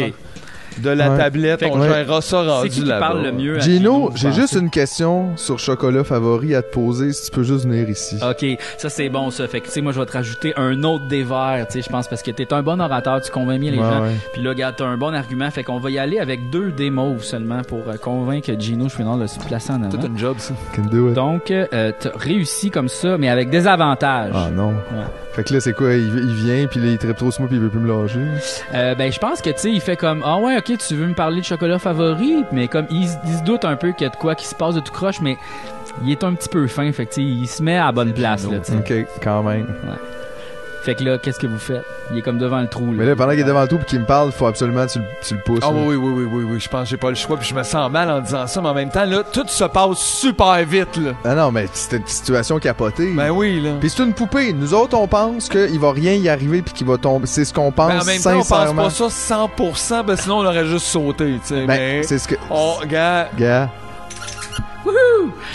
[0.78, 1.18] De la Ouais.
[1.18, 1.60] tablette.
[1.60, 1.88] Fait on Ouais.
[1.88, 3.06] gérera ça rendu C'est qui qui là-bas.
[3.08, 7.12] parle le mieux à Gino, j'ai juste une question sur chocolat favori à te poser,
[7.12, 8.16] si tu peux juste venir ici.
[8.22, 9.46] OK, ça c'est bon ça.
[9.48, 11.82] Fait que tu sais moi je vais te rajouter un autre des verres, tu sais
[11.82, 14.02] je pense parce que t'es un bon orateur, tu convaincs bien les Ouais, gens.
[14.02, 14.14] ouais.
[14.32, 17.22] Puis là regarde, t'as un bon argument, fait qu'on va y aller avec deux mauves
[17.24, 19.98] seulement pour euh, convaincre Gino Chouinard de se placer en avant.
[20.02, 20.54] un job, ça.
[20.74, 21.14] Can do it.
[21.14, 24.32] Donc euh, t'as réussi comme ça mais avec des avantages.
[24.34, 24.74] Ah non.
[25.32, 25.92] Fait que là, c'est quoi?
[25.92, 27.86] Il, il vient, puis là, il tripe trop sur moi, puis il veut plus me
[27.88, 28.18] lâcher.
[28.74, 31.06] Euh, ben je pense que tu sais il fait comme ah ouais OK, tu veux
[31.06, 34.02] me parler de chocolat favori, mais comme il, se- il se doute un peu qu'il
[34.04, 35.36] y a de quoi qui se passe de tout croche mais
[36.04, 37.92] il est un petit peu fin, fait que tu sais il se met à la
[37.92, 38.58] bonne place là.
[38.78, 39.66] Ok, quand même.
[40.82, 41.84] Fait que là, qu'est-ce que vous faites?
[42.10, 42.86] Il est comme devant le trou.
[42.86, 42.92] Là.
[42.98, 44.92] Mais là, pendant qu'il est devant le tout, puis qu'il me parle, faut absolument que
[44.92, 45.60] tu, le- tu le pousses.
[45.62, 46.60] Ah oui, oui, oui, oui, oui, oui.
[46.60, 47.36] Je pense que j'ai pas le choix.
[47.36, 49.64] Puis je me sens mal en disant ça, mais en même temps, là, tout se
[49.64, 51.12] passe super vite, là.
[51.24, 53.12] Ah non, mais c'était une situation capotée.
[53.14, 53.72] Ben oui, là.
[53.78, 54.54] Puis c'est une poupée.
[54.54, 57.26] Nous autres, on pense qu'il va rien y arriver, puis qu'il va tomber.
[57.26, 60.38] C'est ce qu'on pense Ben, en même temps, on pense pas ça 100%, ben sinon
[60.38, 61.66] on aurait juste sauté, tu sais.
[61.66, 62.02] Ben, mais...
[62.04, 62.36] c'est ce que.
[62.50, 63.68] Oh, gars, Gars.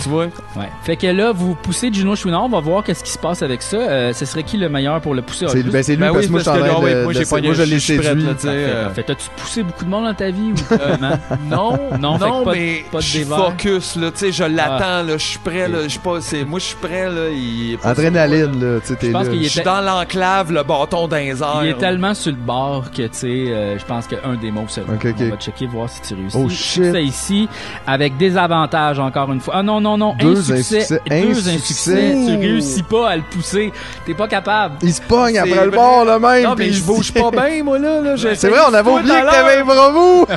[0.02, 0.26] Tu vois?
[0.56, 0.70] Ouais.
[0.84, 3.62] Fait que là, vous poussez Gino Chouinard, on va voir qu'est-ce qui se passe avec
[3.62, 3.78] ça.
[3.78, 5.46] Euh, ce serait qui le meilleur pour le pousser?
[5.50, 7.54] C'est ben, c'est lui, Ben parce oui, que moi, je parce que moi, j'ai moi,
[7.54, 8.26] je l'ai séduit.
[8.46, 9.04] euh, parfait.
[9.04, 11.20] T'as-tu poussé beaucoup de monde dans ta vie ou comment?
[11.50, 14.76] Non, Non, non, fait pas mais pas de je focus, là, tu sais, je l'attends,
[15.00, 15.04] Ah.
[15.04, 17.78] là, je suis prêt, là, je suis pas, c'est, moi, je suis prêt, là, il
[17.84, 18.80] Adrénaline, là.
[18.82, 19.24] Tu sais, t'es Je là.
[19.24, 21.36] Je suis dans l'enclave, le bâton airs.
[21.64, 24.66] Il est tellement sur le bord que, tu sais, euh, je pense qu'un des mots,
[24.68, 25.16] c'est Ok, ok.
[25.22, 26.38] On va checker, voir si tu réussis.
[26.40, 26.96] Oh, shit.
[26.96, 27.48] Ici,
[27.88, 29.54] avec des avantages, encore une fois.
[29.58, 30.78] Ah non, non, non, Deux insuccès.
[30.78, 31.02] insuccès.
[31.10, 31.56] Deux Insuccès.
[31.56, 32.16] insuccès.
[32.28, 33.72] Tu réussis pas à le pousser.
[34.06, 34.76] T'es pas capable.
[34.82, 36.44] Il se pogne après le bord, le même.
[36.44, 38.16] Non, mais je bouge pas bien, moi, là, là.
[38.18, 40.28] C'est vrai, on avait oublié que t'avais un l'heure.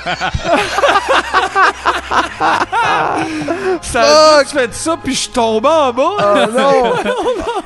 [3.83, 6.11] Ça a juste fait ça, puis je suis tombé en bas.
[6.19, 6.93] Oh non.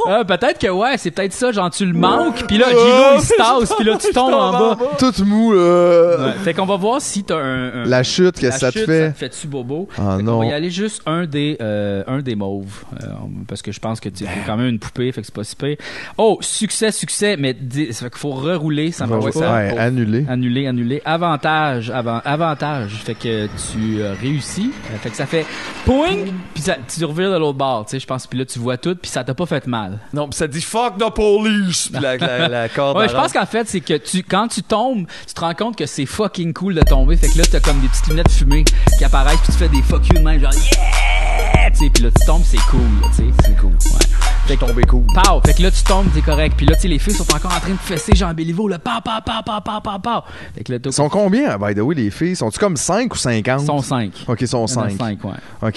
[0.08, 3.04] Ah, peut-être que ouais, c'est peut-être ça, genre tu le manques, puis là Oh, Gino
[3.16, 4.78] il se tasse, puis là tu tombes en bas.
[4.98, 6.16] Tout mou, là.
[6.26, 6.32] Ouais.
[6.44, 8.84] Fait qu'on va voir si t'as un, un- La chute, qu'est-ce que la ça te
[8.84, 9.06] fait?
[9.06, 9.88] Ça te fait-tu bobo?
[9.98, 10.38] Ah Fait non.
[10.40, 12.82] va y aller juste un des, euh, un des mauves.
[13.02, 13.06] euh,
[13.48, 15.44] parce que je pense que tu es quand même une poupée, fait que c'est pas
[15.44, 15.76] si pire.
[16.18, 19.52] Oh, succès, succès, mais dis- ça fait qu'il faut rerouler, ça Ouais, pas.
[19.54, 20.24] ouais, annulé.
[20.28, 21.02] Annuler, annuler.
[21.04, 22.92] Avantage, avant, avantage.
[23.04, 24.70] Fait que tu euh, réussis.
[24.92, 25.41] Euh, fait que ça fait
[25.84, 26.24] poing,
[26.54, 28.26] puis ça, tu revires de l'autre bord, tu sais, je pense.
[28.26, 29.98] Puis là, tu vois tout, puis ça t'a pas fait mal.
[30.12, 32.96] Non, pis ça dit fuck the police, pis la, la, la corde.
[32.98, 35.76] Ouais, je pense qu'en fait, c'est que tu, quand tu tombes, tu te rends compte
[35.76, 37.16] que c'est fucking cool de tomber.
[37.16, 38.64] Fait que là, t'as comme des petites lunettes fumées
[38.98, 41.70] qui apparaissent, puis tu fais des fuck you de même, genre yeah!
[41.70, 43.24] Tu sais, puis là, tu tombes, c'est cool, tu sais.
[43.44, 43.70] C'est cool.
[43.70, 44.31] Ouais.
[44.46, 45.04] Fait que tombé cool.
[45.14, 45.40] Pow!
[45.46, 46.54] Fait que là, tu tombes, t'es correct.
[46.56, 48.78] Puis là, tu sais, les filles sont encore en train de fesser Jean Béliveau, là.
[48.78, 50.20] Pow, pow, pow, pow, pow, pow, pow.
[50.54, 52.34] Fait que là, Ils sont combien, by the way, les filles?
[52.36, 53.62] Sont-tu comme 5 ou 50?
[53.62, 54.12] Ils sont 5.
[54.26, 54.92] Ok, ils sont 5.
[54.98, 55.30] 5, ouais.
[55.62, 55.76] Ok.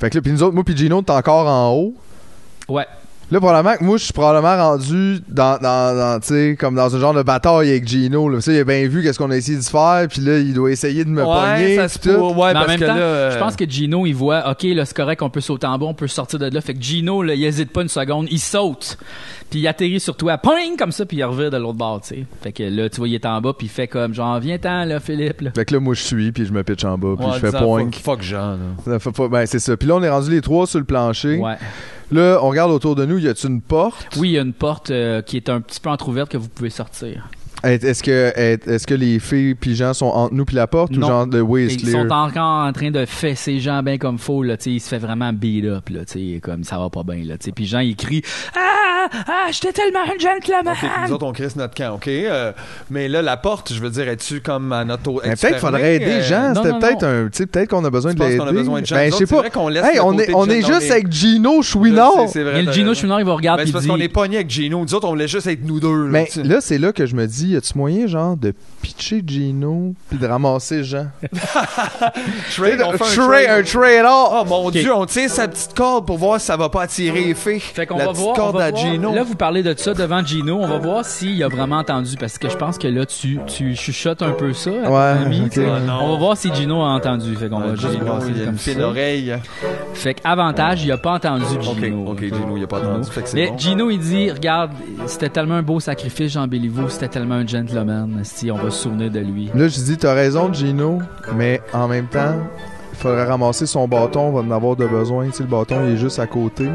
[0.00, 1.94] Fait que là, puis nous autres, moi puis Gino, t'es encore en haut?
[2.68, 2.86] Ouais.
[3.30, 6.94] Là, probablement que moi, je suis probablement rendu dans, dans, dans tu sais, comme dans
[6.94, 8.28] un genre de bataille avec Gino.
[8.28, 8.40] Là.
[8.40, 10.70] Ça, il a bien vu qu'est-ce qu'on a essayé de faire, puis là, il doit
[10.72, 11.76] essayer de me pogner.
[11.76, 12.16] ça se puis tout.
[12.16, 12.40] peut.
[12.40, 13.00] Ouais, Mais en même que temps, là.
[13.00, 15.78] euh, je pense que Gino, il voit, OK, là, c'est correct, on peut sauter en
[15.78, 16.60] bas, on peut sortir de là.
[16.60, 18.98] Fait que Gino, là, il hésite pas une seconde, il saute.
[19.48, 22.08] Puis il atterrit sur toi, poing, comme ça, puis il revient de l'autre bord, tu
[22.08, 22.24] sais.
[22.42, 24.84] Fait que là, tu vois, il est en bas, puis il fait comme, genre, viens-t'en,
[24.84, 25.50] là, Philippe, là.
[25.54, 27.46] Fait que là, moi, je suis, puis je me pitch en bas, puis ouais, je
[27.48, 27.84] fais point.
[27.84, 28.98] Fuck, fuck Jean, là.
[29.28, 29.76] Ben, c'est ça.
[29.76, 31.38] Puis là, on est rendu les trois sur le plancher.
[31.38, 31.54] Ouais.
[32.12, 34.16] Là, on regarde autour de nous, y a-tu une porte?
[34.16, 36.48] Oui, il y a une porte euh, qui est un petit peu entrouverte que vous
[36.48, 37.28] pouvez sortir.
[37.62, 40.66] Est- Est-ce que, est- est-ce que les filles puis Jean sont entre nous puis la
[40.66, 41.06] porte Non.
[41.06, 44.18] ou genre le way is Ils sont encore en train de fesser Jean bien comme
[44.18, 46.78] faut là, tu sais, il se fait vraiment beat up là, tu sais, comme ça
[46.78, 47.52] va pas bien là, tu sais.
[47.52, 48.22] Puis Jean il crie
[48.56, 50.74] "Ah, ah, j'étais tellement un gentleman."
[51.08, 52.08] Nous autres, on crisse notre camp, OK?
[52.08, 52.52] Euh,
[52.90, 56.22] mais là, la porte, je veux dire, es-tu comme à notre Mais peut-être faudrait aider
[56.22, 56.52] Jean.
[56.54, 58.38] non, C'était peut-être un, tu sais, peut-être qu'on a besoin Tu de l'aider.
[58.38, 58.96] qu'on a besoin de Jean?
[58.96, 59.36] Ben, je sais pas.
[59.38, 62.12] vrai qu'on laisse Hey, on est, de on est juste les- avec Gino Chouinard.
[62.26, 62.94] sais, c'est vrai, a le Gino.
[62.94, 64.80] Chouinard, il va regarder Ben, c'est parce qu'on est pogné avec Gino.
[64.82, 66.04] Nous autres, on voulait juste être nous deux.
[66.04, 66.42] là, Mais sais.
[66.42, 68.52] là, c'est là que je me dis, y a-tu moyen, genre, de
[68.82, 71.06] pitcher Gino puis de ramasser Jean?
[72.54, 74.06] Trade, on fait un Trade- un trade.
[74.08, 77.24] Oh mon dieu, on tire sa petite corde pour voir si ça va pas attirer
[77.24, 77.60] les filles.
[77.60, 79.14] Fait qu'on la va petite voir, on corde va à voir- Gino.
[79.14, 80.58] Là, vous parlez de ça devant Gino.
[80.60, 82.16] On va voir s'il a vraiment entendu.
[82.18, 84.70] Parce que je pense que là, tu, tu chuchotes un peu ça.
[84.70, 85.48] à ton Ouais, ami.
[85.58, 87.34] Ah, on va voir si Gino a entendu.
[87.36, 88.80] Fait qu'on Ah, va juste a comme ça.
[88.80, 89.34] oreille.
[89.94, 92.06] Fait qu'avantage, il a pas entendu Gino.
[92.10, 93.10] Ok, Gino, il a pas entendu.
[93.10, 93.58] Fait que c'est Mais bon.
[93.58, 94.72] Gino, il dit, regarde,
[95.06, 98.20] c'était tellement un beau sacrifice, Jean Béliveau, c'était tellement gentleman.
[98.24, 99.50] Si on va se souvenir de lui.
[99.54, 101.00] Là, je dis, t'as raison, Gino,
[101.36, 102.34] mais en même temps,
[102.92, 105.26] il faudrait ramasser son bâton, on va en avoir de besoin.
[105.26, 106.68] Tu sais, le bâton, il est juste à côté.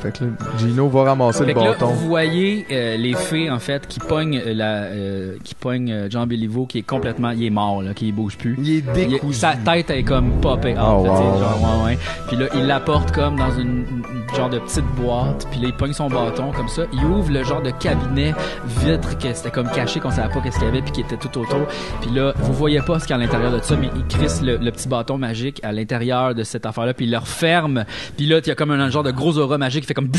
[0.00, 1.86] Fait que là, Gino va ramasser Fait le que là, bâton.
[1.86, 6.26] vous voyez euh, les fées en fait qui pognent la, euh, qui pognent euh, Jean
[6.26, 8.56] Béliveau qui est complètement, il est mort là, qui bouge plus.
[8.58, 9.34] Il est Il décousu.
[9.38, 11.38] sa tête est comme popée Oh, là, tu sais, wow.
[11.38, 11.98] genre, ouais, ouais.
[12.28, 15.46] Puis là, il l'apporte comme dans une, une genre de petite boîte.
[15.50, 16.82] Puis là, il pogne son bâton comme ça.
[16.92, 18.34] Il ouvre le genre de cabinet
[18.66, 21.16] vitre que c'était comme caché, qu'on savait pas qu'est-ce qu'il y avait, puis qui était
[21.16, 21.66] tout autour.
[22.00, 24.04] Puis là, vous voyez pas ce qu'il y a à l'intérieur de ça, mais il
[24.06, 27.84] crisse le, le petit bâton magique à l'intérieur de cette affaire-là, puis il le referme.
[28.16, 30.10] Puis là, il y a comme un, genre de gros aura magique qui fait comme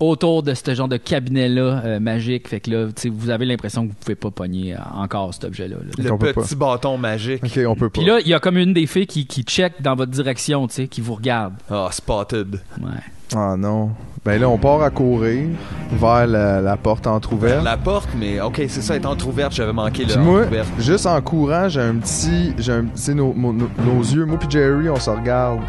[0.00, 2.48] autour de ce genre de cabinet-là euh, magique.
[2.48, 5.76] Fait que là, vous avez l'impression que vous pouvez pas pogner euh, encore cet objet-là.
[5.76, 6.04] là.
[6.10, 6.32] Le pas.
[6.42, 7.42] petit bâton magique.
[7.44, 8.00] Ok, on peut pas.
[8.00, 10.66] Puis là, il y a comme une des filles qui, qui check dans votre direction,
[10.66, 11.54] tu sais, qui vous regarde.
[11.70, 12.60] Ah, spotted.
[12.80, 12.90] Ouais.
[13.34, 13.90] Ah non.
[14.24, 15.48] Ben là, on part à courir
[15.92, 17.62] vers la, la porte entrouverte.
[17.62, 20.44] La porte, mais ok, c'est ça, elle est entrouverte, j'avais manqué le moi,
[20.78, 22.52] juste en courant, j'ai un petit.
[22.58, 25.60] J'ai un, tu sais, nos, mon- nos- nos yeux, moi puis Jerry, on se regarde.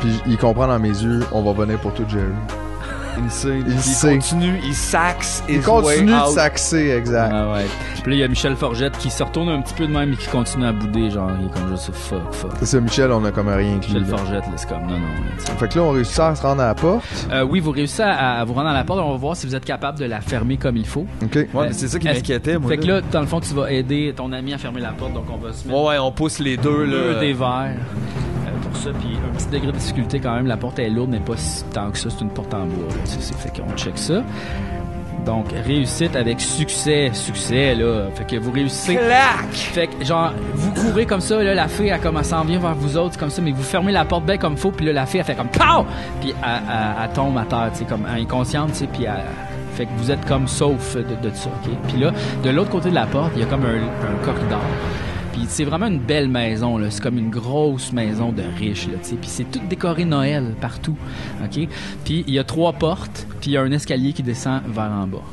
[0.00, 2.24] Puis il comprend dans mes yeux, on va venir pour tout, Jerry.
[3.24, 3.60] Il sait.
[3.66, 4.12] Il Il, sait.
[4.16, 7.32] continue, il saxe Il continue de s'axer, exact.
[7.34, 7.64] Ah ouais.
[8.02, 10.12] Puis là, il y a Michel Forgette qui se retourne un petit peu de même
[10.12, 12.50] et qui continue à bouder, genre, il est comme juste fuck, fuck.
[12.58, 13.76] C'est ça, Michel, on a comme rien.
[13.76, 14.18] Michel là.
[14.18, 14.98] Forgette, là, c'est comme non, non.
[14.98, 15.54] là.
[15.58, 17.06] Fait que là, on réussit à se rendre à la porte.
[17.32, 19.00] Euh, oui, vous réussissez à, à vous rendre à la porte.
[19.00, 21.06] On va voir si vous êtes capable de la fermer comme il faut.
[21.24, 21.34] OK.
[21.36, 22.68] Ouais, mais c'est ça qui Est-ce- m'inquiétait, moi.
[22.68, 25.14] Fait que là, dans le fond, tu vas aider ton ami à fermer la porte.
[25.14, 27.20] Donc, on va se mettre Ouais, ouais, on pousse les deux, deux là.
[27.20, 27.76] des verres
[28.76, 28.90] ça.
[28.98, 30.46] Puis un petit degré de difficulté quand même.
[30.46, 32.08] La porte est lourde, mais pas si tant que ça.
[32.10, 32.88] C'est une porte en bois.
[33.04, 34.22] c'est fait qu'on check ça.
[35.24, 37.10] Donc, réussite avec succès.
[37.12, 38.06] Succès, là.
[38.14, 38.94] Fait que vous réussissez.
[38.94, 39.46] Clac!
[39.52, 42.60] Fait que, genre, vous courez comme ça, là, la fille, elle, comme, elle s'en vient
[42.60, 44.92] vers vous autres, comme ça, mais vous fermez la porte bien comme faut, puis là,
[44.92, 45.84] la fille, elle fait comme POW!
[46.20, 49.24] Puis elle, elle- elle tombe à terre, tu sais, comme inconsciente, tu sais, puis elle.
[49.74, 51.70] Fait que vous êtes comme sauf de, de ça, OK?
[51.88, 52.10] Puis là,
[52.44, 54.60] de l'autre côté de la porte, il y a comme un, un corridor.
[55.36, 56.90] Puis c'est vraiment une belle maison, là.
[56.90, 58.94] C'est comme une grosse maison de riches, là.
[59.02, 60.96] Puis c'est tout décoré Noël partout,
[61.44, 61.68] OK?
[62.06, 64.90] Puis il y a trois portes, puis il y a un escalier qui descend vers
[64.90, 65.24] en bas.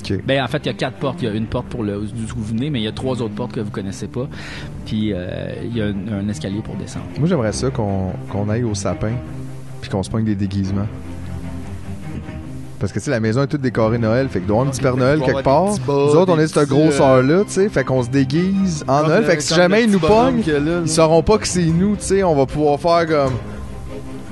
[0.00, 0.24] OK.
[0.24, 1.20] Ben, en fait, il y a quatre portes.
[1.20, 3.52] Il y a une porte pour le venez, mais il y a trois autres portes
[3.52, 4.26] que vous connaissez pas.
[4.86, 7.04] Puis euh, il y a un, un escalier pour descendre.
[7.18, 9.12] Moi, j'aimerais ça qu'on qu'on aille au sapin.
[9.82, 10.88] Puis qu'on se pogne des déguisements.
[12.80, 14.28] Parce que, tu sais, la maison est toute décorée Noël.
[14.28, 15.74] Fait que doit avoir un petit Père Noël qu'il quelque part.
[15.88, 17.68] Nous autres, on est cette petits, grosseur-là, tu sais.
[17.68, 19.24] Fait qu'on se déguise en Comme Noël.
[19.24, 20.42] Fait que si jamais ils nous pognent,
[20.84, 22.22] ils sauront pas que c'est nous, tu sais.
[22.22, 23.32] On va pouvoir faire comme.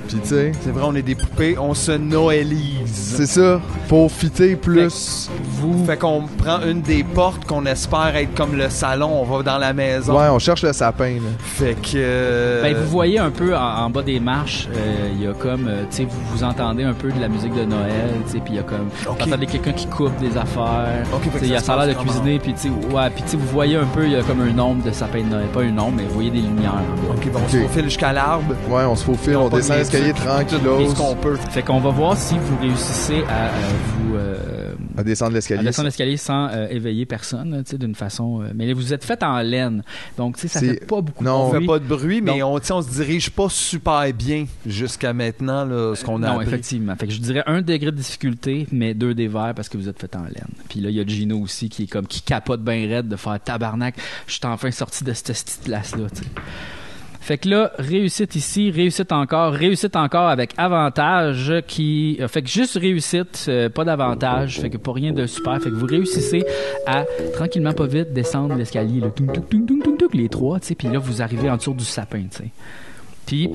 [0.07, 3.15] Puis, tu sais, C'est vrai, on est des poupées, on se noélise.
[3.17, 3.59] c'est ça.
[3.87, 5.29] Pour fitter plus.
[5.59, 9.43] Vous, Fait qu'on prend une des portes qu'on espère être comme le salon, on va
[9.43, 10.17] dans la maison.
[10.17, 11.29] Ouais, on cherche le sapin, là.
[11.39, 11.89] Fait que.
[11.95, 15.33] euh, ben, vous voyez un peu en, en bas des marches, euh, il y a
[15.33, 18.33] comme, euh, tu sais, vous, vous entendez un peu de la musique de Noël, tu
[18.33, 19.17] sais, puis il y a comme, Ok.
[19.19, 21.03] vous entendez quelqu'un qui coupe des affaires.
[21.13, 23.29] Ok, il y a ça a l'air de cuisiner, puis tu sais, ouais, puis tu
[23.31, 25.47] sais, vous voyez un peu, il y a comme un nombre de sapins de Noël,
[25.53, 26.73] pas un nombre, mais vous voyez des lumières.
[27.09, 28.53] Ok, bon, on se faufile jusqu'à l'arbre.
[28.69, 29.77] Ouais, on se faufile, On on descend
[30.13, 30.85] tranquillos.
[30.85, 31.35] Tout ce qu'on peut.
[31.51, 33.51] Fait qu'on va voir si vous réussissez à euh,
[33.97, 35.63] vous euh, À descendre à l'escalier.
[35.63, 38.43] descendre l'escalier sans euh, éveiller personne, là, tu sais, d'une façon.
[38.55, 39.83] mais vous êtes fait en laine,
[40.17, 41.67] donc tu sais, ça fait pas beaucoup Non, de On fait bruit.
[41.67, 46.03] pas de bruit, mais on, on se dirige pas super bien jusqu'à maintenant, là, ce
[46.03, 46.95] qu'on a non, effectivement.
[46.95, 49.89] Fait que je dirais un degré de difficulté, mais deux des verts parce que vous
[49.89, 50.47] êtes fait en laine.
[50.69, 53.15] Puis là, il y a Gino aussi qui est comme qui capote bien raide de
[53.15, 53.95] faire tabarnak.
[54.27, 56.29] Je suis enfin sorti de cette petite place-là, tu sais.
[57.27, 62.15] Fait que là, réussite ici, réussite encore, réussite encore avec avantage qui...
[62.21, 65.61] euh, fait que juste réussite, euh, pas d'avantage, fait que pas rien de super.
[65.61, 66.45] Fait que vous réussissez
[66.85, 70.75] à, tranquillement, pas vite, descendre l'escalier, toum, toum, toum, toum, toum, les trois, tu sais,
[70.75, 72.51] puis là, vous arrivez en dessous du sapin, tu sais.
[73.27, 73.49] Puis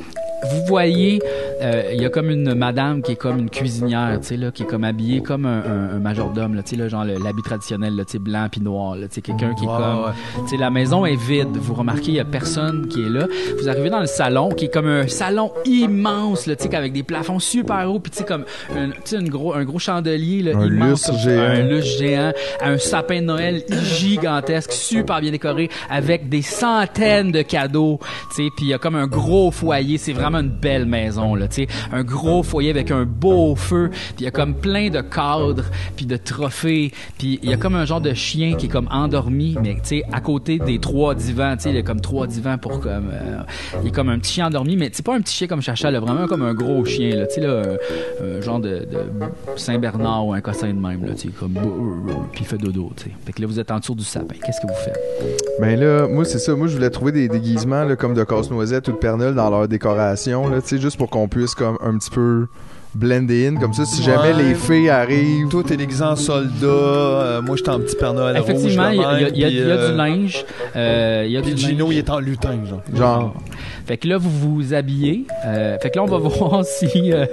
[0.51, 1.21] vous voyez,
[1.63, 4.51] euh, il y a comme une madame qui est comme une cuisinière, tu sais là,
[4.51, 7.43] qui est comme habillée comme un, un- un majordome, là, tu sais là, genre l'habit
[7.45, 10.11] traditionnel, là, tu sais blanc puis noir, là, tu sais quelqu'un qui est comme, ouais.
[10.45, 11.57] tu sais la maison est vide.
[11.57, 13.27] Vous remarquez, il y a personne qui est là.
[13.61, 16.93] Vous arrivez dans le salon, qui est comme un salon immense, là, tu sais avec
[16.93, 18.45] des plafonds super hauts, puis tu sais comme,
[18.77, 21.41] un, tu sais un gros, un gros chandelier, là, Un immense, lustre géant.
[21.43, 22.33] un lustre géant,
[22.63, 23.63] un sapin de Noël
[24.03, 28.01] gigantesque, super bien décoré, avec des centaines de cadeaux,
[28.35, 29.51] tu sais, puis il y a comme un gros
[29.99, 31.47] c'est vraiment une belle maison là,
[31.93, 35.65] un gros foyer avec un beau feu, puis il y a comme plein de cadres,
[35.97, 38.89] puis de trophées, puis il y a comme un genre de chien qui est comme
[38.91, 39.77] endormi, mais
[40.13, 43.43] à côté des trois divans, il y a comme trois divans pour comme euh,
[43.81, 45.63] il y a comme un petit chien endormi, mais c'est pas un petit chien comme
[45.63, 47.63] Chacha, là, vraiment comme un gros chien là,
[48.23, 48.99] un, genre de, de
[49.57, 51.55] Saint Bernard ou un cossin de même là, comme
[52.33, 52.91] puis il fait dodo.
[53.25, 54.35] Fait que là vous êtes en dessous du sapin.
[54.45, 54.99] Qu'est-ce que vous faites?
[55.61, 56.55] Ben là, moi, c'est ça.
[56.55, 59.51] Moi, je voulais trouver des déguisements là, comme de casse-noisette ou de Père Noël dans
[59.53, 62.47] leur décoration, là, juste pour qu'on puisse comme un petit peu
[62.95, 63.57] blender in.
[63.57, 64.43] Comme ça, si jamais Ouais.
[64.43, 65.49] les filles arrivent.
[65.49, 66.67] Toi, t'es déguisé en soldat.
[66.67, 69.91] euh, moi, j'étais en petit Père Noël Effectivement, il y, a- y y a euh,
[69.93, 70.45] du linge.
[70.77, 72.83] euh, y a Puis du Gino, il est en lutin, genre.
[72.95, 73.35] Genre.
[73.87, 75.25] Fait que là, vous vous habillez.
[75.47, 77.25] euh, fait que là, on va voir si euh,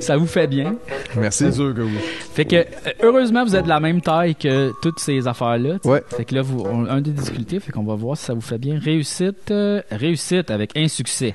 [0.00, 0.74] ça vous fait bien.
[1.16, 1.44] Merci.
[1.44, 1.92] C'est sûr que oui.
[2.34, 2.64] Fait que,
[3.02, 5.78] heureusement, vous êtes de la même taille que toutes ces sais.
[5.84, 6.02] Ouais.
[6.08, 8.40] Fait que là, vous, on- un des difficultés, fait qu'on va voir si ça vous
[8.40, 8.80] fait bien.
[8.82, 11.34] Réussite, euh, réussite avec insuccès.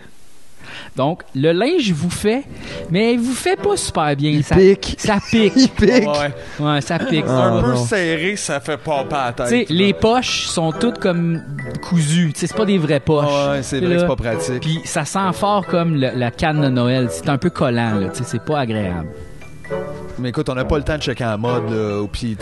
[0.95, 2.43] Donc, le linge vous fait,
[2.89, 4.31] mais il vous fait pas super bien.
[4.31, 4.95] Il ça, pique.
[4.97, 5.53] Ça pique.
[5.55, 5.89] Il pique.
[6.07, 6.33] Ouais.
[6.59, 7.25] Ouais, ça pique.
[7.27, 7.85] Ah, un peu non.
[7.85, 9.69] serré, ça fait pas pas à la tête.
[9.69, 11.41] les poches sont toutes comme
[11.81, 12.31] cousues.
[12.35, 13.25] C'est pas des vraies poches.
[13.25, 14.59] Ouais, c'est vrai Là, c'est pas pratique.
[14.61, 17.07] Puis ça sent fort comme le- la canne de Noël.
[17.11, 18.09] C'est un peu collant, là.
[18.09, 19.07] Tu sais, c'est pas agréable.
[20.21, 22.05] Mais écoute, on n'a pas le temps de checker la mode, là.
[22.11, 22.37] Puis,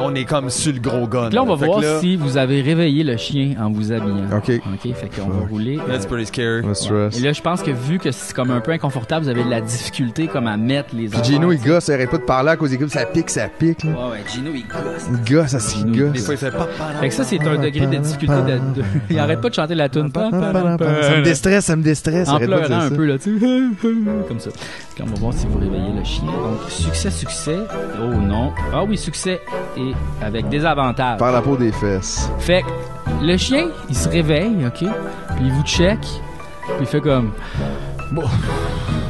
[0.00, 1.30] on est comme sur le gros gun.
[1.30, 4.26] Là, on va voir là, si vous avez réveillé le chien en vous habillant.
[4.36, 4.50] OK.
[4.50, 5.78] OK, fait qu'on va rouler.
[5.88, 6.62] That's pretty scary.
[6.62, 7.18] Le stress.
[7.18, 9.50] Et là, je pense que vu que c'est comme un peu inconfortable, vous avez de
[9.50, 12.50] la difficulté comme à mettre les Puis Gino, il gosse, il arrête pas de parler
[12.50, 13.84] à cause des Ça pique, ça pique.
[13.84, 13.90] Là.
[13.90, 15.08] Ouais, ouais, Gino, il gosse.
[15.10, 16.12] Il gosse, ça Gino, gosse.
[16.12, 16.68] Des fois, il fait pas.
[17.00, 18.80] Fait que ça, c'est un degré de difficulté de...
[18.80, 20.10] de- Il arrête pas de chanter la tune.
[20.14, 22.28] Ça me déstresse, ça me déstresse.
[22.28, 23.46] En pleurant dire un peu, là, tu sais.
[24.28, 24.50] Comme ça.
[25.00, 26.24] On va voir si vous réveillez le chien.
[26.26, 27.58] Donc, succès, succès?
[28.00, 28.52] Oh non.
[28.72, 29.40] Ah oui, succès.
[29.76, 31.18] Et avec des avantages.
[31.18, 32.28] Par la peau des fesses.
[32.40, 34.78] Fait que le chien, il se réveille, OK?
[35.36, 36.00] Puis il vous check.
[36.00, 37.30] Puis il fait comme...
[38.10, 38.24] Bon,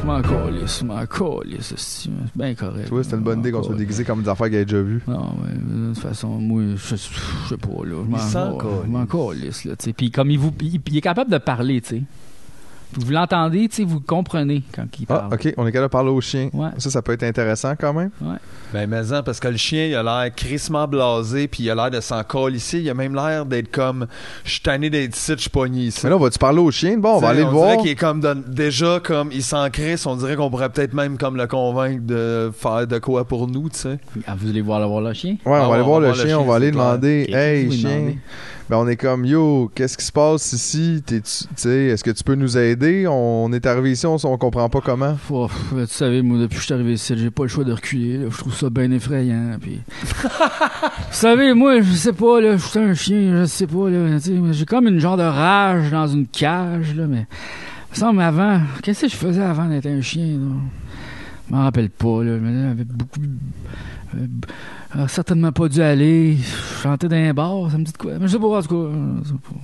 [0.01, 2.85] je m'en calisse, je m'en calisse, c'est bien correct.
[2.85, 4.81] Tu vois, c'était une bonne idée qu'on soit déguisé comme des affaires qu'il a déjà
[4.81, 5.01] vues.
[5.07, 8.03] Non, mais de toute façon, moi, je, je sais pas, là.
[8.05, 9.93] Je m'en je calisse, là, tu sais.
[9.93, 10.53] Puis comme il vous...
[10.61, 12.03] Il, il est capable de parler, tu sais.
[12.97, 15.33] Vous l'entendez, tu sais, vous comprenez quand il Ah, parle.
[15.33, 16.49] ok, on est capable de parler au chien.
[16.53, 16.69] Ouais.
[16.77, 18.09] Ça, ça peut être intéressant quand même.
[18.21, 18.35] Ouais.
[18.73, 21.75] Ben, mais en, parce que le chien, il a l'air crissement blasé, puis il a
[21.75, 22.79] l'air de s'en coller ici.
[22.81, 24.07] Il a même l'air d'être comme,
[24.43, 25.99] je suis tanné d'être ici, je suis pogné ici.
[26.03, 26.97] Mais là, on va-tu parler au chien?
[26.97, 27.69] Bon, on va aller le on voir.
[27.71, 31.17] dirait qu'il est comme déjà comme il s'en crisse, on dirait qu'on pourrait peut-être même
[31.17, 33.99] comme le convaincre de faire de quoi pour nous, tu sais.
[34.25, 35.31] Ah, vous allez voir, le- voir le chien?
[35.45, 38.13] Ouais, on Ah va aller voir le chien, on va aller demander Hey, chien?
[38.73, 41.03] Ben, on est comme Yo, qu'est-ce qui se passe ici?
[41.05, 43.05] T'es- Est-ce que tu peux nous aider?
[43.07, 45.15] On est arrivé ici, on, on comprend pas comment.
[45.29, 45.47] Oh,
[45.77, 48.17] tu savez, moi, depuis que je suis arrivé ici, j'ai pas le choix de reculer.
[48.17, 48.25] là.
[48.31, 49.57] Je trouve ça bien effrayant.
[49.61, 49.79] Puis...
[50.01, 50.17] Vous
[51.11, 54.17] savez, moi, je sais pas, là, je suis un chien, je sais pas, là.
[54.51, 57.27] J'ai comme une genre de rage dans une cage, là, mais.
[57.91, 58.59] Me semble avant.
[58.81, 60.55] Qu'est-ce que je faisais avant d'être un chien, là?
[61.47, 62.37] Je m'en rappelle pas, là.
[62.89, 63.19] Beaucoup.
[64.15, 64.25] euh,
[64.97, 66.37] euh, certainement pas dû aller.
[66.81, 68.11] Chanter dans un bar, ça me dit de quoi?
[68.19, 68.95] Mais je sais pas, en tout cas.
[69.23, 69.55] je sais pas.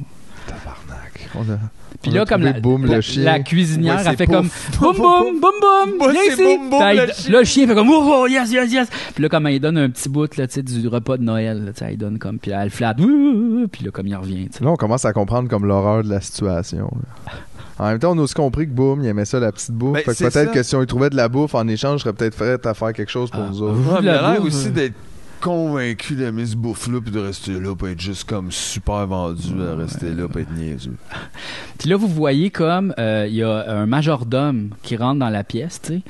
[0.47, 1.29] Tabarnak.
[1.35, 1.57] On a-
[2.01, 3.23] Puis là, comme la, Boum, la- le chien.
[3.23, 4.35] la cuisinière, Ouais, elle fait pouf.
[4.79, 4.95] comme boum
[5.41, 6.43] boum boum boum, viens c'est ici.
[6.57, 7.31] boum, boum, Puis le chien.
[7.33, 8.87] là, le chien fait comme oh, oh, yes yes yes.
[9.13, 11.65] Puis là, comme elle donne un petit bout là, tu sais, du repas de Noël,
[11.65, 12.97] là, elle donne comme puis là, elle flatte.
[12.97, 14.49] Puis là, comme il revient.
[14.61, 16.89] Là, on commence à comprendre comme l'horreur de la situation.
[17.25, 17.31] là.
[17.77, 19.93] En même temps, on a aussi compris que Boum, il aimait ça, la petite bouffe.
[19.93, 21.99] Ben, fait que c'est peut-être que si on lui trouvait de la bouffe en échange,
[21.99, 23.77] je serais peut-être prêt à faire quelque chose pour Ah, nous autres.
[24.01, 24.71] il a la l'air bouffe, aussi euh.
[24.71, 24.95] d'être
[25.39, 29.75] convaincu d'aimer ce bouffe-là, puis de rester là, puis être juste comme super vendu à
[29.75, 30.95] rester là, puis être niaiseux.
[31.77, 35.43] Puis là, vous voyez comme euh, il y a un majordome qui rentre dans la
[35.43, 36.01] pièce, tu sais.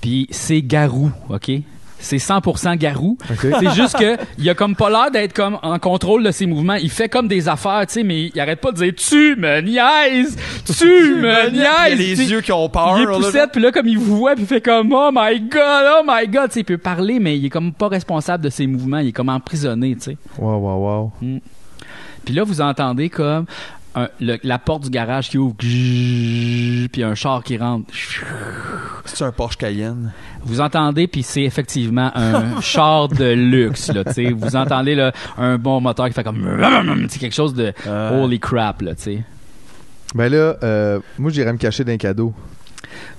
[0.00, 1.52] Puis c'est Garou, OK?
[2.02, 3.16] C'est 100% Garou.
[3.60, 6.74] C'est juste que il a comme pas l'air d'être comme en contrôle de ses mouvements.
[6.74, 9.60] Il fait comme des affaires, tu sais, mais il arrête pas de dire tu me
[9.60, 11.98] niaises, tu me Il y a niaises.
[11.98, 12.96] les yeux qui ont peur.
[12.98, 15.40] il est poussette, puis là, comme il vous voit, puis il fait comme Oh my
[15.40, 16.48] God, oh my God.
[16.48, 18.98] Tu sais, il peut parler, mais il est comme pas responsable de ses mouvements.
[18.98, 20.16] Il est comme emprisonné, tu sais.
[20.38, 21.40] Wow, wow, wow.
[22.24, 23.46] Puis là, vous entendez comme
[23.94, 27.92] un- le- la porte du garage qui ouvre, puis un char qui rentre.
[29.04, 30.12] C'est un Porsche Cayenne.
[30.44, 34.30] Vous entendez, puis c'est effectivement un char de luxe, là, tu sais.
[34.30, 36.44] Vous entendez là, un bon moteur qui fait comme...
[37.08, 37.72] C'est quelque chose de
[38.12, 39.22] holy crap, là, tu sais.
[40.14, 42.34] Ben là, euh, moi, j'irais me cacher d'un cadeau.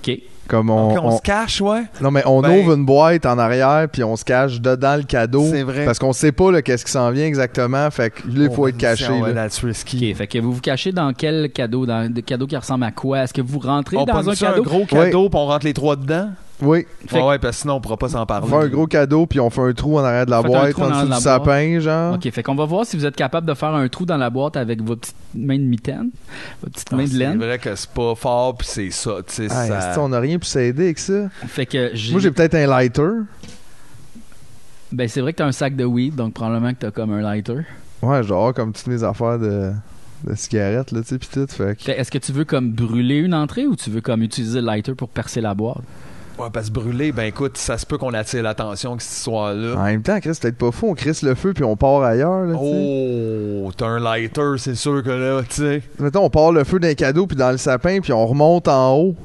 [0.06, 0.20] OK.
[0.48, 0.91] Comme on.
[0.94, 1.84] Ok, on, on- se cache, ouais.
[2.02, 5.03] Non, mais on Ben- ouvre une boîte en arrière, puis on se cache dedans le
[5.03, 5.45] cadeau.
[5.49, 5.86] C'est vrai.
[5.86, 7.90] Parce qu'on sait pas qu'est-ce qui s'en vient exactement.
[7.91, 9.10] Fait que là, il faut être caché.
[9.10, 9.48] ouais, là.
[9.49, 11.86] fait que vous vous cachez dans quel cadeau?
[11.86, 13.24] Dans des cadeaux qui ressemblent à quoi?
[13.24, 14.64] Est-ce que vous rentrez On dans un cadeau?
[14.64, 16.30] gros cadeau, puis on rentre les trois dedans?
[16.61, 16.85] Oui.
[17.07, 18.47] Fait Ouais, parce que sinon, on pourra pas s'en On parler.
[18.47, 20.71] fait un gros cadeau, puis on fait un trou en arrière de la Faites boîte,
[20.71, 22.15] trou en dessous de du sapin, genre.
[22.15, 24.30] OK, fait qu'on va voir si vous êtes capable de faire un trou dans la
[24.30, 26.09] boîte avec votre petite main de mitaine,
[26.61, 27.38] votre petite Ah, main de C'est laine.
[27.38, 29.17] vrai que c'est pas fort, puis c'est ça.
[29.27, 29.95] Tu sais, ça...
[29.99, 31.27] on n'a rien pu s'aider avec ça?
[31.47, 32.11] Fait que j'ai...
[32.11, 33.09] Moi, j'ai peut-être un lighter.
[34.91, 37.21] Ben, c'est vrai que t'as un sac de weed, donc probablement que t'as comme un
[37.21, 37.61] lighter.
[38.01, 39.71] Ouais, genre comme toutes mes affaires de,
[40.27, 41.47] de cigarettes, là, tu sais, pis tout.
[41.49, 44.21] Fait que- Fait, Est-ce que tu veux comme brûler une entrée ou tu veux comme
[44.21, 45.81] utiliser le lighter pour percer la boîte?
[46.39, 49.76] Ouais, parce que brûler, ben écoute, ça se peut qu'on attire l'attention avec cette histoire-là.
[49.77, 50.88] En même temps, Chris, peut-être pas fou.
[50.89, 52.55] On crisse le feu, puis on part ailleurs, là.
[52.60, 55.84] Oh, t'as un lighter, c'est sûr que là, tu sais.
[55.99, 58.95] Mettons, on part le feu d'un cadeau, puis dans le sapin, puis on remonte en
[58.95, 59.15] haut.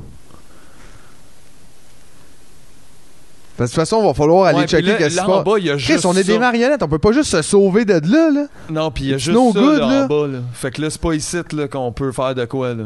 [3.56, 5.44] Parce que de toute façon, il va falloir aller Ouais, checker qu'est-ce qui se passe.
[5.44, 6.82] bas, y a Chris, juste on est des marionnettes.
[6.82, 8.46] On peut pas juste se sauver de là, là.
[8.70, 10.04] Non, puis il y a juste no ça good, là, là.
[10.04, 10.38] en bas, là.
[10.52, 12.84] Fait que là, c'est pas ici là, qu'on peut faire de quoi, là.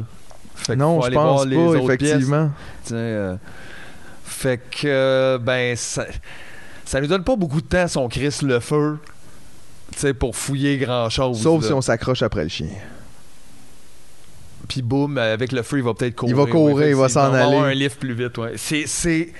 [0.54, 2.50] Fait que Non, faut je aller pense voir les pas, effectivement.
[2.84, 3.34] sais, euh,
[4.42, 6.04] fait que, euh, ben, ça,
[6.84, 8.98] ça nous donne pas beaucoup de temps si on crisse le feu,
[9.92, 11.40] tu sais, pour fouiller grand-chose.
[11.40, 11.68] Sauf là.
[11.68, 12.66] si on s'accroche après le chien.
[14.68, 16.36] Puis boum, avec le feu, il va peut-être courir.
[16.36, 17.56] Il va courir, ouais, il va s'en aller.
[17.56, 18.54] un lift plus vite, ouais.
[18.56, 19.32] C'est...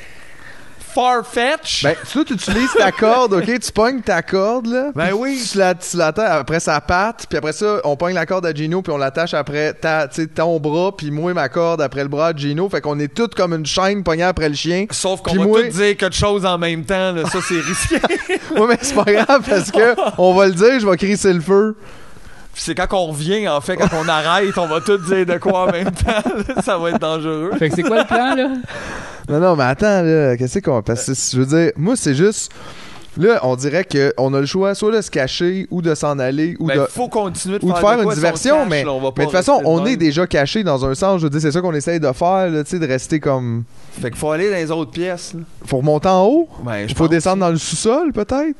[0.94, 1.82] far-fetch.
[1.84, 3.60] Ben, tu tu utilises ta corde, ok?
[3.60, 4.90] Tu pognes ta corde, là.
[4.94, 5.42] Ben oui.
[5.50, 8.54] Tu la, tu l'attaches après sa patte, puis après ça, on pogne la corde à
[8.54, 12.02] Gino, puis on l'attache après ta, tu sais, ton bras, puis moi, ma corde après
[12.02, 12.68] le bras de Gino.
[12.68, 14.86] Fait qu'on est toutes comme une chaîne pognée après le chien.
[14.90, 17.24] Sauf qu'on va moi- tout dire quelque chose en même temps, là.
[17.28, 17.96] Ça, c'est risqué.
[18.54, 21.40] ouais, mais c'est pas grave, parce que on va le dire, je vais crisser le
[21.40, 21.76] feu.
[22.52, 25.38] Puis c'est quand on revient, en fait, quand on arrête, on va tout dire de
[25.38, 26.60] quoi en même temps.
[26.62, 27.52] Ça va être dangereux.
[27.58, 28.48] Fait que c'est quoi le plan, là?
[29.28, 30.82] Non, non, mais attends, là, qu'est-ce qu'on.
[30.82, 32.52] Parce que je veux dire, moi, c'est juste.
[33.18, 36.56] Là, on dirait qu'on a le choix soit de se cacher ou de s'en aller
[36.58, 36.86] ou Ben, de.
[36.86, 38.92] faut continuer de ou de faire, faire de une si on diversion, cache, mais, là,
[39.02, 39.86] mais de toute façon, on même.
[39.88, 41.18] est déjà caché dans un sens.
[41.20, 43.64] Je veux dire, c'est ça qu'on essaye de faire, là, tu sais, de rester comme.
[44.00, 45.34] Fait qu'il faut aller dans les autres pièces.
[45.34, 45.40] là.
[45.66, 46.48] Faut remonter en haut?
[46.64, 48.56] Ben, faut descendre dans le sous-sol, peut-être?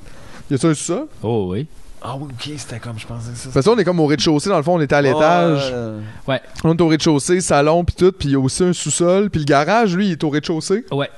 [0.51, 1.07] Y a-tu un sous-sol?
[1.23, 1.67] Oh oui.
[2.05, 3.45] Ah oui, ok, c'était comme je pensais que ça.
[3.45, 4.49] toute façon, on est comme au rez-de-chaussée.
[4.51, 5.73] Dans le fond, on était à l'étage.
[6.27, 6.41] Ouais.
[6.65, 8.13] On est au rez-de-chaussée, salon, puis tout.
[8.13, 9.31] Puis il y a aussi un sous-sol.
[9.31, 10.85] Puis le garage, lui, il est au rez-de-chaussée.
[10.91, 11.09] Ouais.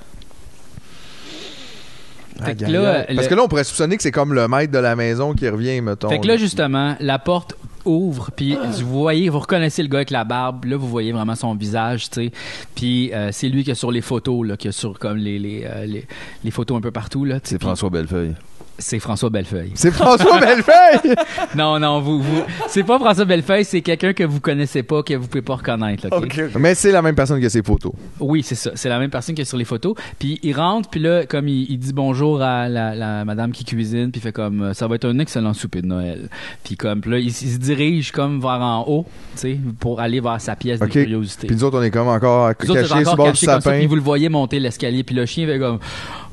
[2.40, 4.48] Ah, Fait que là, Parce le- que là, on pourrait soupçonner que c'est comme le
[4.48, 6.08] maître de la maison qui revient, mettons.
[6.08, 7.54] Fait que là, justement, la porte
[7.84, 10.64] ouvre, puis vous voyez, vous reconnaissez le gars avec la barbe.
[10.64, 12.32] Là, vous voyez vraiment son visage, tu sais.
[12.74, 15.38] Puis euh, c'est lui qui est sur les photos, là, qui est sur comme les,
[15.38, 16.06] les, euh, les,
[16.42, 17.38] les photos un peu partout, là.
[17.44, 18.34] C'est François Bellefeuille.
[18.78, 19.70] C'est François Bellefeuille.
[19.74, 21.14] C'est François Bellefeuille!
[21.54, 25.14] non, non, vous, vous, c'est pas François Bellefeuille, c'est quelqu'un que vous connaissez pas, que
[25.14, 26.20] vous pouvez pas reconnaître, là?
[26.58, 27.92] Mais c'est la même personne que ses photos.
[28.18, 28.72] Oui, c'est ça.
[28.74, 29.94] C'est la même personne qui est sur les photos.
[30.18, 33.64] Puis il rentre, puis là, comme il, il dit bonjour à la, la madame qui
[33.64, 36.28] cuisine, puis il fait comme euh, ça va être un excellent souper de Noël.
[36.64, 40.00] Puis comme puis là, il, il se dirige comme vers en haut, tu sais, pour
[40.00, 41.46] aller vers sa pièce de curiosité.
[41.46, 43.78] Puis nous autres, on est comme encore cachés sur le bord du ça, sapin.
[43.78, 45.78] puis vous le voyez monter l'escalier, puis le chien fait comme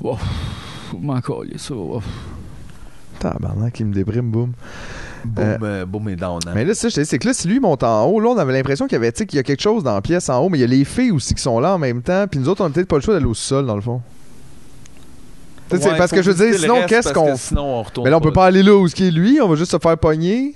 [0.03, 0.17] oh,
[0.99, 1.73] m'en coller ça.
[1.75, 2.01] oh.
[3.19, 4.53] Tabarnak, qui me déprime, boum.
[5.23, 6.39] Boum, Euh, euh, boum et down.
[6.47, 6.51] hein.
[6.55, 8.19] Mais là, c'est ça, je te dis, c'est que là, si lui monte en haut,
[8.19, 9.93] là, on avait l'impression qu'il y avait, tu sais, qu'il y a quelque chose dans
[9.93, 11.77] la pièce en haut, mais il y a les filles aussi qui sont là en
[11.77, 13.75] même temps, puis nous autres, on n'a peut-être pas le choix d'aller au sol, dans
[13.75, 14.01] le fond.
[15.71, 17.35] Ouais, parce que je veux dire, sinon, qu'est-ce qu'on.
[17.37, 18.05] Sinon, on retourne.
[18.05, 19.71] Mais là, on peut pas aller là où ce qui est lui, on va juste
[19.71, 20.55] se faire pogner.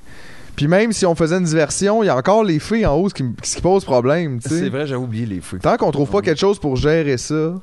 [0.58, 3.08] Puis même si on faisait une diversion, il y a encore les filles en haut,
[3.10, 4.60] ce qui, ce qui pose problème, tu sais.
[4.60, 5.60] C'est vrai, j'ai oublié les feux.
[5.60, 7.54] Tant qu'on trouve pas quelque chose pour gérer ça.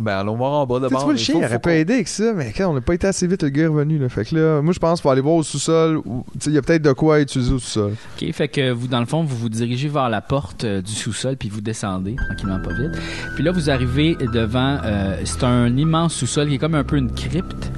[0.00, 0.98] Ben, allons voir en bas sais, d'abord.
[1.00, 3.06] tu vois, le chien aurait qu'on- aider avec ça, mais quand on n'a pas été
[3.06, 3.98] assez vite, le gars est revenu.
[3.98, 4.08] Là.
[4.08, 6.00] Fait que là, moi, je pense qu'il faut aller voir au sous-sol.
[6.46, 7.92] il y a peut-être de quoi utiliser au sous-sol.
[8.20, 10.92] OK, fait que vous, dans le fond, vous vous dirigez vers la porte euh, du
[10.92, 12.98] sous-sol, puis vous descendez tranquillement, pas vite.
[13.34, 16.96] Puis là, vous arrivez devant, euh, c'est un immense sous-sol qui est comme un peu
[16.96, 17.70] une crypte.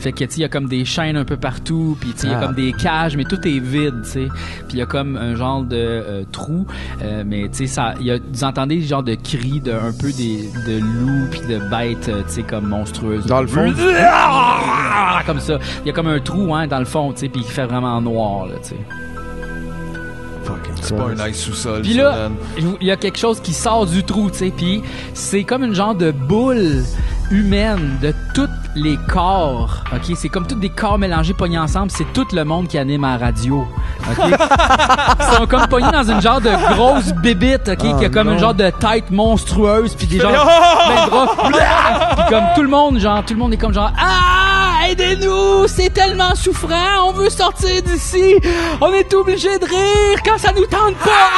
[0.00, 2.32] Fait que, tu il y a comme des chaînes un peu partout, puis tu il
[2.32, 2.46] y a Ah.
[2.46, 4.28] comme des cages, mais tout est vide, tu sais.
[4.66, 6.66] Puis il y a comme un genre de euh, trou,
[7.02, 9.92] euh, mais tu sais, ça, y a, vous entendez le genre de cris de un
[9.92, 13.26] peu des de loups puis de bêtes, euh, tu sais, comme monstrueuses.
[13.26, 13.72] Dans le fond.
[15.26, 15.58] comme ça.
[15.84, 17.66] Il y a comme un trou, hein, dans le fond, tu sais, puis il fait
[17.66, 18.76] vraiment noir, là, tu sais.
[20.80, 21.82] C'est pas un nice sous-sol.
[21.82, 22.28] Puis là,
[22.58, 24.82] il y a quelque chose qui sort du trou, tu sais, puis
[25.14, 26.84] c'est comme une genre de boule
[27.30, 30.16] humaine de tous les corps, ok?
[30.16, 31.90] C'est comme tous des corps mélangés, pognés ensemble.
[31.90, 33.66] C'est tout le monde qui anime à la radio,
[34.10, 34.24] ok?
[34.28, 37.78] Ils sont comme pognés dans une genre de grosse bébite, ok?
[37.84, 38.32] Ah, qui a comme non.
[38.34, 40.86] une genre de tête monstrueuse, puis des gens Oh!
[40.86, 41.36] plein de bras.
[42.16, 45.90] puis comme tout le monde, genre, tout le monde est comme genre, ah, aidez-nous, c'est
[45.90, 48.36] tellement souffrant, on veut sortir d'ici,
[48.80, 51.30] on est obligé de rire quand ça nous tente pas.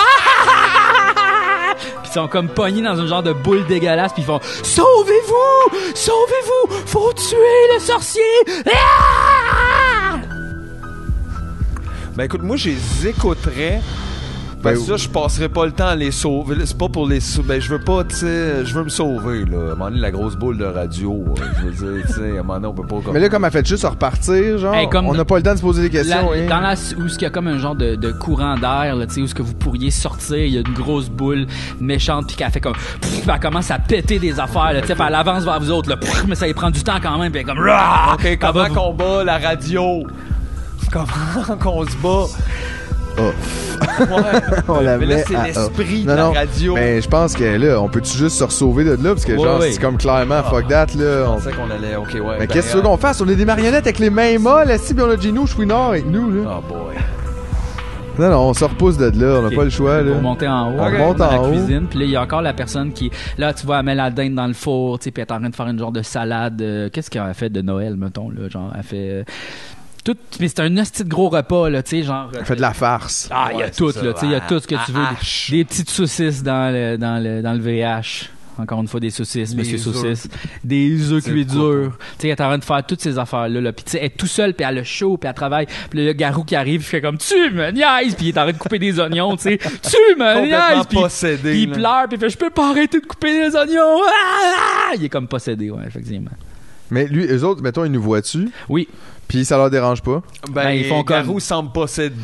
[1.77, 5.79] Puis ils sont comme pognés dans une genre de boule dégueulasse, puis ils font Sauvez-vous!
[5.95, 6.87] Sauvez-vous!
[6.87, 8.23] Faut tuer le sorcier!
[8.67, 10.19] Ah!
[12.15, 13.81] Ben écoute, moi, je les écouterais.
[14.63, 16.57] Ben, Ben, ça, je passerais pas le temps à les sauver.
[16.65, 17.49] C'est pas pour les sauver.
[17.49, 19.57] Ben, je veux pas, tu sais, je veux me sauver, là.
[19.59, 22.21] À un moment donné, la grosse boule de radio, euh, je veux dire, tu sais,
[22.37, 23.13] à un moment donné, on peut pas comme.
[23.15, 25.53] Mais là, comme elle fait juste repartir, genre, Hey, comme- on n'a pas le temps
[25.53, 26.31] de se poser des questions.
[26.31, 26.47] La- hein.
[26.49, 29.15] dans la où il y a comme un genre de, de courant d'air là, tu
[29.15, 31.47] sais où ce que vous pourriez sortir, il y a une grosse boule
[31.81, 34.95] méchante puis qu'elle fait comme pff, elle commence à péter des affaires là, tu sais,
[34.95, 37.19] puis elle avance vers vous autres là, pff, mais ça y prend du temps quand
[37.19, 38.15] même puis elle est comme Rah!
[38.15, 40.05] Ok, Elle comment vous- qu'on bat la radio?
[40.93, 42.27] Comment qu'on se bat?
[43.19, 43.31] Oh.
[44.01, 44.07] Ouais.
[44.69, 46.05] On la mais là, c'est à l'esprit off.
[46.05, 46.75] de Non, la non, radio.
[46.75, 48.97] Mais je pense que là, on peut-tu juste se sauver de là?
[49.13, 49.73] Parce que, Ouais, genre, ouais.
[49.73, 51.25] c'est comme clairement, fuck that, là.
[51.29, 51.97] On- pensais qu'on allait.
[51.97, 52.21] Ok, ouais.
[52.39, 53.21] Mais ben, qu'est-ce que tu veux qu'on fasse?
[53.21, 56.07] On est des marionnettes avec les mains molles, si, puis on a Gino Chouinard avec
[56.07, 56.59] nous, là.
[56.59, 56.97] Oh boy.
[58.19, 59.55] Non, non, on se repousse de là, on n'a Ok.
[59.57, 60.13] pas le choix, là.
[60.13, 61.51] Pour monter en haut, On on monte dans en la haut.
[61.51, 61.87] cuisine.
[61.89, 64.11] Puis là, il y a encore la personne qui, là, tu vois, elle met la
[64.11, 65.93] dinde dans le four, tu sais, puis elle est en train de faire une genre
[65.93, 66.61] de salade.
[66.61, 69.23] euh, Qu'est-ce qu'elle a fait de Noël, mettons, là, genre, elle fait euh,
[70.05, 72.31] tout, mais c'est un hostie de gros repas, là, tu sais, genre.
[72.45, 73.29] Fait de la farce.
[73.31, 74.03] Ah, il y a Ouais, tout, ça.
[74.03, 75.01] là, tu sais, il y a tout ce que À- tu veux.
[75.01, 75.51] Des, hache.
[75.51, 78.29] des petites saucisses dans le, dans le, dans le VH.
[78.59, 79.83] Encore une fois, des saucisses, Les monsieur œufs.
[79.95, 80.29] saucisse.
[80.63, 81.93] Des œufs cuits durs.
[81.99, 83.73] Tu sais, elle est en train de faire toutes ces affaires-là, là.
[83.73, 85.67] Puis tu sais, elle est tout seul, puis elle a chaud, puis elle travaille.
[85.89, 88.15] Puis là, le garou qui arrive, il fait comme, tu me niaises!
[88.15, 89.57] Puis il est en train de couper des oignons, tu sais.
[89.83, 90.87] Tu me Complètement niaises!
[90.87, 91.51] Puis possédé.
[91.51, 91.75] puis il là.
[91.77, 94.03] pleure, puis il fait, je peux pas arrêter de couper des oignons!
[94.07, 94.55] Ah!
[94.91, 94.95] Ah!
[94.97, 96.31] Il est comme possédé, ouais, effectivement.
[96.91, 98.51] Mais lui, eux autres, mettons, ils nous voient-tu?
[98.69, 98.87] Oui.
[99.29, 100.23] Puis ça leur dérange pas?
[100.49, 102.15] Ben, Ben, ils font comme- Garou semble posséder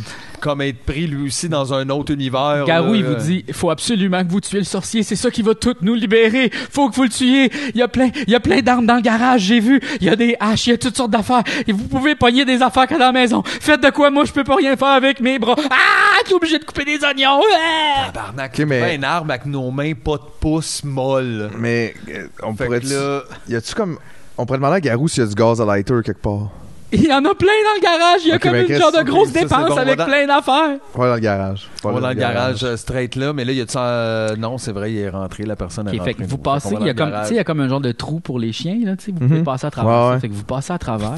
[0.41, 2.65] comme être pris lui aussi dans un autre univers.
[2.65, 2.99] Garou, là.
[2.99, 5.55] il vous dit, il faut absolument que vous tuiez le sorcier, c'est ça qui va
[5.55, 6.51] tout nous libérer.
[6.71, 7.51] Faut que vous le tuiez.
[7.75, 9.81] Il y a plein, il y a plein d'armes dans le garage, j'ai vu.
[10.01, 11.43] Il y a des haches, il y a toutes sortes d'affaires.
[11.67, 13.43] Et vous pouvez pogner des affaires qu'à la maison.
[13.45, 15.57] Faites de quoi, moi, je peux pas rien faire avec mes bras.
[15.71, 17.41] Ah, t'es obligé de couper des oignons.
[17.57, 18.07] Ah!
[18.13, 21.51] Tabarnak, Ok, mais- une arme avec nos mains pas de pouce molle.
[21.59, 22.81] Mais euh, on Fait pourrait.
[22.81, 23.99] que là, Y a-tu comme.
[24.37, 26.51] On pourrait demander à Garou s'il y a du gaz à lighter quelque part.
[26.91, 28.21] Il y en a plein dans le garage.
[28.25, 30.79] Il y a comme ben, une genre de grosse dépense bon, avec plein d'affaires.
[30.95, 31.69] Pas dans le garage.
[31.83, 34.73] Pas dans le garage euh, straight là, mais là, il y a euh, Non, c'est
[34.73, 36.15] vrai, il est rentré, la personne est rentrée.
[36.15, 37.31] fait que vous passez, il y a comme, tu sais, garage.
[37.31, 39.19] il y a comme un genre de trou pour les chiens, là, tu sais, vous
[39.19, 39.45] pouvez Mhm.
[39.45, 40.15] passer à travers Ouais, ça.
[40.15, 40.21] ouais.
[40.21, 41.15] Fait que vous passez à travers.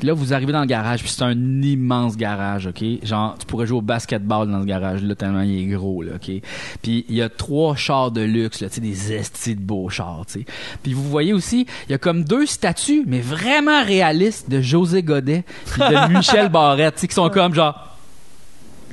[0.00, 2.82] Puis là, vous arrivez dans le garage, puis c'est un immense garage, OK?
[3.02, 6.32] Genre, tu pourrais jouer au basketball dans ce garage-là, tellement il est gros, là, OK?
[6.80, 9.90] Puis il y a trois chars de luxe, là, tu sais, des estis de beaux
[9.90, 10.46] chars, tu sais.
[10.82, 15.02] Puis vous voyez aussi, il y a comme deux statues, mais vraiment réalistes, de José
[15.02, 17.86] Godet puis de Michel Barrette, tu sais, qui sont comme genre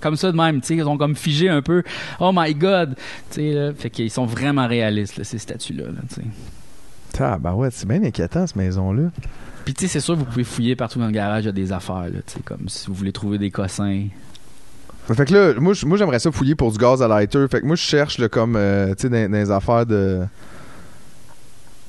[0.01, 1.84] comme ça de même, tu sais, ils sont comme figés un peu.
[2.19, 2.95] Oh my god,
[3.31, 3.73] tu sais, là.
[3.73, 7.23] fait qu'ils sont vraiment réalistes là, ces statues là, là tu sais.
[7.23, 9.09] Ah, bah ouais, c'est bien inquiétant, cette maison-là.
[9.68, 11.52] Puis tu sais, c'est sûr vous pouvez fouiller partout dans le garage, il y a
[11.52, 14.06] des affaires là, comme si vous voulez trouver des cossins.
[15.14, 17.45] Fait que là, moi j'aimerais ça fouiller pour du gaz à lighter.
[17.52, 20.22] Fait que moi, je cherche, là, comme, euh, tu sais, dans, dans les affaires de.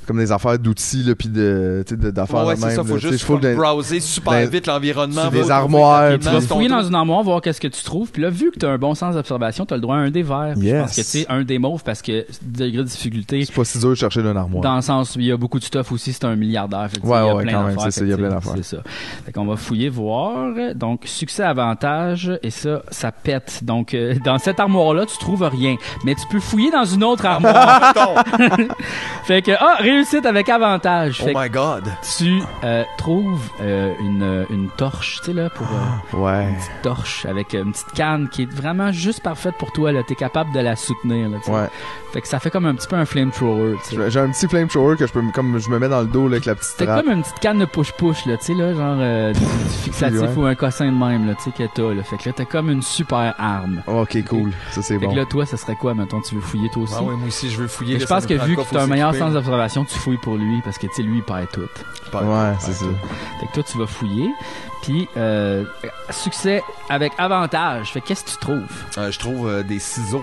[0.09, 1.85] Comme des affaires d'outils, là, pis de.
[2.11, 2.77] D'affaires Ouais, de c'est même.
[2.77, 3.01] ça, faut là.
[3.01, 5.29] Tu sais, juste je browser super vite l'environnement.
[5.29, 8.11] des armoires, puis fouiller dans une armoire, voir qu'est-ce que tu trouves.
[8.11, 9.99] Puis là, vu que tu as un bon sens d'observation, tu as le droit à
[9.99, 10.55] un des verts.
[10.59, 10.81] Puis Je Yes.
[10.83, 13.79] pense que tu sais, un des mauves parce que degré de difficulté, C'est pas si
[13.79, 14.63] dur de chercher dans une armoire.
[14.63, 16.89] dans le sens où il y a beaucoup de stuff aussi, c'est un milliardaire.
[16.91, 18.21] Fait Ouais, il y a ouais, plein quand même, c'est ça, il y a que,
[18.23, 18.53] plein d'affaires.
[18.57, 18.83] C'est ça.
[19.27, 20.49] Fait qu'on va fouiller, voir.
[20.75, 23.61] Donc, succès, avantage, et ça, ça pète.
[23.63, 25.77] Donc, euh, dans cette armoire-là, tu trouves rien.
[26.05, 27.93] Mais tu peux fouiller dans une autre armoire.
[29.25, 31.19] fait que, ah, réussite avec avantage.
[31.23, 31.85] Oh Fait que my god.
[32.16, 35.66] tu euh, trouves euh, une, une torche, tu sais, là, pour...
[35.66, 36.49] euh, Ouais.
[36.49, 39.93] une petite torche avec euh, une petite canne qui est vraiment juste parfaite pour toi.
[39.93, 41.29] Là, t'es capable de la soutenir.
[41.29, 41.51] Là, tu sais.
[41.53, 41.69] Ouais.
[42.12, 43.75] Fait que ça fait comme un petit peu un flamethrower.
[43.85, 43.97] tu sais.
[43.97, 46.07] J'ai j'ai un petit flamethrower que je peux, me- comme je me mets dans le
[46.07, 47.05] dos, là, avec la petite C'est trappe.
[47.05, 49.47] comme une petite canne de push-push, là, tu sais, là, genre euh, du, du
[49.83, 50.29] fixatif Ouais.
[50.37, 52.03] ou un cossin de même, là, tu sais, que t'as, là.
[52.03, 53.83] Fait que là, t'as comme une super arme.
[53.87, 54.53] Ok, cool.
[54.70, 55.12] Ça, c'est Fait bon.
[55.12, 56.95] que là, toi, ça serait quoi, mettons, tu veux fouiller toi aussi?
[56.97, 57.99] Ah ouais, moi aussi, je veux fouiller.
[57.99, 59.27] Fait que là, je pense que prend vu quoi, que faut t'as un meilleur s'équiper.
[59.27, 61.60] sens d'observation, tu fouilles pour lui parce que tu sais lui il perd tout.
[62.12, 62.86] Ouais, c'est ça.
[63.40, 64.31] Fait que toi tu vas fouiller.
[64.82, 65.65] Puis euh,
[66.10, 67.93] succès avec avantage.
[67.93, 68.62] Fait que qu'est-ce que tu trouves?
[68.98, 70.23] Euh, je trouve euh, des ciseaux.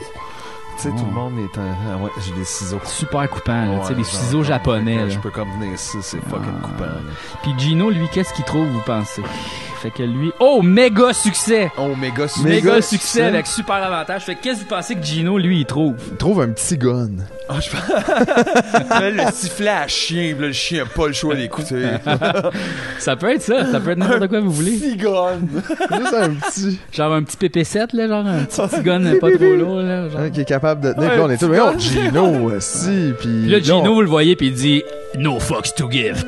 [0.78, 1.00] Tu sais, Oh.
[1.00, 1.74] tout le monde est un.
[1.94, 2.82] Ah ouais, j'ai des ciseaux.
[2.84, 4.98] Super coupant, là, tu sais, des genre, ciseaux japonais.
[4.98, 5.10] là.
[5.10, 6.66] Je peux comme venir ici, c'est fucking Ah.
[6.68, 6.84] coupant.
[6.84, 7.00] là.
[7.44, 9.24] Puis Gino, lui, qu'est-ce qu'il trouve, vous pensez?
[9.86, 12.48] Fait que lui, oh méga succès, Oh, méga ciseaux.
[12.48, 13.22] méga, succès, succès.
[13.24, 14.24] avec super avantage.
[14.24, 15.94] Fait que qu'est-ce que vous pensez que Gino, lui, il trouve?
[16.18, 17.10] Trouve un petit gun.
[17.48, 17.70] Ah, je
[19.16, 21.84] le sifflet à chien, puis là, le chien a pas le choix d'écouter.
[22.98, 24.76] Ça peut être ça, ça peut être n'importe quoi vous voulez.
[24.78, 25.48] Cigone.
[25.92, 26.80] Juste un petit.
[26.92, 30.10] Genre un petit PP7 là, genre un petit, petit gun pas trop lourd là.
[30.10, 30.20] Genre.
[30.22, 31.10] hein, qui est capable de tenir.
[31.10, 31.48] Ouais, Puis là, on est tous.
[31.48, 31.78] petit Mais oh, gun.
[31.78, 33.14] Gino, euh, si.
[33.20, 33.28] Puis.
[33.44, 34.84] Puis là, Gino, vous le voyez, puis il dit
[35.20, 36.24] No fucks to give.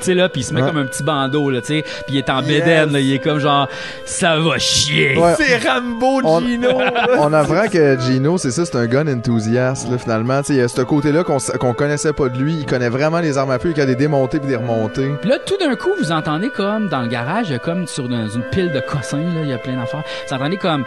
[0.00, 0.68] Tu sais là, puis il se met Ouais.
[0.68, 2.48] comme un petit bandeau là, tu sais, puis il est en Yes.
[2.48, 3.68] bédaine là, il est comme genre
[4.04, 5.16] ça va chier.
[5.16, 5.34] Ouais.
[5.36, 6.68] C'est Rambo On- Gino.
[7.18, 10.40] On apprend que Gino, c'est ça, c'est un gun enthousiaste, là, finalement.
[10.40, 12.54] Tu sais, il y a ce côté-là qu'on qu'on connaissait pas de lui.
[12.54, 15.10] Il connaît vraiment les armes à feu, il a des démonter puis des remonter.
[15.20, 17.86] Puis là, tout d'un coup, vous entendez comme dans le garage, il y a comme
[17.86, 20.02] sur une, une pile de cossins, là, il y a plein d'affaires.
[20.28, 20.84] Vous entendez comme.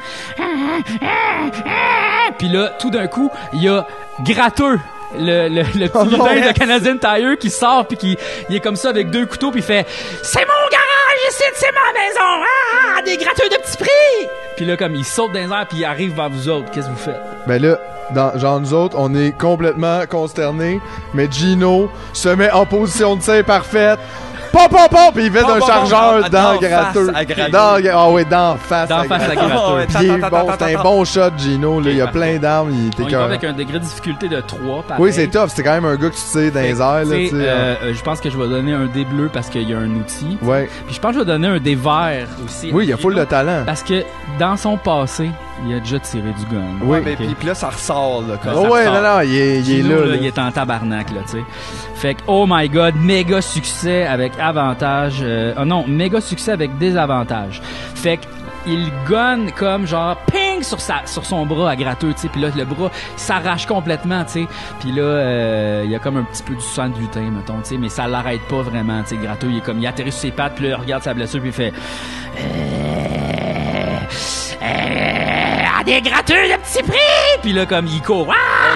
[2.37, 3.85] Puis là, tout d'un coup, il y a
[4.25, 4.79] gratteux.
[5.17, 6.57] Le, le, le petit lutin de.
[6.57, 8.17] Canadian Tire qui sort puis qui
[8.49, 9.85] il est comme ça avec deux couteaux puis il fait
[10.23, 12.45] c'est mon garage ici c'est ma maison
[12.97, 15.79] ah des gratteux de petit prix puis là comme il saute dans les airs puis
[15.79, 17.21] il arrive vers vous autres qu'est-ce que vous faites?
[17.47, 17.77] Ben là,
[18.11, 20.79] dans, genre nous autres, on est complètement consternés,
[21.13, 23.99] mais Gino se met en position de tir parfaite.
[24.53, 25.13] Pop, pop, pop!
[25.15, 27.07] Puis il fait un chargeur pop, dans gratteux.
[27.07, 27.51] face à gratteux.
[27.51, 29.87] Dans, ah ouais, dans face Dans à face à gratteux.
[29.87, 31.81] ta, c'est un bon shot, Gino.
[31.81, 31.89] Là.
[31.89, 35.11] Il y a plein d'armes, il était avec un degré de difficulté de 3 Oui,
[35.11, 35.47] c'est tough.
[35.47, 37.93] C'est quand même un gars que tu tires dans les airs, sais, sais.
[37.93, 40.37] je pense que je vais donner un dé bleu parce qu'il y a un outil.
[40.43, 40.69] Ouais.
[40.85, 42.69] Puis je pense que je vais donner un dé vert aussi.
[42.71, 43.63] Oui, il y a full de talent.
[43.65, 44.03] Parce que
[44.39, 45.31] dans son passé,
[45.65, 46.63] il a déjà tiré du gun.
[46.81, 46.99] Oui.
[47.03, 47.17] Mais Ok.
[47.17, 48.37] puis, puis là, ça ressort, là.
[48.37, 49.01] Comme Oh ça ouais, ressort.
[49.03, 50.15] non, non, il est, il est là, là.
[50.15, 51.43] il est en tabarnak, là, tu sais.
[51.95, 55.19] Fait que, oh my god, méga succès avec avantage.
[55.21, 57.61] Euh, oh non, méga succès avec désavantage.
[57.95, 58.23] Fait que,
[58.65, 62.39] il gonne comme genre ping sur sa sur son bras à gratteux tu sais puis
[62.39, 64.47] là le bras s'arrache complètement tu sais
[64.79, 67.57] puis là euh, il y a comme un petit peu du sang de lutin mettons
[67.61, 70.13] tu sais mais ça l'arrête pas vraiment tu sais gratteux il est comme il atterrit
[70.13, 71.73] sur ses pattes puis là il regarde sa blessure puis il fait
[72.39, 73.02] euh,
[75.83, 76.99] des gratteux de petit prix
[77.41, 78.35] puis là comme il court ah,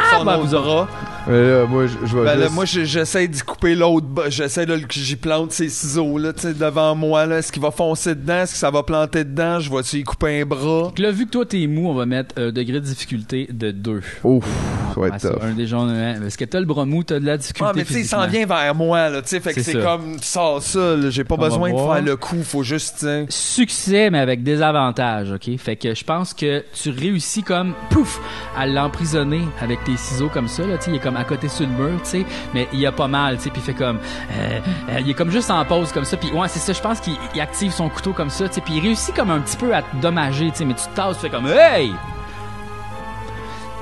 [0.10, 0.88] Avec son ben, aurez- bras.
[1.30, 4.30] Mais là, moi, je, Ben là, moi, je- j'essaie d'y couper l'autre bas.
[4.30, 7.40] J'essaie de le- que j'y plante ces ciseaux, là, devant moi, là.
[7.40, 8.40] Est-ce qu'il va foncer dedans?
[8.44, 9.60] Est-ce que ça va planter dedans?
[9.60, 10.84] Je vais-tu y couper un bras?
[10.84, 13.72] Donc là, vu que toi t'es mou, on va mettre un degré de difficulté de
[13.72, 14.02] 2.
[14.24, 14.46] Ouf,
[14.94, 15.44] ça va Ah, être ça, tough.
[15.44, 17.74] un des gens, hein, Est-ce que t'as le bras mou, t'as de la difficulté Ah,
[17.76, 19.22] mais tu sais, il s'en vient vers moi, là.
[19.24, 19.80] Fait que C'est ça.
[19.80, 21.10] comme, ça, là.
[21.10, 22.42] J'ai pas On besoin de faire le coup.
[22.44, 23.06] Faut juste.
[23.30, 25.58] Succès, mais avec des avantages, ok?
[25.58, 28.20] Fait que je pense que tu réussis comme, pouf,
[28.58, 31.74] à l'emprisonner avec tes ciseaux comme ça, là, il est comme à côté sur le
[31.74, 33.98] mur, tu sais, mais il a pas mal, tu sais, puis fait comme,
[34.32, 36.82] euh, euh, il est comme juste en pause comme ça, puis ouais, c'est ça, je
[36.82, 39.40] pense qu'il il active son couteau comme ça, tu sais, puis il réussit comme un
[39.40, 41.94] petit peu à te dommager, tu sais, mais tu te tasses, tu fais comme, hey!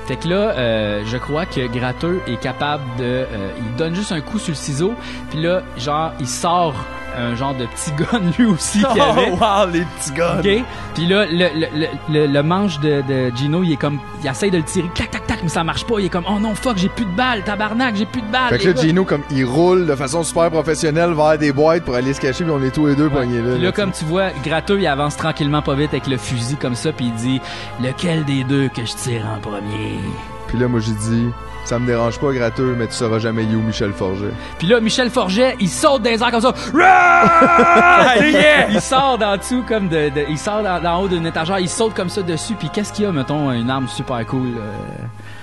[0.07, 3.03] Fait que là, euh, je crois que Gratteux est capable de...
[3.03, 4.93] euh, il donne juste un coup sur le ciseau,
[5.31, 6.75] puis là, genre, il sort
[7.17, 9.31] un genre de petit gun lui aussi qu'il avait.
[9.31, 10.37] Oh, wow, les petits gars.
[10.39, 10.63] OK?
[10.93, 13.99] Puis là, le, le, le, le, le manche de, de Gino, il est comme...
[14.23, 15.95] Il essaye de le tirer, clac, tac, tac, mais ça marche pas.
[15.99, 18.49] Il est comme, oh non, fuck, j'ai plus de balles, tabarnak, j'ai plus de balles.
[18.49, 18.81] Fait que là.
[18.81, 22.43] Gino, comme, il roule de façon super professionnelle vers des boîtes pour aller se cacher,
[22.43, 23.51] puis on est tous les deux poignés là.
[23.51, 26.55] Puis là, là, comme tu vois, Gratteux, il avance tranquillement pas vite avec le fusil
[26.57, 27.41] comme ça, puis il dit,
[27.81, 29.99] lequel des deux que je tire en premier?
[30.47, 31.27] Puis là, moi, j'ai dit,
[31.65, 34.31] ça me dérange pas, gratteux, mais tu sauras jamais you, Michel Forget.
[34.59, 36.53] Puis là, Michel Forget, il saute dans les airs comme ça.
[38.69, 41.69] Il sort d'en dessous comme de, de- il sort d'en d'en haut d'une étagère, il
[41.69, 42.53] saute comme ça dessus.
[42.55, 44.47] Puis qu'est-ce qu'il y a, mettons, une arme super cool.
[44.57, 44.71] euh,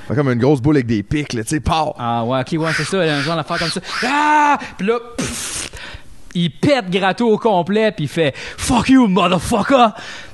[0.09, 1.95] Fait comme une grosse boule avec des pics, là, tu sais, pow!
[1.99, 3.81] Ah ouais, ok, ouais, c'est ça, un genre d'affaire comme ça.
[4.07, 4.59] Ah!
[4.79, 5.71] Puis là, pff,
[6.35, 9.89] il pète Gratto au complet, puis il fait Fuck you, motherfucker!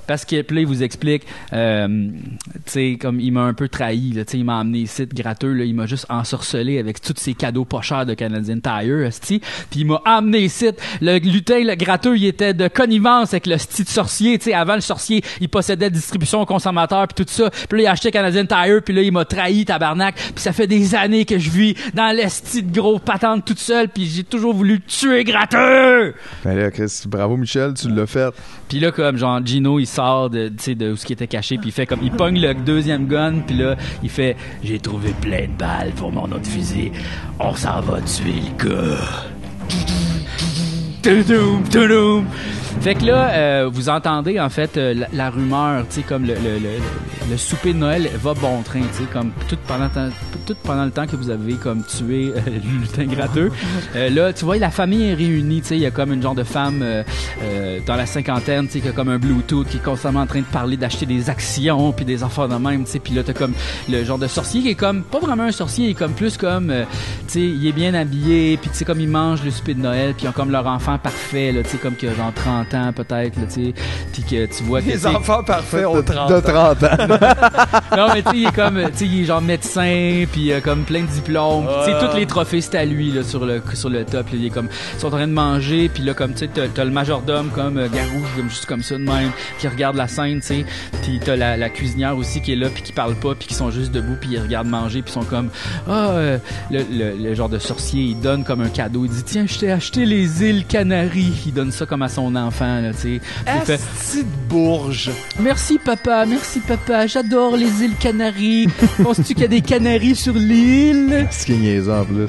[0.08, 3.68] Parce que, puis là, il vous explique, euh, tu sais, comme il m'a un peu
[3.68, 7.02] trahi, là, tu sais, il m'a amené ici, gratteux, là, il m'a juste ensorcelé avec
[7.02, 9.10] tous ses cadeaux pas chers de Canadian Tire.
[9.20, 10.70] Puis il m'a amené ici,
[11.02, 14.76] le lutin, le gratteux, il était de connivence avec le style sorcier, tu sais, avant
[14.76, 17.50] le sorcier, il possédait distribution aux consommateurs, puis tout ça.
[17.50, 20.14] Puis là, il a acheté Canadian Tire, puis là, il m'a trahi, tabarnak.
[20.14, 23.90] Puis ça fait des années que je vis dans l'esti de gros patente toute seule,
[23.90, 26.14] puis j'ai toujours voulu tuer, gratteux!
[26.44, 28.32] Ben là, Chris, bravo, Michel, tu l'as fait.
[28.68, 31.58] Puis là, comme genre Gino, il de, tu sais, de où ce qui était caché,
[31.58, 35.10] puis il fait comme il pogne le deuxième gun, puis là, il fait j'ai trouvé
[35.20, 36.92] plein de balles pour mon autre fusil.
[37.40, 39.00] On s'en va tuer le gars.
[41.02, 42.26] Toudoum, toudoum.
[42.80, 46.34] Fait que là, euh, vous entendez en fait euh, la, rumeur, tu sais, comme le,
[46.34, 46.70] le, le,
[47.28, 49.88] le souper de Noël va bon train, tu sais, comme tout pendant,
[50.46, 53.50] tout pendant le temps que vous avez comme tué euh, le lutin gratteux.
[53.96, 56.22] Euh, là, tu vois, la famille est réunie, tu sais, il y a comme une
[56.22, 59.78] genre de femme euh, dans la cinquantaine, tu sais, qui a comme un Bluetooth, qui
[59.78, 62.92] est constamment en train de parler d'acheter des actions puis des affaires de même, tu
[62.92, 63.52] sais, puis là t'as comme
[63.88, 66.36] le genre de sorcier qui est comme pas vraiment un sorcier, il est comme plus
[66.36, 66.72] comme,
[67.26, 69.80] tu sais, il est bien habillé, puis tu sais comme ils mangent le souper de
[69.80, 72.67] Noël, puis ils ont comme leur enfant parfait, là, tu sais, comme que genre 30
[72.74, 73.74] ans peut-être, tu sais,
[74.12, 76.74] puis que tu vois que Les enfants parfaits ont 30 de ans.
[76.74, 77.16] 30 ans.
[77.96, 80.60] non, mais tu sais, il est comme, tu sais, il est genre médecin, puis euh,
[80.60, 81.66] comme plein de diplômes.
[81.84, 84.26] Tu sais, tous les trophées, c'est à lui, là, sur le, sur le top.
[84.30, 84.32] là.
[84.34, 86.68] il est comme, ils sont en train de manger, puis là, comme, tu sais, t'as,
[86.68, 90.08] t'as le majordome, comme, euh, Garou, comme, juste comme ça de même, qui regarde la
[90.08, 90.64] scène, tu sais.
[91.02, 93.54] Puis t'as la, la cuisinière aussi qui est là, puis qui parle pas, puis qui
[93.54, 95.50] sont juste debout, puis ils regardent manger, puis ils sont comme,
[95.88, 96.38] ah, euh,
[96.70, 99.04] le, le, le genre de sorcier, il donne comme un cadeau.
[99.04, 101.42] Il dit, tiens, je t'ai acheté les îles Canaries.
[101.46, 103.20] Il donne ça comme à son enfant, là, tu sais.
[103.64, 105.10] Fait, Asti de bourge.
[105.40, 108.68] Merci papa, merci papa, j'adore les îles Canaries.
[109.02, 111.28] Penses-tu qu'il y a des canaries sur l'île?
[111.30, 112.28] Ce qui est en plus.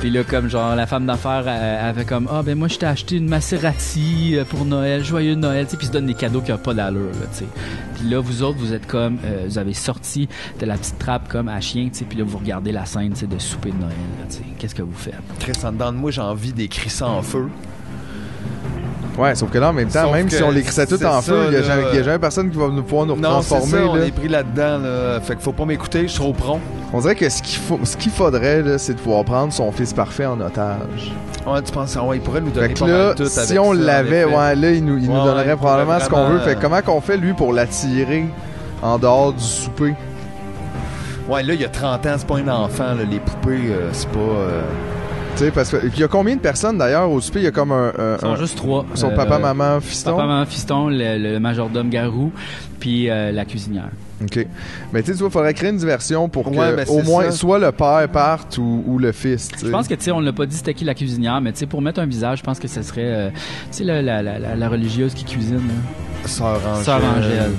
[0.00, 1.44] Puis là, comme genre, la femme d'affaires
[1.94, 5.66] fait comme, ah ben moi je t'ai acheté une Maserati euh, pour Noël, joyeux Noël,
[5.66, 7.44] tu sais, puis ils se donne des cadeaux qui n'ont pas d'allure, là, tu sais.
[7.94, 10.28] Puis là, vous autres, vous êtes comme, euh, vous avez sorti
[10.58, 13.12] de la petite trappe comme à chien, tu sais, puis là, vous regardez la scène,
[13.12, 14.44] tu sais, de souper de Noël, là, tu sais.
[14.58, 15.14] Qu'est-ce que vous faites?
[15.40, 17.48] Chris, en dedans de moi, j'ai envie d'écrire ça en feu.
[19.16, 21.22] Ouais, sauf que là, en même temps, Sauf même si on l'écrissait tout en ça,
[21.22, 23.66] feu, il y a jamais- personne qui va nous pouvoir nous Non, transformer.
[23.70, 24.06] ça, on là.
[24.06, 25.20] est pris là-dedans, là.
[25.20, 26.60] Fait qu'il faut pas m'écouter, je suis trop prompt.
[26.92, 29.70] On dirait que ce qu'il faut, ce qu'il faudrait, là, c'est de pouvoir prendre son
[29.70, 31.12] fils parfait en otage.
[31.46, 33.38] Ouais, tu penses, ouais, il pourrait nous donner Fait que pas là, mal tout si
[33.38, 36.08] avec on ça, l'avait, ouais, là, il nous, il nous Ouais, donnerait il probablement ce
[36.08, 36.38] qu'on veut.
[36.40, 38.24] Fait que comment qu'on fait, lui, pour l'attirer
[38.82, 39.94] en dehors du souper?
[41.28, 43.04] Ouais, là, il y a 30 ans, c'est pas un enfant, là.
[43.08, 44.18] Les poupées, euh, c'est pas.
[44.18, 44.62] euh,
[45.36, 45.78] Tu sais, parce que.
[45.84, 47.40] Il y a combien de personnes d'ailleurs au souper?
[47.40, 47.88] Il y a comme un.
[47.98, 48.86] un- Ils sont un- juste trois.
[48.94, 50.12] Son Euh, papa, maman, fiston?
[50.12, 52.30] Papa, maman, fiston, le, le majordome Garou,
[52.78, 53.88] puis euh, la cuisinière.
[54.22, 54.46] OK.
[54.92, 57.24] Mais tu sais, il faudrait créer une diversion pour que Ouais, mais au c'est moins
[57.24, 57.30] ça.
[57.32, 59.50] soit le père parte ou, ou le fils.
[59.60, 61.58] Je pense que, tu sais, on l'a pas dit c'était qui la cuisinière, mais tu
[61.58, 63.30] sais, pour mettre un visage, je pense que ce serait, euh,
[63.72, 66.28] tu sais, la, la, la, la- la religieuse qui cuisine, là.
[66.28, 66.84] Sœur Angèle.
[66.84, 67.50] Sœur Angèle.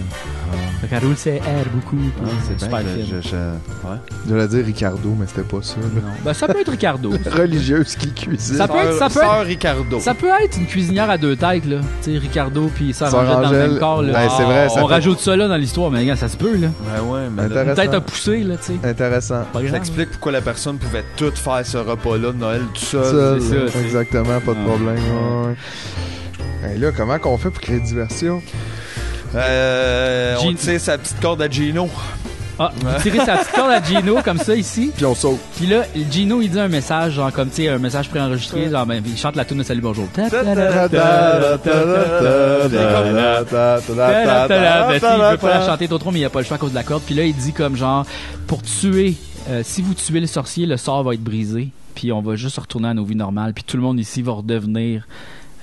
[0.82, 1.42] Fait qu'elle roule ses airs
[1.74, 1.98] beaucoup.
[2.24, 3.06] Ah, c'est super bien, film.
[3.10, 3.98] je, je, je- ouais.
[4.30, 5.76] J'allais dire Ricardo, mais c'était pas ça.
[5.78, 5.88] là.
[5.96, 6.02] Non.
[6.24, 7.12] Ben, ça peut être Ricardo.
[7.32, 8.58] Religieuse qui cuisine.
[8.58, 10.00] Ça peut être- ça peut Sœur être- Ricardo.
[10.00, 11.78] Ça peut être une cuisinière à deux têtes, là.
[12.04, 13.70] Tu sais, Ricardo puis Sœur Sœur Angèle dans le Angèle.
[13.72, 14.14] même corps, là.
[14.14, 16.38] Ben, c'est vrai, ça On fait- rajoute ça, là, dans l'histoire, mais regarde, ça se
[16.38, 16.68] peut, là.
[16.68, 17.76] Ben ouais, mais là, Intéressant.
[17.76, 18.88] Peut-être à pousser, là, tu sais.
[18.88, 19.42] Intéressant.
[19.54, 19.76] Pas ça grave.
[19.76, 23.06] explique pourquoi la personne pouvait tout faire ce repas-là de Noël tout seul.
[23.06, 24.68] Seul, c'est ça, c'est- exactement, pas de Ah.
[24.68, 24.96] problème.
[24.96, 26.72] ouais, ouais.
[26.74, 28.42] Hey, là, comment qu'on fait pour créer diversion?
[29.36, 31.90] Euh, on tire sa petite corde à Gino.
[32.58, 32.72] Ah,
[33.04, 34.92] sa petite corde à Gino comme ça ici.
[34.96, 35.40] Puis on saute.
[35.58, 38.86] Puis là, Gino il dit un message, genre comme tu sais, un message préenregistré, genre
[38.86, 40.08] ben, il chante la tune de Salut Bonjour.
[40.16, 40.30] Il veut
[45.38, 46.84] pas la chanter trop trop, mais il a pas le choix à cause de la
[46.84, 47.04] corde.
[47.06, 48.06] Puis là, il dit comme genre,
[48.48, 49.16] pour tuer,
[49.64, 51.72] si vous tuez le sorcier, le sort va être brisé.
[51.94, 53.54] Puis on va juste retourner à nos vies normales.
[53.54, 55.08] Puis tout le monde ici va redevenir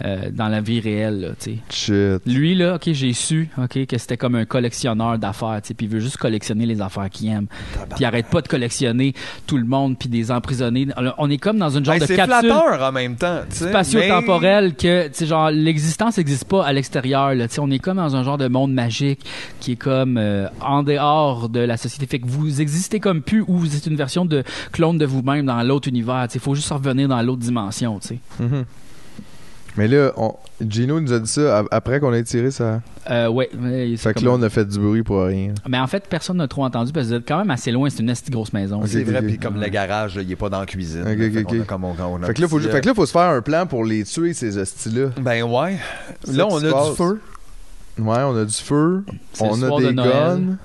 [0.05, 2.19] euh, dans la vie réelle, là, tu sais.
[2.19, 2.23] Shit.
[2.27, 5.87] Lui, là, OK, j'ai su, OK, que c'était comme un collectionneur d'affaires, tu sais, puis
[5.87, 7.47] il veut juste collectionner les affaires qu'il aime.
[7.47, 9.15] Puis il arrête pas de collectionner
[9.47, 10.89] tout le monde, puis des emprisonnés.
[10.97, 13.41] Alors, On est comme dans une genre Hey, de c'est capsule flatteur en même temps.
[13.51, 17.49] spatio-temporelle que, tu sais, genre, l'existence n'existe pas à l'extérieur, là.
[17.49, 19.21] Tu sais, on est comme dans un genre de monde magique
[19.61, 22.07] qui est comme euh, en dehors de la société.
[22.07, 24.43] Fait que vous existez comme plus ou vous êtes une version de
[24.73, 26.27] clone de vous-même dans l'autre univers.
[26.29, 28.19] Tu sais, faut juste revenir dans l'autre dimension, tu sais.
[28.41, 28.65] Mhm.
[29.77, 30.35] Mais là, on...
[30.67, 32.83] Gino nous a dit ça après qu'on ait tiré ça.
[33.11, 33.49] Euh, ouais.
[33.59, 35.55] mais Fait que là, on a fait du bruit pour rien.
[35.69, 37.89] Mais en fait, personne n'a trop entendu parce que vous êtes quand même assez loin.
[37.89, 38.83] C'est une esti grosse maison.
[38.87, 41.03] C'est vrai, puis comme le garage, il est pas dans la cuisine.
[41.03, 41.67] Ok, là, fait a ok.
[41.67, 43.41] comme on- on a Fait que là, faut, fait que là, faut se faire un
[43.41, 45.09] plan pour les tuer, ces hosties-là.
[45.21, 45.79] Ben ouais.
[46.31, 47.21] Là, on a du feu.
[47.99, 49.05] Ouais, on a du feu.
[49.41, 50.57] On a de des guns.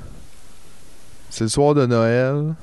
[1.30, 2.54] C'est le soir de Noël.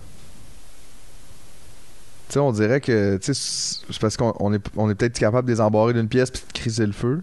[2.34, 5.46] Sais, on dirait que, tu sais, c'est parce qu'on on est, on est peut-être capable
[5.46, 7.22] de les embarrer d'une pièce puis de criser le feu.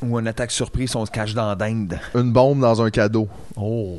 [0.00, 1.98] Ou une attaque surprise, on se cache dans la dinde.
[2.14, 3.26] Une bombe dans un cadeau.
[3.56, 3.98] Oh.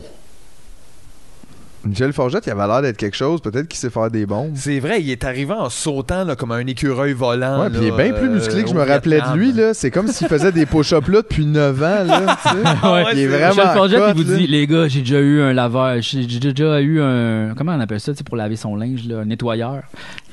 [1.85, 3.41] Michel Forgette, il avait l'air d'être quelque chose.
[3.41, 4.51] Peut-être qu'il sait faire des bombes.
[4.55, 7.63] C'est vrai, il est arrivé en sautant là, comme un écureuil volant.
[7.63, 9.51] Ouais, puis il est bien plus euh, musclé que je au me rappelais de lui,
[9.51, 9.73] là.
[9.73, 12.37] C'est comme s'il faisait des push-ups là depuis 9 ans, là.
[12.41, 12.55] tu sais.
[12.93, 13.49] Ouais, il est vraiment.
[13.49, 14.37] Michel Forget, il vous là.
[14.37, 17.99] dit, les gars, j'ai déjà eu un laveur, j'ai déjà eu un, comment on appelle
[17.99, 19.81] ça, pour laver son linge, là, un nettoyeur.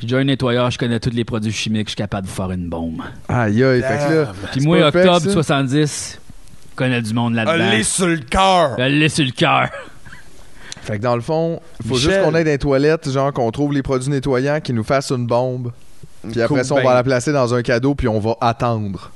[0.00, 2.32] J'ai déjà eu un nettoyeur, je connais tous les produits chimiques, je suis capable de
[2.32, 3.02] faire une bombe.
[3.28, 3.82] Aïe, aïe.
[3.82, 4.32] Fait que là.
[4.52, 5.32] Puis moi, fait, octobre ça.
[5.32, 6.20] 70,
[6.70, 7.64] je connais du monde là-dedans.
[7.64, 8.76] Allez sur le cœur.
[8.78, 9.68] Je l'ai sur le cœur.
[10.82, 12.10] Fait que dans le fond, faut Michel.
[12.10, 15.26] juste qu'on dans les toilettes, genre qu'on trouve les produits nettoyants qui nous fassent une
[15.26, 15.72] bombe.
[16.30, 18.36] Puis après Cool, ça, on ben, va la placer dans un cadeau, puis on va
[18.40, 19.10] attendre.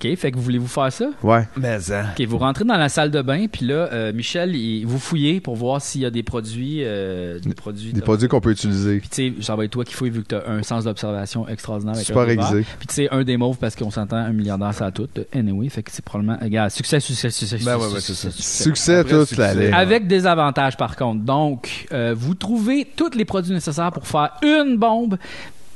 [0.00, 1.10] OK, fait que voulez-vous faire ça?
[1.22, 1.46] Ouais.
[1.56, 2.06] Mais, hein.
[2.18, 5.40] OK, vous rentrez dans la salle de bain, puis là, euh, Michel, il- vous fouillez
[5.40, 6.84] pour voir s'il y a des produits.
[6.84, 7.92] euh, des produits.
[7.92, 8.98] Des de- produits qu'on peut utiliser.
[9.00, 10.84] Puis tu sais, ça va être toi qui fouille vu que tu as un sens
[10.84, 11.94] d'observation extraordinaire.
[11.94, 12.64] Avec Super un aiguisé.
[12.78, 15.08] Puis tu sais, un des mauves parce qu'on s'entend un milliardaire ça a tout.
[15.34, 16.38] Anyway, fait que c'est probablement.
[16.40, 17.58] Regarde, succès, succès, succès.
[17.64, 18.30] Ben ouais, c'est ça.
[18.30, 18.62] succès.
[18.64, 19.54] Succès Après, toute succès.
[19.70, 19.76] la.
[19.76, 21.24] Avec des avantages par contre.
[21.24, 25.16] Donc, euh, vous trouvez tous les produits nécessaires pour faire une bombe.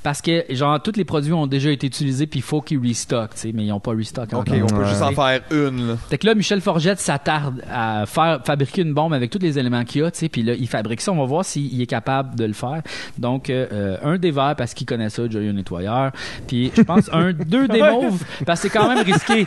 [0.02, 3.34] Parce que, genre, tous les produits ont déjà été utilisés, puis il faut qu'ils restockent,
[3.34, 5.94] tu sais, mais ils n'ont pas restock Ok, on peut juste en faire une, là.
[6.10, 9.84] Fait que là, Michel Forgette s'attarde à faire fabriquer une bombe avec tous les éléments
[9.84, 11.12] qu'il y a, tu sais, puis là, il fabrique ça.
[11.12, 12.82] On va voir s'il est capable de le faire.
[13.18, 16.12] Donc, euh, euh, un des verts parce qu'il connaît ça, un nettoyeur.
[16.46, 19.46] Puis, je pense un, deux des mauves parce que c'est quand même risqué.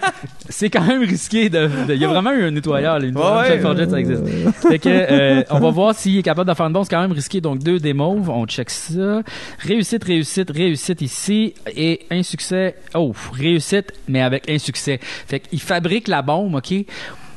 [0.50, 1.70] C'est quand même risqué de.
[1.88, 3.00] de- Il y a vraiment eu un nettoyeur.
[3.00, 3.62] Là, une Ouais, Michel.
[3.62, 4.24] Forgette, ça existe.
[4.68, 6.84] Fait que, euh, on va voir s'il est capable de faire une bombe.
[6.86, 7.42] C'est quand même risqué.
[7.42, 8.30] Donc, deux des mauves.
[8.30, 9.22] On check ça.
[9.60, 11.54] Réussite, réussite, réussite ici.
[11.76, 12.76] Et un succès.
[12.94, 15.00] Oh, réussite, mais avec un succès.
[15.02, 16.74] Fait qu'il fabrique la bombe, OK?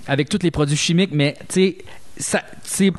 [0.07, 1.77] Avec tous les produits chimiques, mais, tu sais,
[2.19, 2.41] ça,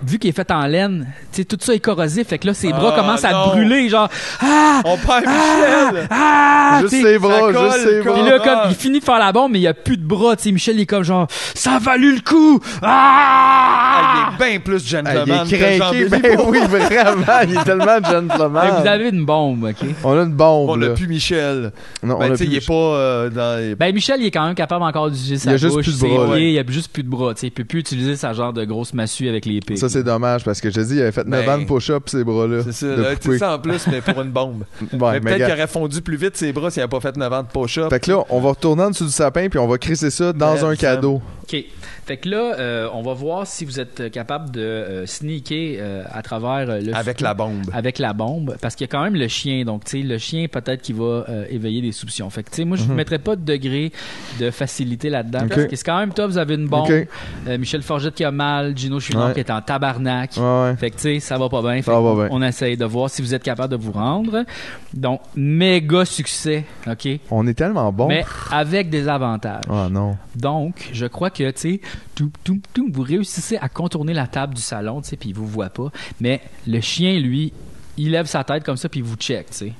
[0.03, 1.07] vu qu'il est fait en laine,
[1.47, 2.27] tout ça est corrosif.
[2.27, 3.47] Fait que là, ses bras Ah, commencent à non.
[3.47, 4.09] brûler, genre,
[4.41, 4.81] ah!
[4.85, 5.89] On perd Ah!
[5.91, 6.07] Michel!
[6.09, 6.77] Ah!
[6.81, 8.13] Juste ses bras, colle, juste ses colle.
[8.13, 8.29] puis bras.
[8.29, 10.35] là, comme, il finit de faire la bombe, mais il n'y a plus de bras.
[10.35, 12.59] Tu sais, Michel, il est comme genre, ça a valu le coup!
[12.81, 13.95] Ah!
[14.01, 17.57] Ah, il est bien plus Ah, gentleman il est que craqué, ben oui, vraiment, il
[17.57, 18.81] est tellement gentleman.
[18.81, 19.87] vous avez une bombe, OK?
[20.03, 21.71] On a une bombe, On n'a plus Michel.
[22.03, 23.75] Non, on Ben, a sais, plus il est pas euh, dans...
[23.77, 25.99] Ben, Michel, il est quand même capable encore d'utiliser sa Il a juste bouche, plus
[26.01, 26.51] de bras, ouais.
[26.53, 27.47] il a juste plus de bras, tu sais.
[27.47, 29.75] Il peut plus utiliser sa genre de grosse massue avec les pieds.
[29.77, 31.65] Ça, c'est dommage, parce que je te dis, il avait fait 9 Ben, ans de
[31.65, 32.63] push-up, ces bras-là.
[32.63, 34.63] C'est ça, là, ça en plus, mais pour une bombe.
[34.93, 37.15] Ouais, mais mais peut-être qu'il aurait fondu plus vite ses bras s'il n'avait pas fait
[37.17, 37.89] 9 ans de push-up.
[37.89, 40.31] Fait que là, on va retourner en dessous du sapin, puis on va crisser ça
[40.33, 41.21] dans Ouais, un ça- cadeau.
[41.43, 41.63] OK.
[42.05, 46.03] Fait que là, euh, on va voir si vous êtes capable de euh, sneaker euh,
[46.11, 47.65] à travers euh, le Avec la bombe.
[47.71, 50.17] avec la bombe parce qu'il y a quand même le chien donc tu sais le
[50.17, 52.89] chien peut-être qu'il va euh, éveiller des soupçons fait que tu sais moi je ne
[52.89, 52.95] Mhm.
[52.95, 53.91] mettrais pas de degré
[54.39, 57.07] de facilité là-dedans parce que c'est quand même top vous avez une bombe Ok.
[57.47, 59.33] Euh, Michel Forgette qui a mal Gino Chouinard Ouais.
[59.33, 61.91] qui est en tabarnak Ouais, fait que tu sais ça va pas bien Fait Ça
[61.93, 62.37] va qu'on- pas bien.
[62.37, 64.45] on essaye de voir si vous êtes capable de vous rendre
[64.93, 67.07] donc méga succès ok?
[67.31, 68.07] On est tellement bon.
[68.07, 70.17] mais avec des avantages Ah non.
[70.35, 71.81] donc, je crois que, tu sais,
[72.15, 75.35] tout, tout, tout, vous réussissez à contourner la table du salon, tu sais, puis il
[75.35, 75.89] vous voit pas.
[76.19, 77.53] Mais le chien, lui,
[77.97, 79.73] il lève sa tête comme ça, puis il vous check, tu sais.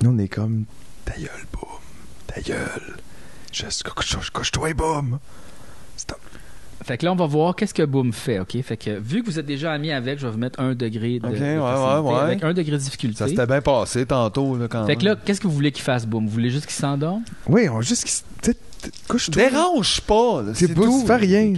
[0.00, 0.64] Nous, on est comme
[1.04, 1.68] ta gueule, boum.
[2.26, 2.96] Ta gueule.
[3.52, 5.18] Juste couche-toi, boum.
[6.88, 8.56] Fait que là, on va voir qu'est-ce que Boom fait, OK?
[8.62, 11.18] Fait que, vu que vous êtes déjà amis avec, je vais vous mettre un degré
[11.18, 12.20] de, Ok, de ouais, facilité, ouais, ouais.
[12.20, 13.18] avec un degré de difficulté.
[13.18, 15.84] Ça s'était bien passé tantôt, là, quand Fait que là, qu'est-ce que vous voulez qu'il
[15.84, 16.24] fasse, Boom?
[16.24, 17.24] Vous voulez juste qu'il s'endorme?
[17.46, 18.04] Oui, on juste.
[18.06, 18.54] qu'il
[19.06, 19.50] Couche-toi.
[19.50, 21.04] Dérange pas, là, C'est tout.
[21.06, 21.52] fais rien.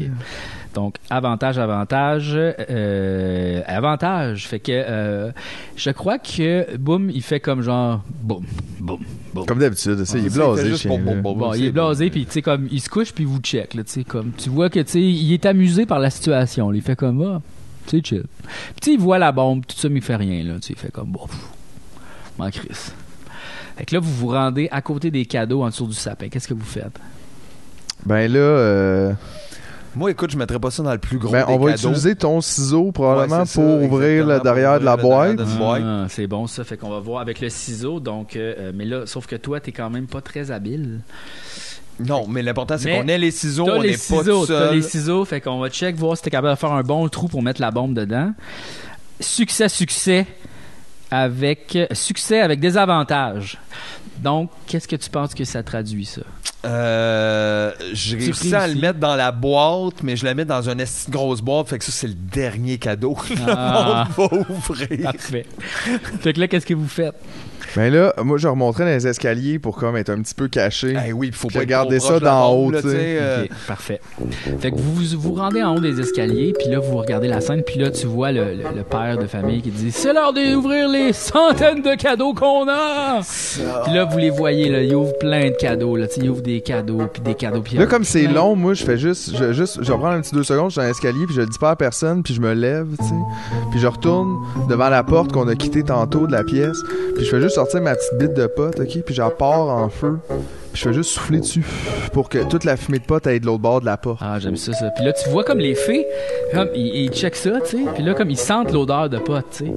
[0.74, 4.46] Donc, avantage, avantage, euh, avantage.
[4.46, 5.32] Fait que euh,
[5.76, 8.44] je crois que Boom, il fait comme genre Boom,
[8.78, 9.00] Boom,
[9.34, 9.46] Boom.
[9.46, 11.20] Comme d'habitude, tu sais, il est Ah, blasé, juste chien, bon, bon, là.
[11.22, 13.26] bon, Bon, c'est il est blasé, puis tu sais, comme, il se couche, puis il
[13.28, 15.98] vous check, là, tu sais, comme, tu vois que, tu sais, il est amusé par
[15.98, 17.42] la situation, là, il fait comme, ah,
[17.86, 18.22] c'est chill.
[18.44, 20.68] Puis, tu sais, il voit la bombe, tout ça, mais il fait rien, là, tu
[20.68, 21.26] sais, il fait comme, bon,
[22.38, 22.94] m'en crisse.
[23.76, 26.28] Fait que là, vous vous rendez à côté des cadeaux en dessous du sapin.
[26.28, 26.98] Qu'est-ce que vous faites?
[28.04, 29.12] Ben là, euh,
[29.96, 31.88] Moi, écoute, je mettrais pas ça dans le plus gros ben, des on va cadeaux.
[31.88, 35.38] utiliser ton ciseau probablement Ouais, c'est ça, pour ouvrir le derrière de la boîte.
[35.40, 36.62] Ah, c'est bon, ça.
[36.64, 39.58] Fait qu'on va voir avec le ciseau, donc, euh, euh, mais là, sauf que toi,
[39.60, 41.00] t'es quand même pas très habile.
[41.98, 44.52] Non, mais l'important, c'est qu'on ait les ciseaux, T'as on les n'est pas ciseaux, tout
[44.52, 44.76] t'as seul.
[44.76, 47.28] les ciseaux, fait qu'on va check, voir si t'es capable de faire un bon trou
[47.28, 48.32] pour mettre la bombe dedans.
[49.18, 50.24] Succès, succès,
[51.10, 53.58] avec succès avec des avantages.
[54.18, 56.22] Donc, qu'est-ce que tu penses que ça traduit ça?
[56.64, 60.84] Euh, j'ai réussi à le mettre dans la boîte, mais je la mets dans une
[61.08, 64.06] grosse boîte, fait que ça, c'est le dernier cadeau que Ah.
[64.18, 65.02] le monde va ouvrir.
[65.04, 65.46] Parfait.
[66.20, 67.14] fait que là, qu'est-ce que vous faites?
[67.76, 70.96] Ben là, moi, je remonterais dans les escaliers pour comme être un petit peu caché.
[71.06, 72.96] Eh oui, il faut pas regarder ça d'en haut, là, tu sais.
[73.20, 74.00] euh, Ok, parfait.
[74.58, 77.62] Fait que vous, vous rendez en haut des escaliers, puis là, vous regardez la scène,
[77.62, 80.88] puis là, tu vois le, le- le père de famille qui dit C'est l'heure d'ouvrir
[80.88, 83.20] les centaines de cadeaux qu'on a
[83.84, 86.30] Puis là, vous les voyez, là, il ouvre plein de cadeaux, là, tu sais, il
[86.30, 88.98] ouvre des cadeaux, puis des cadeaux, puis Là, comme c'est plein- long, moi, je fais
[88.98, 91.40] juste, je, juste, je prendre un petit deux secondes, je suis dans l'escalier, puis je
[91.42, 93.14] le dis pas à personne, puis je me lève, tu sais.
[93.70, 94.34] Puis je retourne
[94.68, 96.78] devant la porte qu'on a quittée tantôt de la pièce,
[97.16, 99.90] puis je fais juste sortir ma petite bite de pote, ok, puis j'en pars en
[99.90, 101.62] feu, puis je fais juste souffler dessus
[102.12, 104.20] pour que toute la fumée de pote aille de l'autre bord de la porte.
[104.22, 104.88] Ah, j'aime ça, ça.
[104.96, 106.06] Puis là, tu vois comme les fées,
[106.54, 107.84] comme, ils, ils checkent ça, tu sais.
[107.94, 109.72] Puis là, comme ils sentent l'odeur de pote, tu sais.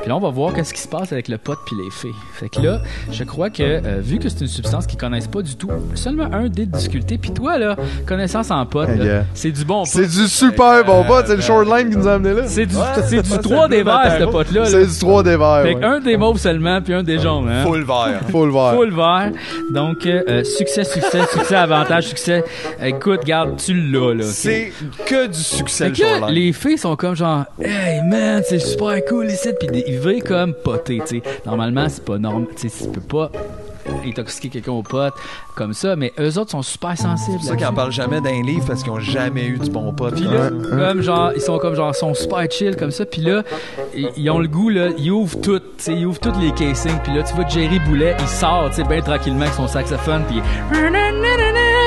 [0.00, 2.14] Puis là, on va voir qu'est-ce qui se passe avec le pote puis les fées.
[2.34, 2.80] Fait que là,
[3.10, 6.24] je crois que, euh, vu que c'est une substance qu'ils connaissent pas du tout, seulement
[6.32, 7.16] un dé de difficulté.
[7.18, 7.76] Puis toi, là,
[8.06, 9.24] connaissance en pote, Hey, là, yeah.
[9.34, 10.10] c'est du bon C'est pote.
[10.10, 12.42] du super bon pote, c'est le shoreline qui nous a amené là.
[12.46, 14.32] C'est du, Ouais, c'est du c'est 3 des verts, ce Mataro.
[14.32, 14.60] pote-là.
[14.62, 14.66] là.
[14.66, 15.62] C'est du 3 des verts.
[15.62, 15.80] Fait ouais.
[15.80, 17.62] qu'un des mauves seulement, puis un des jaunes, hein.
[17.64, 18.20] Full vert.
[18.32, 18.74] Le voir.
[18.74, 19.30] Full vert.
[19.72, 22.44] Donc, euh, euh, succès, succès, succès, avantage, succès.
[22.82, 24.24] Écoute, garde, tu l'as, là.
[24.24, 24.72] C'est
[25.06, 28.58] que du succès, Fait le que là, les filles sont comme genre Hey man, c'est
[28.58, 31.22] super cool ici puis ils veulent comme poter, tu sais.
[31.46, 33.30] Normalement, c'est pas normal, tu sais, tu peux pas
[34.06, 35.12] intoxiquer quelqu'un au pot
[35.54, 37.38] comme ça, mais eux autres sont super sensibles.
[37.40, 39.92] C'est ça qu'ils en parlent jamais d'un livre parce qu'ils ont jamais eu du bon
[39.92, 40.14] pote.
[40.14, 43.04] Puis là, comme genre, ils sont comme genre, sont super chill comme ça.
[43.04, 43.42] Puis là,
[43.94, 46.52] ils, ils ont le goût là, ils ouvrent tout, tu sais, ils ouvrent tous les
[46.52, 46.98] casings.
[47.04, 50.22] Puis là, tu vois Jerry Boulet, il sort, tu sais, bien tranquillement avec son saxophone.
[50.28, 50.40] Puis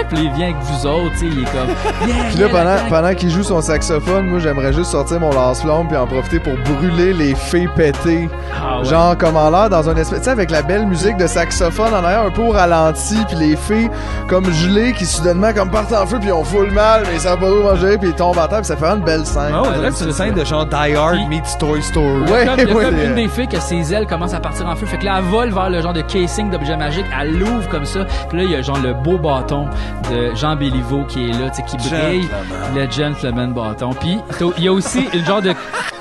[0.09, 1.67] puis il vient avec vous autres, tu sais, il est comme.
[2.07, 5.87] Yeah, Puis là, pendant, pendant qu'il joue son saxophone, moi, j'aimerais juste sortir mon lance-flamme
[5.87, 8.29] puis en profiter pour brûler les fées pétées.
[8.55, 8.85] Ah ouais.
[8.85, 10.19] Genre, comme en l'air dans un espèce...
[10.19, 13.37] Tu sais, avec la belle musique de saxophone en arrière, un peu au ralenti, puis
[13.37, 13.89] les fées
[14.27, 17.19] comme gelées qui soudainement comme partent en feu puis on fout le mal, mais ils
[17.19, 19.51] savent pas où manger puis ils tombent à terre puis ça fait une belle scène.
[19.53, 22.23] Ah, on dirait que c'est une scène de genre Die Hard meets Toy Story.
[22.31, 23.05] A comme, il y a ouais, comme ouais.
[23.05, 24.85] une des filles que ses ailes commencent à partir en feu.
[24.85, 27.05] Fait que là, elle vole vers le genre de casing d'objet magique.
[27.19, 28.05] Elle l'ouvre comme ça.
[28.29, 29.67] Puis là, il y a genre le beau bâton
[30.11, 32.27] de Jean Béliveau qui est là, tu sais, qui brille.
[32.75, 33.91] Le gentleman bâton.
[33.99, 34.17] Puis
[34.57, 35.53] il y a aussi une genre de...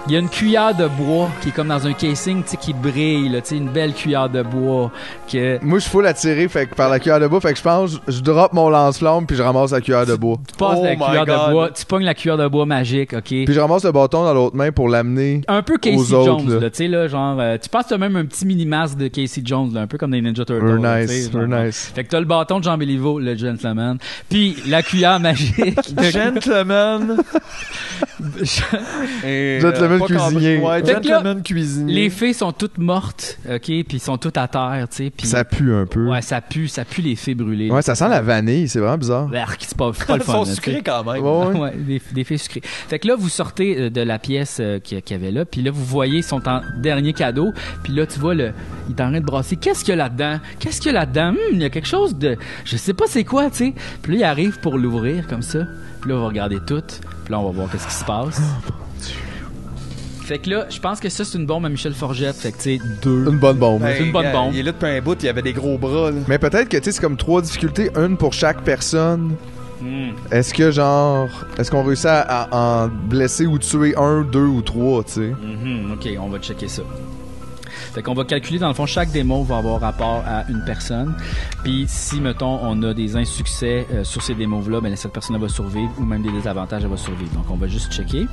[0.09, 2.57] Il y a une cuillère de bois qui est comme dans un casing, tu sais,
[2.57, 4.93] qui brille, là, tu sais, une belle cuillère de bois
[5.31, 5.59] que...
[5.63, 7.63] Moi, je fous la tirer fait que par la cuillère de bois, fait que je
[7.65, 10.37] pense, je drop mon lance-flamme puis je ramasse la cuillère de bois.
[10.47, 11.47] Tu passes Oh la cuillère God.
[11.49, 13.25] de bois, tu pognes la cuillère de bois magique, OK?
[13.25, 15.41] Puis je ramasse le bâton dans l'autre main pour l'amener.
[15.49, 16.61] un peu Casey aux autres, Jones, là.
[16.61, 19.43] là, tu sais, là, genre, euh, tu passes t'as même un petit mini-masque de Casey
[19.45, 20.65] Jones, là, un peu comme des Ninja Turtles.
[20.65, 21.65] Very là, nice, very genre.
[21.65, 21.91] nice.
[21.93, 25.81] Fait que t'as le bâton de Jean Béliveau, le gentleman, puis la cuillère magique.
[26.13, 27.17] Gentleman.
[29.25, 29.59] Et,
[29.99, 30.59] Gentleman cuisinier.
[30.59, 31.95] Ouais, gentleman cuisinier.
[31.95, 35.27] Les fées sont toutes mortes, ok, puis ils sont toutes à terre, tu sais, puis
[35.27, 36.09] Ça pue un peu.
[36.09, 37.71] ouais, ça pue, ça pue les fées brûlées.
[37.71, 39.29] Ouais, ça sent la vanille, c'est vraiment bizarre.
[39.35, 40.33] Arc, c'est pas, c'est pas le Ils fun.
[40.33, 40.55] sont là, tu sais.
[40.57, 41.23] sucrés quand même.
[41.23, 41.61] Ouais, ouais.
[41.67, 42.61] Ouais, des, des fées sucrées.
[42.65, 45.33] Fait que là, vous sortez euh, de la pièce euh, qu'il y- qu'il y avait
[45.33, 47.53] là, puis là, vous voyez, ils sont en dernier cadeau,
[47.83, 48.53] puis là, tu vois, le,
[48.89, 49.57] il est en train de brasser.
[49.57, 50.39] Qu'est-ce qu'il y a là-dedans?
[50.59, 51.31] Qu'est-ce qu'il y a là-dedans?
[51.31, 52.37] Hum, il y a quelque chose de...
[52.65, 53.75] Je sais pas c'est quoi, tu sais.
[54.03, 55.61] Puis là, il arrive pour l'ouvrir, comme ça.
[56.01, 56.83] Puis là, on va regarder tout.
[57.25, 58.41] Puis là, on va voir qu'est-ce qui se passe.
[60.27, 62.35] Fait que là, je pense que ça, c'est une bombe à Michel Forgette.
[62.35, 63.31] Fait que, tu sais, deux.
[63.31, 63.81] Une bonne bombe.
[64.01, 64.55] Une bonne gars, bombe.
[64.55, 66.11] Il est là depuis un bout, il avait des gros bras.
[66.11, 66.17] Là.
[66.27, 69.37] Mais peut-être que tu sais, c'est comme trois difficultés, une pour chaque personne.
[69.81, 70.11] Hmm.
[70.33, 74.63] Est-ce que genre, est-ce qu'on réussit à, à en blesser ou tuer un, deux ou
[74.63, 75.33] trois, tu sais?
[75.41, 76.83] Mhm, ok, on va checker ça.
[77.95, 81.15] Fait qu'on va calculer, dans le fond, chaque démo va avoir rapport à une personne.
[81.63, 85.49] Puis si, mettons, on a des insuccès euh, sur ces démos-là, ben cette personne va
[85.49, 87.33] survivre ou même des désavantages, elle va survivre.
[87.33, 88.27] Donc on va juste checker.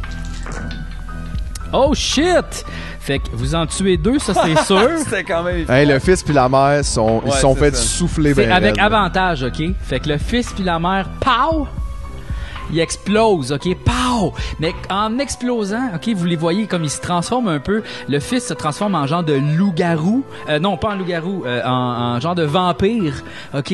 [1.73, 2.63] Oh shit!
[2.99, 4.89] Fait que vous en tuez deux, ça c'est sûr.
[4.99, 5.65] C'était quand même.
[5.69, 7.81] Hey, le fils puis la mère sont, ils Ouais, sont c'est fait ça.
[7.81, 8.85] souffler C'est ben avec raide.
[8.85, 9.61] avantage, ok?
[9.83, 11.67] Fait que le fils puis la mère, pow!
[12.71, 13.75] Il explose, ok?
[13.83, 13.91] Pow!
[14.59, 17.81] Mais en explosant, ok, vous les voyez comme ils se transforment un peu.
[18.09, 20.23] Le fils se transforme en genre de loup-garou.
[20.49, 23.13] Euh, non, pas en loup-garou, euh, en, en genre de vampire,
[23.53, 23.73] ok?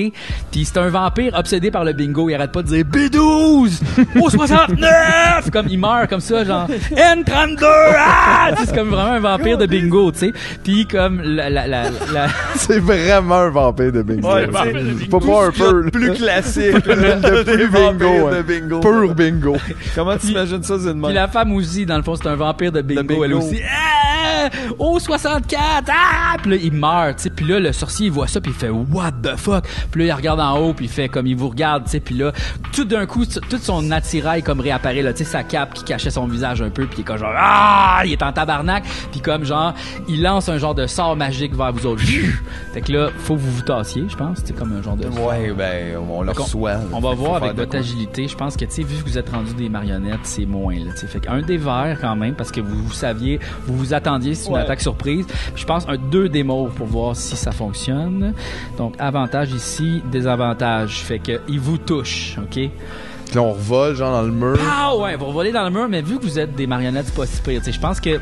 [0.52, 2.30] Puis c'est un vampire obsédé par le bingo.
[2.30, 3.80] Il arrête pas de dire B12!
[4.22, 5.50] Au 69!
[5.52, 7.66] Comme il meurt comme ça, genre N32!
[7.98, 8.52] Ah!
[8.58, 10.34] C'est comme vraiment un vampire de bingo, tu sais.
[10.64, 11.50] Puis comme la...
[11.50, 11.84] la, la,
[12.14, 14.34] la- C'est vraiment un vampire de bingo.
[14.34, 14.64] Ouais, Pas
[15.20, 15.90] pas un peu.
[15.92, 16.74] plus classique.
[16.86, 18.30] de Des plus vampires bingo.
[18.30, 18.44] de hein.
[18.48, 18.80] bingo.
[18.80, 19.58] Pur bingo.
[19.96, 21.10] Comment tu imagines ça, Zinman?
[21.10, 23.24] Puis la femme aussi, dans le fond, c'est un vampire de bingo, bingo.
[23.24, 23.60] elle aussi.
[23.64, 24.09] Ah!
[24.78, 25.90] Oh, 64!
[25.90, 26.36] Ah!
[26.42, 27.30] Puis là, il meurt, tu sais.
[27.30, 29.66] Puis là, le sorcier, il voit ça, puis il fait What the fuck?
[29.92, 32.00] Puis là, il regarde en haut, puis il fait comme il vous regarde, tu sais.
[32.00, 32.32] Puis là,
[32.74, 36.10] tout d'un coup, tout son attirail comme réapparaît, là, tu sais, sa cape qui cachait
[36.12, 38.02] son visage un peu, puis il est comme genre Ah!
[38.06, 38.84] Il est en tabarnak.
[39.12, 39.74] Puis comme genre,
[40.08, 42.02] il lance un genre de sort magique vers vous autres.
[42.74, 44.40] fait que là, faut que vous vous tassiez, je pense.
[44.44, 45.08] C'est comme un genre de.
[45.08, 46.74] Ouais, ben, on le reçoit.
[46.74, 46.82] là.
[46.94, 48.28] On va voir avec votre agilité.
[48.28, 50.92] Je pense que, tu sais, vu que vous êtes rendu des marionnettes, c'est moins, là,
[50.94, 51.08] tu sais.
[51.08, 54.48] Fait qu'un des verts, quand même, parce que vous, vous saviez, vous vous attendiez, c'est
[54.50, 54.62] une Ouais.
[54.62, 55.26] attaque surprise.
[55.56, 58.34] Je pense un 2 des morts pour voir si ça fonctionne.
[58.78, 61.02] Donc, avantage ici, désavantage.
[61.02, 62.52] Fait que, il vous touche, OK?
[62.52, 64.58] Puis là, on revole, genre, dans le mur.
[64.68, 67.16] Ah ouais, vous revolez dans le mur, mais vu que vous êtes des marionnettes, c'est
[67.16, 67.62] pas si pire.
[67.66, 68.20] Je pense que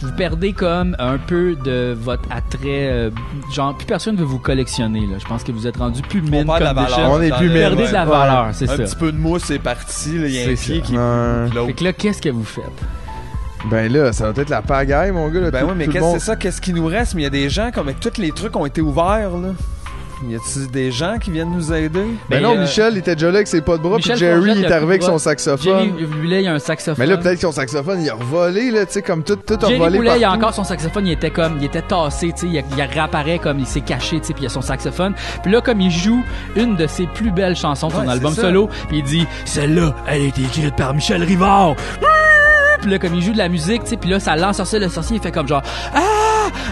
[0.00, 2.88] vous perdez comme un peu de votre attrait.
[2.88, 3.10] euh,
[3.52, 5.00] genre, plus personne veut vous collectionner.
[5.00, 5.18] Là.
[5.18, 7.10] Je pense que vous êtes rendu plus mine de la valeur.
[7.10, 7.88] On est plus mine, Perdez ouais.
[7.88, 8.10] de la Ouais.
[8.10, 8.82] valeur, c'est Un ça.
[8.84, 10.10] petit peu de mousse, c'est parti.
[10.14, 10.86] Il y a un C'est pied ça.
[10.86, 11.66] qui.
[11.66, 12.64] Fait que là, qu'est-ce que vous faites?
[13.70, 15.40] Ben là, ça va être la pagaille, mon gars.
[15.40, 16.36] Là, Ben tout, oui, mais qu'est-ce monde- c'est ça?
[16.36, 17.14] Qu'est-ce qui nous reste?
[17.14, 19.48] Mais il y a des gens, comme avec tous les trucs ont été ouverts, là.
[20.30, 22.00] Y a-t-il des gens qui viennent nous aider?
[22.30, 24.04] Ben Ben, non, euh, Michel, il était déjà là avec ses pas de bras, puis
[24.12, 25.90] Michel Jerry, Forget, il est arrivé avec son saxophone.
[25.90, 26.94] Jerry Boulet, il y a un saxophone.
[26.98, 29.54] Mais là, peut-être que son saxophone, il a revolé, là, tu sais, comme tout, tout
[29.56, 30.38] a Jerry revolé Boulet, il a partout.
[30.42, 33.58] encore son saxophone, il était comme, il était tassé, tu sais, il, il réapparaît comme
[33.58, 35.12] il s'est caché, tu sais, puis il a son saxophone.
[35.42, 36.24] Puis là, comme il joue
[36.56, 38.40] une de ses plus belles chansons de son Ouais, album ça.
[38.40, 41.74] solo, puis il dit, celle-là, elle a été écrite par Michel Rivard.
[42.80, 44.78] Puis là, comme il joue de la musique, tu sais, puis là, ça lance sorcier,
[44.78, 45.62] le sorcier, il fait comme genre,
[45.94, 46.00] ah,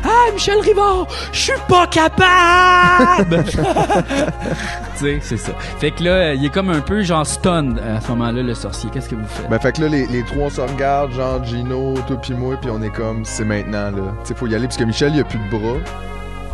[0.04, 3.44] Ah, Michel Rivard, je suis pas capable!
[3.44, 5.52] tu sais, c'est ça.
[5.78, 8.90] Fait que là, il est comme un peu genre stun à ce moment-là, le sorcier.
[8.92, 9.48] Qu'est-ce que vous faites?
[9.48, 12.54] Ben, fait que là, les, les trois, on se regarde, genre Gino, toi pis moi,
[12.60, 14.14] puis on est comme, c'est maintenant, là.
[14.22, 15.78] Tu sais, faut y aller, parce que Michel, il a plus de bras.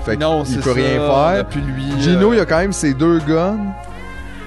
[0.05, 1.47] Fait Non, qu'il c'est peut ça, rien faire.
[1.47, 3.59] plus lui, Gino, euh, il a quand même ses deux guns.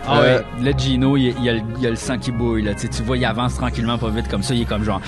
[0.06, 2.64] Ah Euh, ouais, là, Gino, il, il a, le- il a le sang qui bouille,
[2.64, 2.74] là.
[2.74, 4.54] Tu sais, tu vois, il avance tranquillement, pas vite, comme ça.
[4.54, 5.00] Il est comme genre.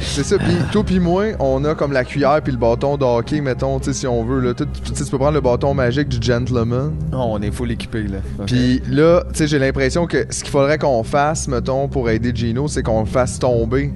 [0.00, 3.04] C'est ça, pis toi pis moi, on a comme la cuillère puis le bâton de
[3.04, 4.54] hockey, mettons, tu sais, si on veut, là.
[4.54, 4.64] Tu
[5.10, 6.92] peux prendre le bâton magique du gentleman.
[7.12, 8.18] Oh, on est full équipé, là.
[8.38, 8.46] Ok.
[8.46, 12.32] Puis là, tu sais, j'ai l'impression que ce qu'il faudrait qu'on fasse, mettons, pour aider
[12.34, 13.92] Gino, c'est qu'on le fasse tomber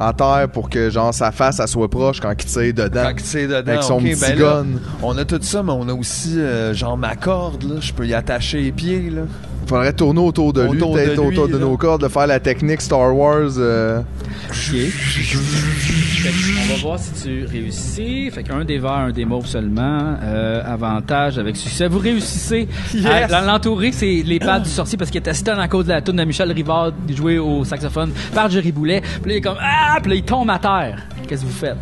[0.00, 3.02] en terre pour que, genre, sa face, elle soit proche quand il tire dedans.
[3.04, 4.66] Quand c'est dedans, Avec son petit ben là, gun.
[5.02, 7.74] on a tout ça, mais on a aussi, euh, genre, ma corde, là.
[7.80, 9.22] Je peux y attacher les pieds, là.
[9.66, 11.58] Faudrait tourner autour de lui, Autour de peut-être lui, autour de là.
[11.60, 13.50] nos cordes, de faire la technique Star Wars.
[13.58, 14.00] euh,
[14.48, 14.74] Ok.
[14.74, 16.34] Fait que
[16.70, 18.30] on va voir si tu réussis.
[18.30, 20.16] Fait qu'un des verts, un des mauves seulement.
[20.22, 21.86] Euh, avantage avec succès.
[21.88, 23.32] Vous réussissez Yes!
[23.32, 26.02] à l'entourer, c'est les pattes du sorcier parce qu'il était stun à cause de la
[26.02, 29.00] tune de Michel Rivard joué au saxophone par Jerry Boulet.
[29.22, 29.98] Puis là, il est comme Ah!
[30.02, 30.98] Puis là, il tombe à terre.
[31.28, 31.76] Qu'est-ce que vous faites?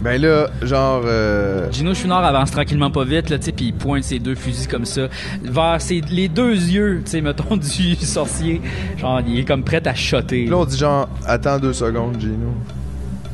[0.00, 1.02] Ben là, genre.
[1.04, 4.34] euh, Gino Chouinard avance tranquillement pas vite, là, tu sais, puis il pointe ses deux
[4.34, 5.08] fusils comme ça
[5.42, 8.62] vers ses, les deux yeux, tu sais, mettons, du sorcier.
[8.98, 10.46] Genre, il est comme prêt à shotter.
[10.46, 12.34] Là, on dit genre, attends deux secondes, Gino.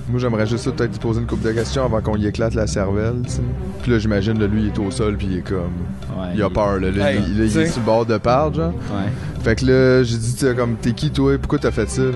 [0.08, 2.54] Moi, j'aimerais juste ça, peut-être lui poser une couple de questions avant qu'on y éclate
[2.54, 3.42] la cervelle, tu sais.
[3.82, 5.72] Puis là, j'imagine, là, lui, il est au sol, puis il est comme.
[6.16, 6.90] Ouais, il a peur, là.
[6.92, 8.72] Là, Hey, il, là, il tu est sur le bord de part, genre.
[8.72, 9.10] Ouais.
[9.42, 11.36] Fait que là, j'ai dit, tu sais, comme, t'es qui, toi?
[11.38, 12.10] Pourquoi t'as fait ça, là?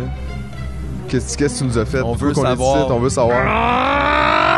[1.10, 2.02] Qu'est-ce que tu nous as fait?
[2.02, 2.88] On veut qu'on est savoir.
[2.88, 4.49] On veut savoir.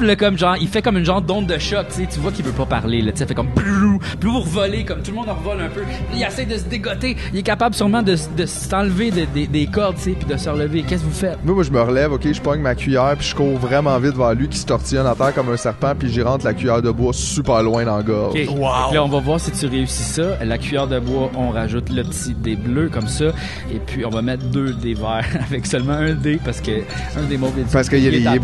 [0.00, 2.32] Là, comme genre, il fait comme une genre d'onde de choc, tu sais, tu vois
[2.32, 5.10] qu'il veut pas parler, là, tu sais, fait comme plou, plou, vous revolez, comme tout
[5.10, 5.82] le monde en revole un peu.
[6.14, 9.66] Il essaie de se dégoter, il est capable sûrement de, de s'enlever de- de- des
[9.66, 10.82] cordes, tu sais, puis de se relever.
[10.82, 11.38] Qu'est-ce que vous faites?
[11.44, 14.16] Moi, moi, je me relève, ok, je pogne ma cuillère, puis je cours vraiment vite
[14.16, 16.80] vers lui qui se tortillonne à terre comme un serpent, puis j'y rentre la cuillère
[16.82, 18.30] de bois super loin dans la gorge.
[18.32, 18.38] Ok.
[18.38, 20.42] Fait que Là, on va voir si tu réussis ça.
[20.44, 23.26] La cuillère de bois, on rajoute le petit dé bleu comme ça.
[23.72, 26.70] Et puis, on va mettre deux dés verts avec seulement un dé parce que
[27.18, 28.38] un des mauvais Parce qu'il il est- lié,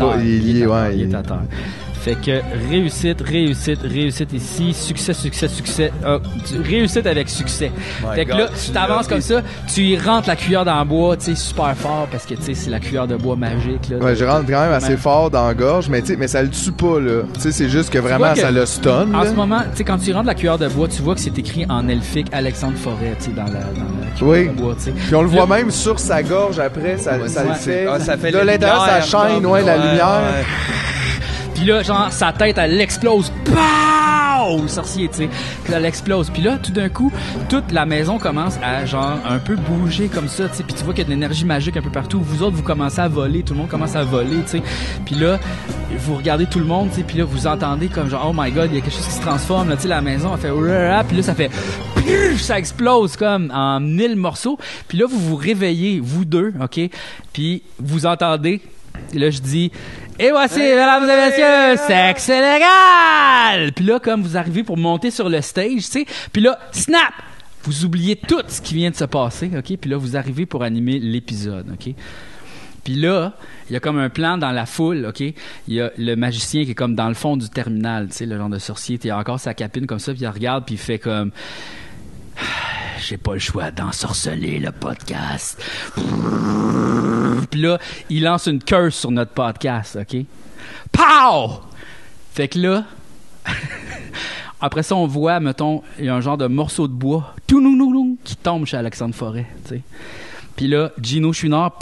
[0.93, 1.37] il- est à terre.
[1.99, 7.69] Fait que réussite, réussite, réussite ici, succès, succès, succès, Ah, tu- réussite avec succès.
[8.01, 9.41] My fait que God, là, tu tu t'avances comme ça,
[9.73, 12.43] tu y rentres la cuillère dans le bois, tu sais, super fort parce que tu
[12.43, 13.89] sais, c'est la cuillère de bois magique.
[13.89, 14.97] Là, Ouais, je rentre quand même assez Ouais.
[14.97, 17.23] fort dans la gorge, mais tu sais, mais ça le tue pas, là.
[17.33, 19.13] Tu sais, c'est juste que vraiment, vois que ça le stun.
[19.13, 19.29] En là.
[19.29, 21.37] ce moment, tu sais, quand tu rentres la cuillère de bois, tu vois que c'est
[21.37, 24.47] écrit en elfique Alexandre Forêt, tu sais, dans la, dans la cuillère Oui.
[24.47, 24.91] de bois, tu sais.
[24.91, 27.85] Puis on le voit même sur sa gorge après, ça, Ouais, ça le ouais, fait.
[27.91, 30.21] ah, ça fait de la l'intérieur, ça lumière, chaîne, ouais, la ouais, lumière.
[31.57, 33.31] Puis là, genre, sa tête, elle explose.
[33.43, 34.61] Pow!
[34.61, 35.29] Le sorcier, tu sais.
[35.63, 36.29] Puis là, elle explose.
[36.29, 37.11] Puis là, tout d'un coup,
[37.49, 40.63] toute la maison commence à, genre, un peu bouger comme ça, tu sais.
[40.63, 42.21] Puis tu vois qu'il y a de l'énergie magique un peu partout.
[42.21, 43.41] Vous autres, vous commencez à voler.
[43.41, 44.61] Tout le monde commence à voler, tu sais.
[45.03, 45.39] Puis là,
[45.97, 47.03] vous regardez tout le monde, tu sais.
[47.03, 49.13] Puis là, vous entendez comme genre, oh my god, il y a quelque chose qui
[49.13, 49.87] se transforme, là, tu sais.
[49.87, 51.49] La maison, elle fait, puis là, ça fait,
[52.37, 54.59] ça explose comme en mille morceaux.
[54.87, 56.79] Puis là, vous vous réveillez, vous deux, OK?
[57.33, 58.61] Puis vous entendez,
[59.15, 59.71] là, je dis,
[60.19, 63.71] et voici, mesdames et messieurs, sexe légal!
[63.73, 67.13] Puis là, comme vous arrivez pour monter sur le stage, tu sais, puis là, snap!
[67.63, 69.77] Vous oubliez tout ce qui vient de se passer, OK?
[69.77, 71.93] Puis là, vous arrivez pour animer l'épisode, OK?
[72.83, 73.33] Puis là,
[73.69, 75.19] il y a comme un plan dans la foule, OK?
[75.19, 75.33] Il
[75.67, 78.37] y a le magicien qui est comme dans le fond du terminal, tu sais, le
[78.37, 78.97] genre de sorcier.
[79.03, 81.31] Il a encore sa capine comme ça, puis il regarde, puis il fait comme...
[82.99, 85.61] J'ai pas le choix d'ensorceler le podcast.
[87.49, 90.25] Puis là, il lance une curse sur notre podcast, OK?
[90.91, 91.61] Pow!
[92.33, 92.85] Fait que là,
[94.61, 97.35] après ça, on voit, mettons, il y a un genre de morceau de bois
[98.23, 99.81] qui tombe chez Alexandre Forêt, tu sais.
[100.55, 101.77] Puis là, Gino Chouinard,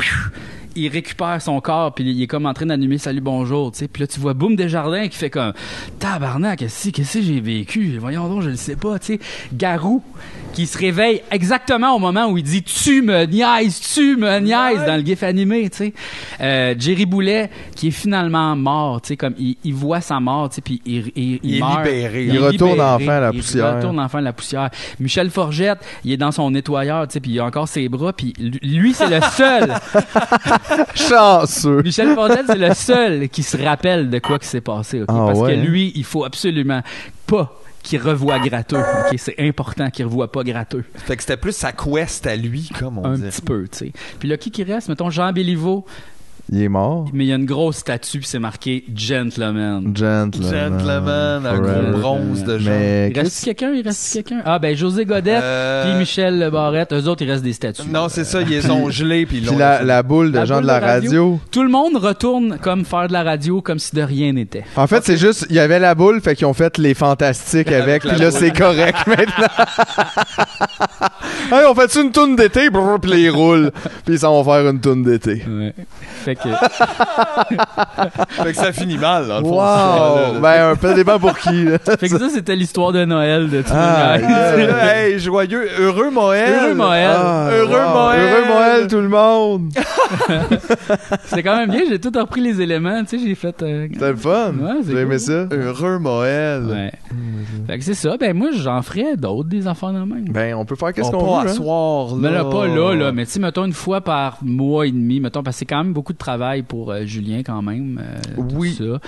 [0.76, 3.88] il récupère son corps, puis il est comme en train d'animer Salut Bonjour, tu sais.
[3.88, 5.54] Puis là, tu vois Boom Desjardins qui fait comme
[6.00, 7.98] Tabarnak, qu'est-ce que qu'est-ce que j'ai vécu?
[8.00, 9.20] Voyons donc, je le sais pas, tu sais.
[9.54, 10.04] Garou,
[10.56, 14.86] qui se réveille exactement au moment où il dit Tu me niaises, tu me niaises
[14.88, 15.94] dans le gif animé, tu sais.
[16.42, 20.48] Euh, Jerry Boulet, qui est finalement mort, tu sais, comme il, il voit sa mort,
[20.50, 21.86] tu sais, puis il, il, Il est meurt.
[21.86, 22.24] libéré.
[22.26, 22.94] Il retourne libéré.
[22.94, 23.76] enfin à la Il poussière.
[23.76, 24.70] retourne enfin à la poussière.
[25.02, 28.14] Michel Forgette, il est dans son nettoyeur, tu sais, puis il a encore ses bras,
[28.14, 29.74] puis lui, c'est le seul.
[30.96, 31.82] Chanceux.
[31.84, 35.02] Michel Forgette, c'est le seul qui se rappelle de quoi qui s'est passé?
[35.08, 35.64] Ah Parce ouais, que hein?
[35.64, 36.82] lui, il faut absolument
[37.28, 38.82] pas qu'il revoie gratteux?
[39.18, 40.84] C'est important qu'il revoie pas gratteux.
[40.96, 43.22] Fait que c'était plus sa quest à lui, comme on Un dit.
[43.24, 43.92] petit peu, tu sais.
[44.20, 44.90] Puis là, qui qui reste?
[44.90, 45.86] Mettons Jean Béliveau.
[46.52, 47.06] Il est mort.
[47.12, 49.96] Mais il y a une grosse statue, puis c'est marqué Gentleman.
[49.96, 50.52] Gentleman.
[50.80, 52.70] Gentleman, un gros bronze de gens.
[52.70, 54.42] Mais Il reste quelqu'un, il reste quelqu'un?
[54.46, 57.82] Ah, ben José Godette, Euh, puis Michel Barrette, eux autres, il reste des statues.
[57.90, 60.38] Non, c'est ça, ils les ont gelés puis ils Puis l'ont la, la boule de
[60.38, 61.10] La gens boule de la radio.
[61.10, 61.40] radio.
[61.52, 64.66] Tout le monde retourne comme faire de la radio, comme si de rien n'était.
[64.76, 67.72] En fait, c'est juste, il y avait la boule, fait qu'ils ont fait les fantastiques
[67.72, 69.48] avec, puis là, c'est correct maintenant.
[71.52, 72.70] hey, on fait une toune d'été,
[73.02, 73.72] puis ils roulent,
[74.06, 75.44] puis ils s'en vont faire une toune d'été.
[75.48, 75.74] Ouais.
[76.44, 79.56] Fait que, Fait que ça finit mal, dans le fond.
[79.56, 80.40] Wow!
[80.42, 81.78] Ben, un peu débat pour qui, là?
[82.00, 84.32] fait que ça, c'était l'histoire de Noël de tout Ah, le monde.
[84.34, 86.54] Euh, hey, joyeux, heureux Moël.
[86.62, 87.12] Heureux Moël.
[87.16, 87.94] Ah, Heureux wow.
[87.94, 88.20] Moël.
[88.22, 89.70] Heureux Moël, tout le monde!
[91.26, 93.62] C'était quand même bien, j'ai tout repris les éléments, tu sais, j'ai fait...
[93.64, 94.54] euh, C'était le fun!
[94.60, 95.48] Ouais, J'ai aimé ça.
[95.52, 96.64] Heureux Moël.
[96.66, 96.92] Ouais.
[97.68, 100.26] Fait que c'est ça, ben moi, j'en ferais d'autres, des enfants de même.
[100.30, 101.52] Ben, on peut faire qu'est-ce On qu'on veut, hein?
[101.52, 102.44] asseoir, Mais là.
[102.44, 103.12] là, pas là, là.
[103.12, 105.84] Mais tu sais, mettons une fois par mois et demi, mettons, parce que c'est quand
[105.84, 108.02] même beaucoup de travail pour euh, Julien quand même.
[108.04, 108.74] euh, tout Oui.
[108.74, 109.00] ça.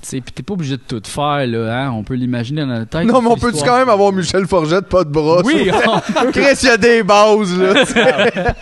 [0.00, 1.92] Tu sais, puis t'es pas obligé de tout faire, là, hein.
[1.92, 3.04] On peut l'imaginer dans notre tête.
[3.04, 5.42] Non, mais on peut-tu quand même avoir Michel Forgette, pas de bras?
[5.44, 5.70] Oui,
[6.32, 7.84] Chris, il y a des bases, là.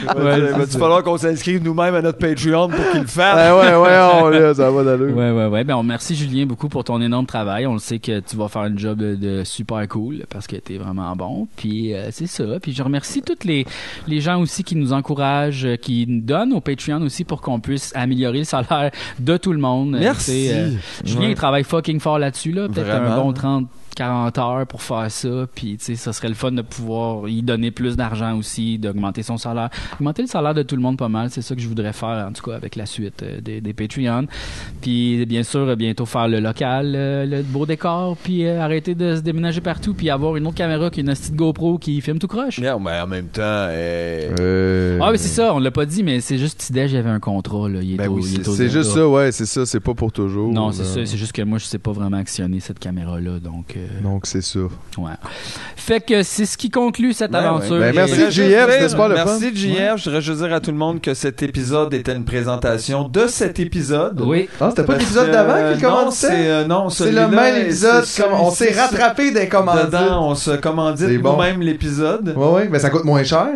[0.00, 3.52] Il va, Ouais, va-tu falloir qu'on s'inscrive nous-mêmes à notre Patreon pour qu'il le fasse?
[3.52, 5.16] ouais, ouais, ouais, on, là, ça va d'allure.
[5.16, 5.64] Ouais, ouais, ouais.
[5.64, 7.66] Ben, on merci Julien beaucoup pour ton énorme travail.
[7.66, 10.56] On le sait que tu vas faire un job de, de super cool parce que
[10.56, 11.48] t'es vraiment bon.
[11.56, 12.44] Puis euh, c'est ça.
[12.60, 13.66] Puis je remercie tous les,
[14.06, 17.60] les gens aussi qui nous encouragent, euh, qui nous donnent au Patreon aussi pour qu'on
[17.60, 19.96] puisse améliorer le salaire de tout le monde.
[20.06, 20.48] Merci.
[20.52, 20.70] euh,
[21.04, 22.68] Julien, il travaille fucking fort là-dessus, là.
[22.68, 23.66] Peut-être un bon 30,
[23.96, 25.46] 40 heures pour faire ça.
[25.54, 29.22] Puis, tu sais, ça serait le fun de pouvoir y donner plus d'argent aussi, d'augmenter
[29.22, 29.70] son salaire.
[29.94, 31.30] Augmenter le salaire de tout le monde pas mal.
[31.30, 33.72] C'est ça que je voudrais faire, en tout cas, avec la suite euh, des, des
[33.72, 34.26] Patreon.
[34.82, 38.94] Puis, bien sûr, euh, bientôt faire le local, euh, le beau décor, puis euh, arrêter
[38.94, 42.00] de se déménager partout, puis avoir une autre caméra qui est une petite GoPro qui
[42.00, 42.58] filme tout croche.
[42.58, 43.40] Yeah, mais en même temps,
[45.00, 47.68] Ah, mais c'est ça, on l'a pas dit, mais c'est juste Tidej, j'avais un contrat,
[47.68, 47.80] là.
[47.82, 50.52] Il est Ben au- oui, c'est- juste ça, ouais, c'est ça, c'est pas pour toujours.
[50.52, 50.88] Non, c'est là.
[50.88, 51.06] ça.
[51.06, 53.76] C'est juste que moi, je sais pas vraiment actionner cette caméra-là, donc.
[53.86, 54.58] Euh, Donc, c'est ça.
[54.98, 55.12] Ouais.
[55.76, 57.72] Fait que c'est ce qui conclut cette Ben aventure.
[57.76, 57.92] ouais.
[57.92, 59.24] Ben, merci, JF, c'était super le fun.
[59.40, 59.96] Merci JF.
[59.98, 63.26] Je voudrais juste dire à tout le monde que cet épisode était une présentation de
[63.26, 64.20] cet épisode.
[64.20, 64.48] Oui.
[64.60, 66.26] Ah, c'était pas l'épisode d'avant qui non, commençait?
[66.28, 69.86] c'est euh, non, C'est le même épisode, on s'est rattrapé des commandes.
[69.86, 71.32] Dedans, on se commandite C'est bon.
[71.32, 72.34] nous-mêmes l'épisode.
[72.36, 73.46] Ouais, ouais, mais ça coûte moins cher.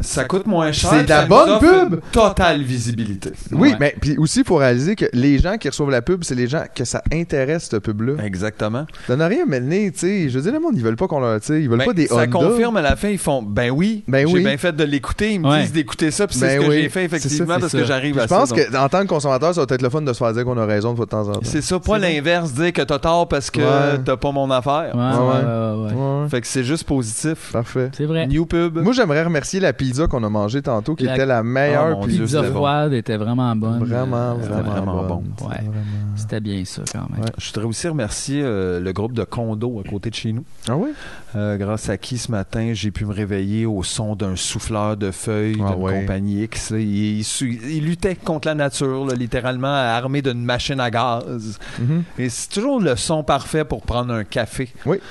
[0.00, 0.90] Ça coûte moins cher.
[0.90, 2.00] C'est de la ça bonne pub.
[2.12, 3.32] Totale visibilité.
[3.52, 3.76] Oui, Ouais.
[3.80, 6.46] mais puis aussi, il faut réaliser que les gens qui reçoivent la pub, c'est les
[6.48, 8.14] gens que ça intéresse, cette pub-là.
[8.24, 8.86] Exactement.
[9.08, 9.44] Donne rien,
[9.84, 11.62] mais tu sais, je veux dire, le monde, ils veulent pas qu'on leur, tu sais,
[11.62, 12.26] ils veulent Ben, pas des ça Honda.
[12.28, 14.42] confirme à la fin, ils font ben oui, Ben j'ai oui.
[14.44, 15.62] bien fait de l'écouter, ils me Ouais.
[15.62, 16.82] disent d'écouter ça, puis c'est Ben ce que oui.
[16.82, 17.84] j'ai fait effectivement ça, parce que ça.
[17.84, 18.54] j'arrive à je pense ça.
[18.56, 18.64] donc.
[18.70, 20.56] que en tant que consommateur, ça va être le fun de se faire dire qu'on
[20.58, 21.40] a raison de fois de temps en temps.
[21.42, 23.98] C'est ça, pas l'inverse, dire que t'as tort parce que Ouais.
[24.04, 24.92] t'as pas mon affaire.
[24.94, 25.92] Ouais, ouais, Ouais, ouais, ouais, ouais.
[25.94, 26.28] Ouais, ouais.
[26.28, 27.50] Fait que c'est juste positif.
[27.52, 27.90] Parfait.
[27.96, 28.26] C'est vrai.
[28.26, 28.78] New pub.
[28.78, 32.06] Moi, j'aimerais remercier la pizza qu'on a mangée tantôt, qui La- était la meilleure Oh,
[32.06, 32.40] pizza.
[32.40, 32.54] Dieu, bon.
[32.56, 33.78] froide était vraiment bonne.
[33.80, 35.08] Vraiment, vraiment, c'était vraiment bonne.
[35.08, 35.46] bon.
[35.48, 35.54] Ouais.
[35.56, 35.72] Vraiment.
[36.16, 37.24] C'était bien ça quand même.
[37.38, 39.24] Je voudrais aussi remercier euh, le groupe de
[39.54, 40.44] condos à côté de chez nous.
[40.68, 40.90] Ah oui?
[41.36, 45.10] Euh, grâce à qui ce matin j'ai pu me réveiller au son d'un souffleur de
[45.10, 46.00] feuilles Ah d'une ouais.
[46.00, 46.70] compagnie X.
[46.70, 46.78] là.
[46.78, 51.58] Il, il su- il luttait contre la nature, là, littéralement armé d'une machine à gaz.
[51.78, 52.02] Mhm.
[52.18, 54.70] Et c'est toujours le son parfait pour prendre un café.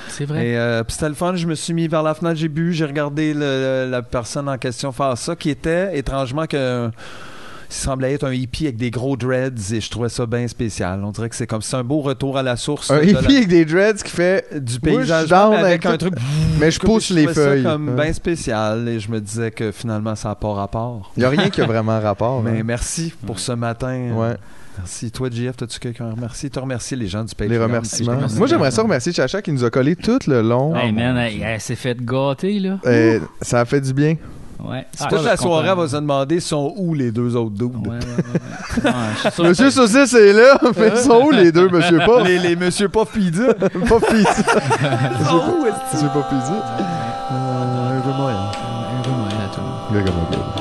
[0.10, 0.48] C'est vrai.
[0.48, 2.74] Et euh, puis c'était le fun, je me suis mis vers la fenêtre, j'ai bu,
[2.74, 6.90] j'ai regardé le- la personne en question faire ça, qui était étrangement que
[7.74, 11.04] semblait être un hippie avec des gros dreads et je trouvais ça bien spécial.
[11.04, 13.38] On dirait que c'est comme c'est un beau retour à la source Un la- hippie
[13.38, 16.14] avec des dreads qui fait du paysage avec avec un truc
[16.60, 17.64] Mais je pousse les trouvais ça feuilles.
[17.64, 18.04] comme Ouais.
[18.04, 21.12] bien spécial et je me disais que finalement ça n'a pas rapport.
[21.18, 22.42] Il n'y a rien qui a vraiment rapport.
[22.44, 22.64] Mais hein.
[22.66, 24.12] merci pour ce matin.
[24.14, 24.36] Ouais.
[24.78, 25.12] Merci.
[25.12, 26.50] Toi, JF, as-tu quelqu'un à remercier?
[26.50, 27.52] Tu remercies les gens du Patreon.
[27.52, 28.16] Les remerciements.
[28.16, 30.76] Remercie Moi, j'aimerais ça remercier Chacha qui nous a collé tout le long.
[30.76, 32.80] Hey man, elle s'est fait gâter là.
[32.88, 34.16] Euh, ça a fait du bien.
[34.60, 34.86] Ouais.
[35.00, 37.88] Ah, toute la soirée, elle va se demander sont où les deux autres dudes.
[37.88, 42.24] Ouais, ouais, ouais, Monsieur Saucisse est là, mais ils sont où les deux, Monsieur Pas?
[42.24, 43.54] Les, les Monsieur Puff Pizza.
[43.54, 44.44] Pas pizza.
[45.30, 46.66] sont où, est-ce Monsieur Pas pizza.
[47.30, 49.62] Un peu Noël à tout
[49.94, 50.53] le monde.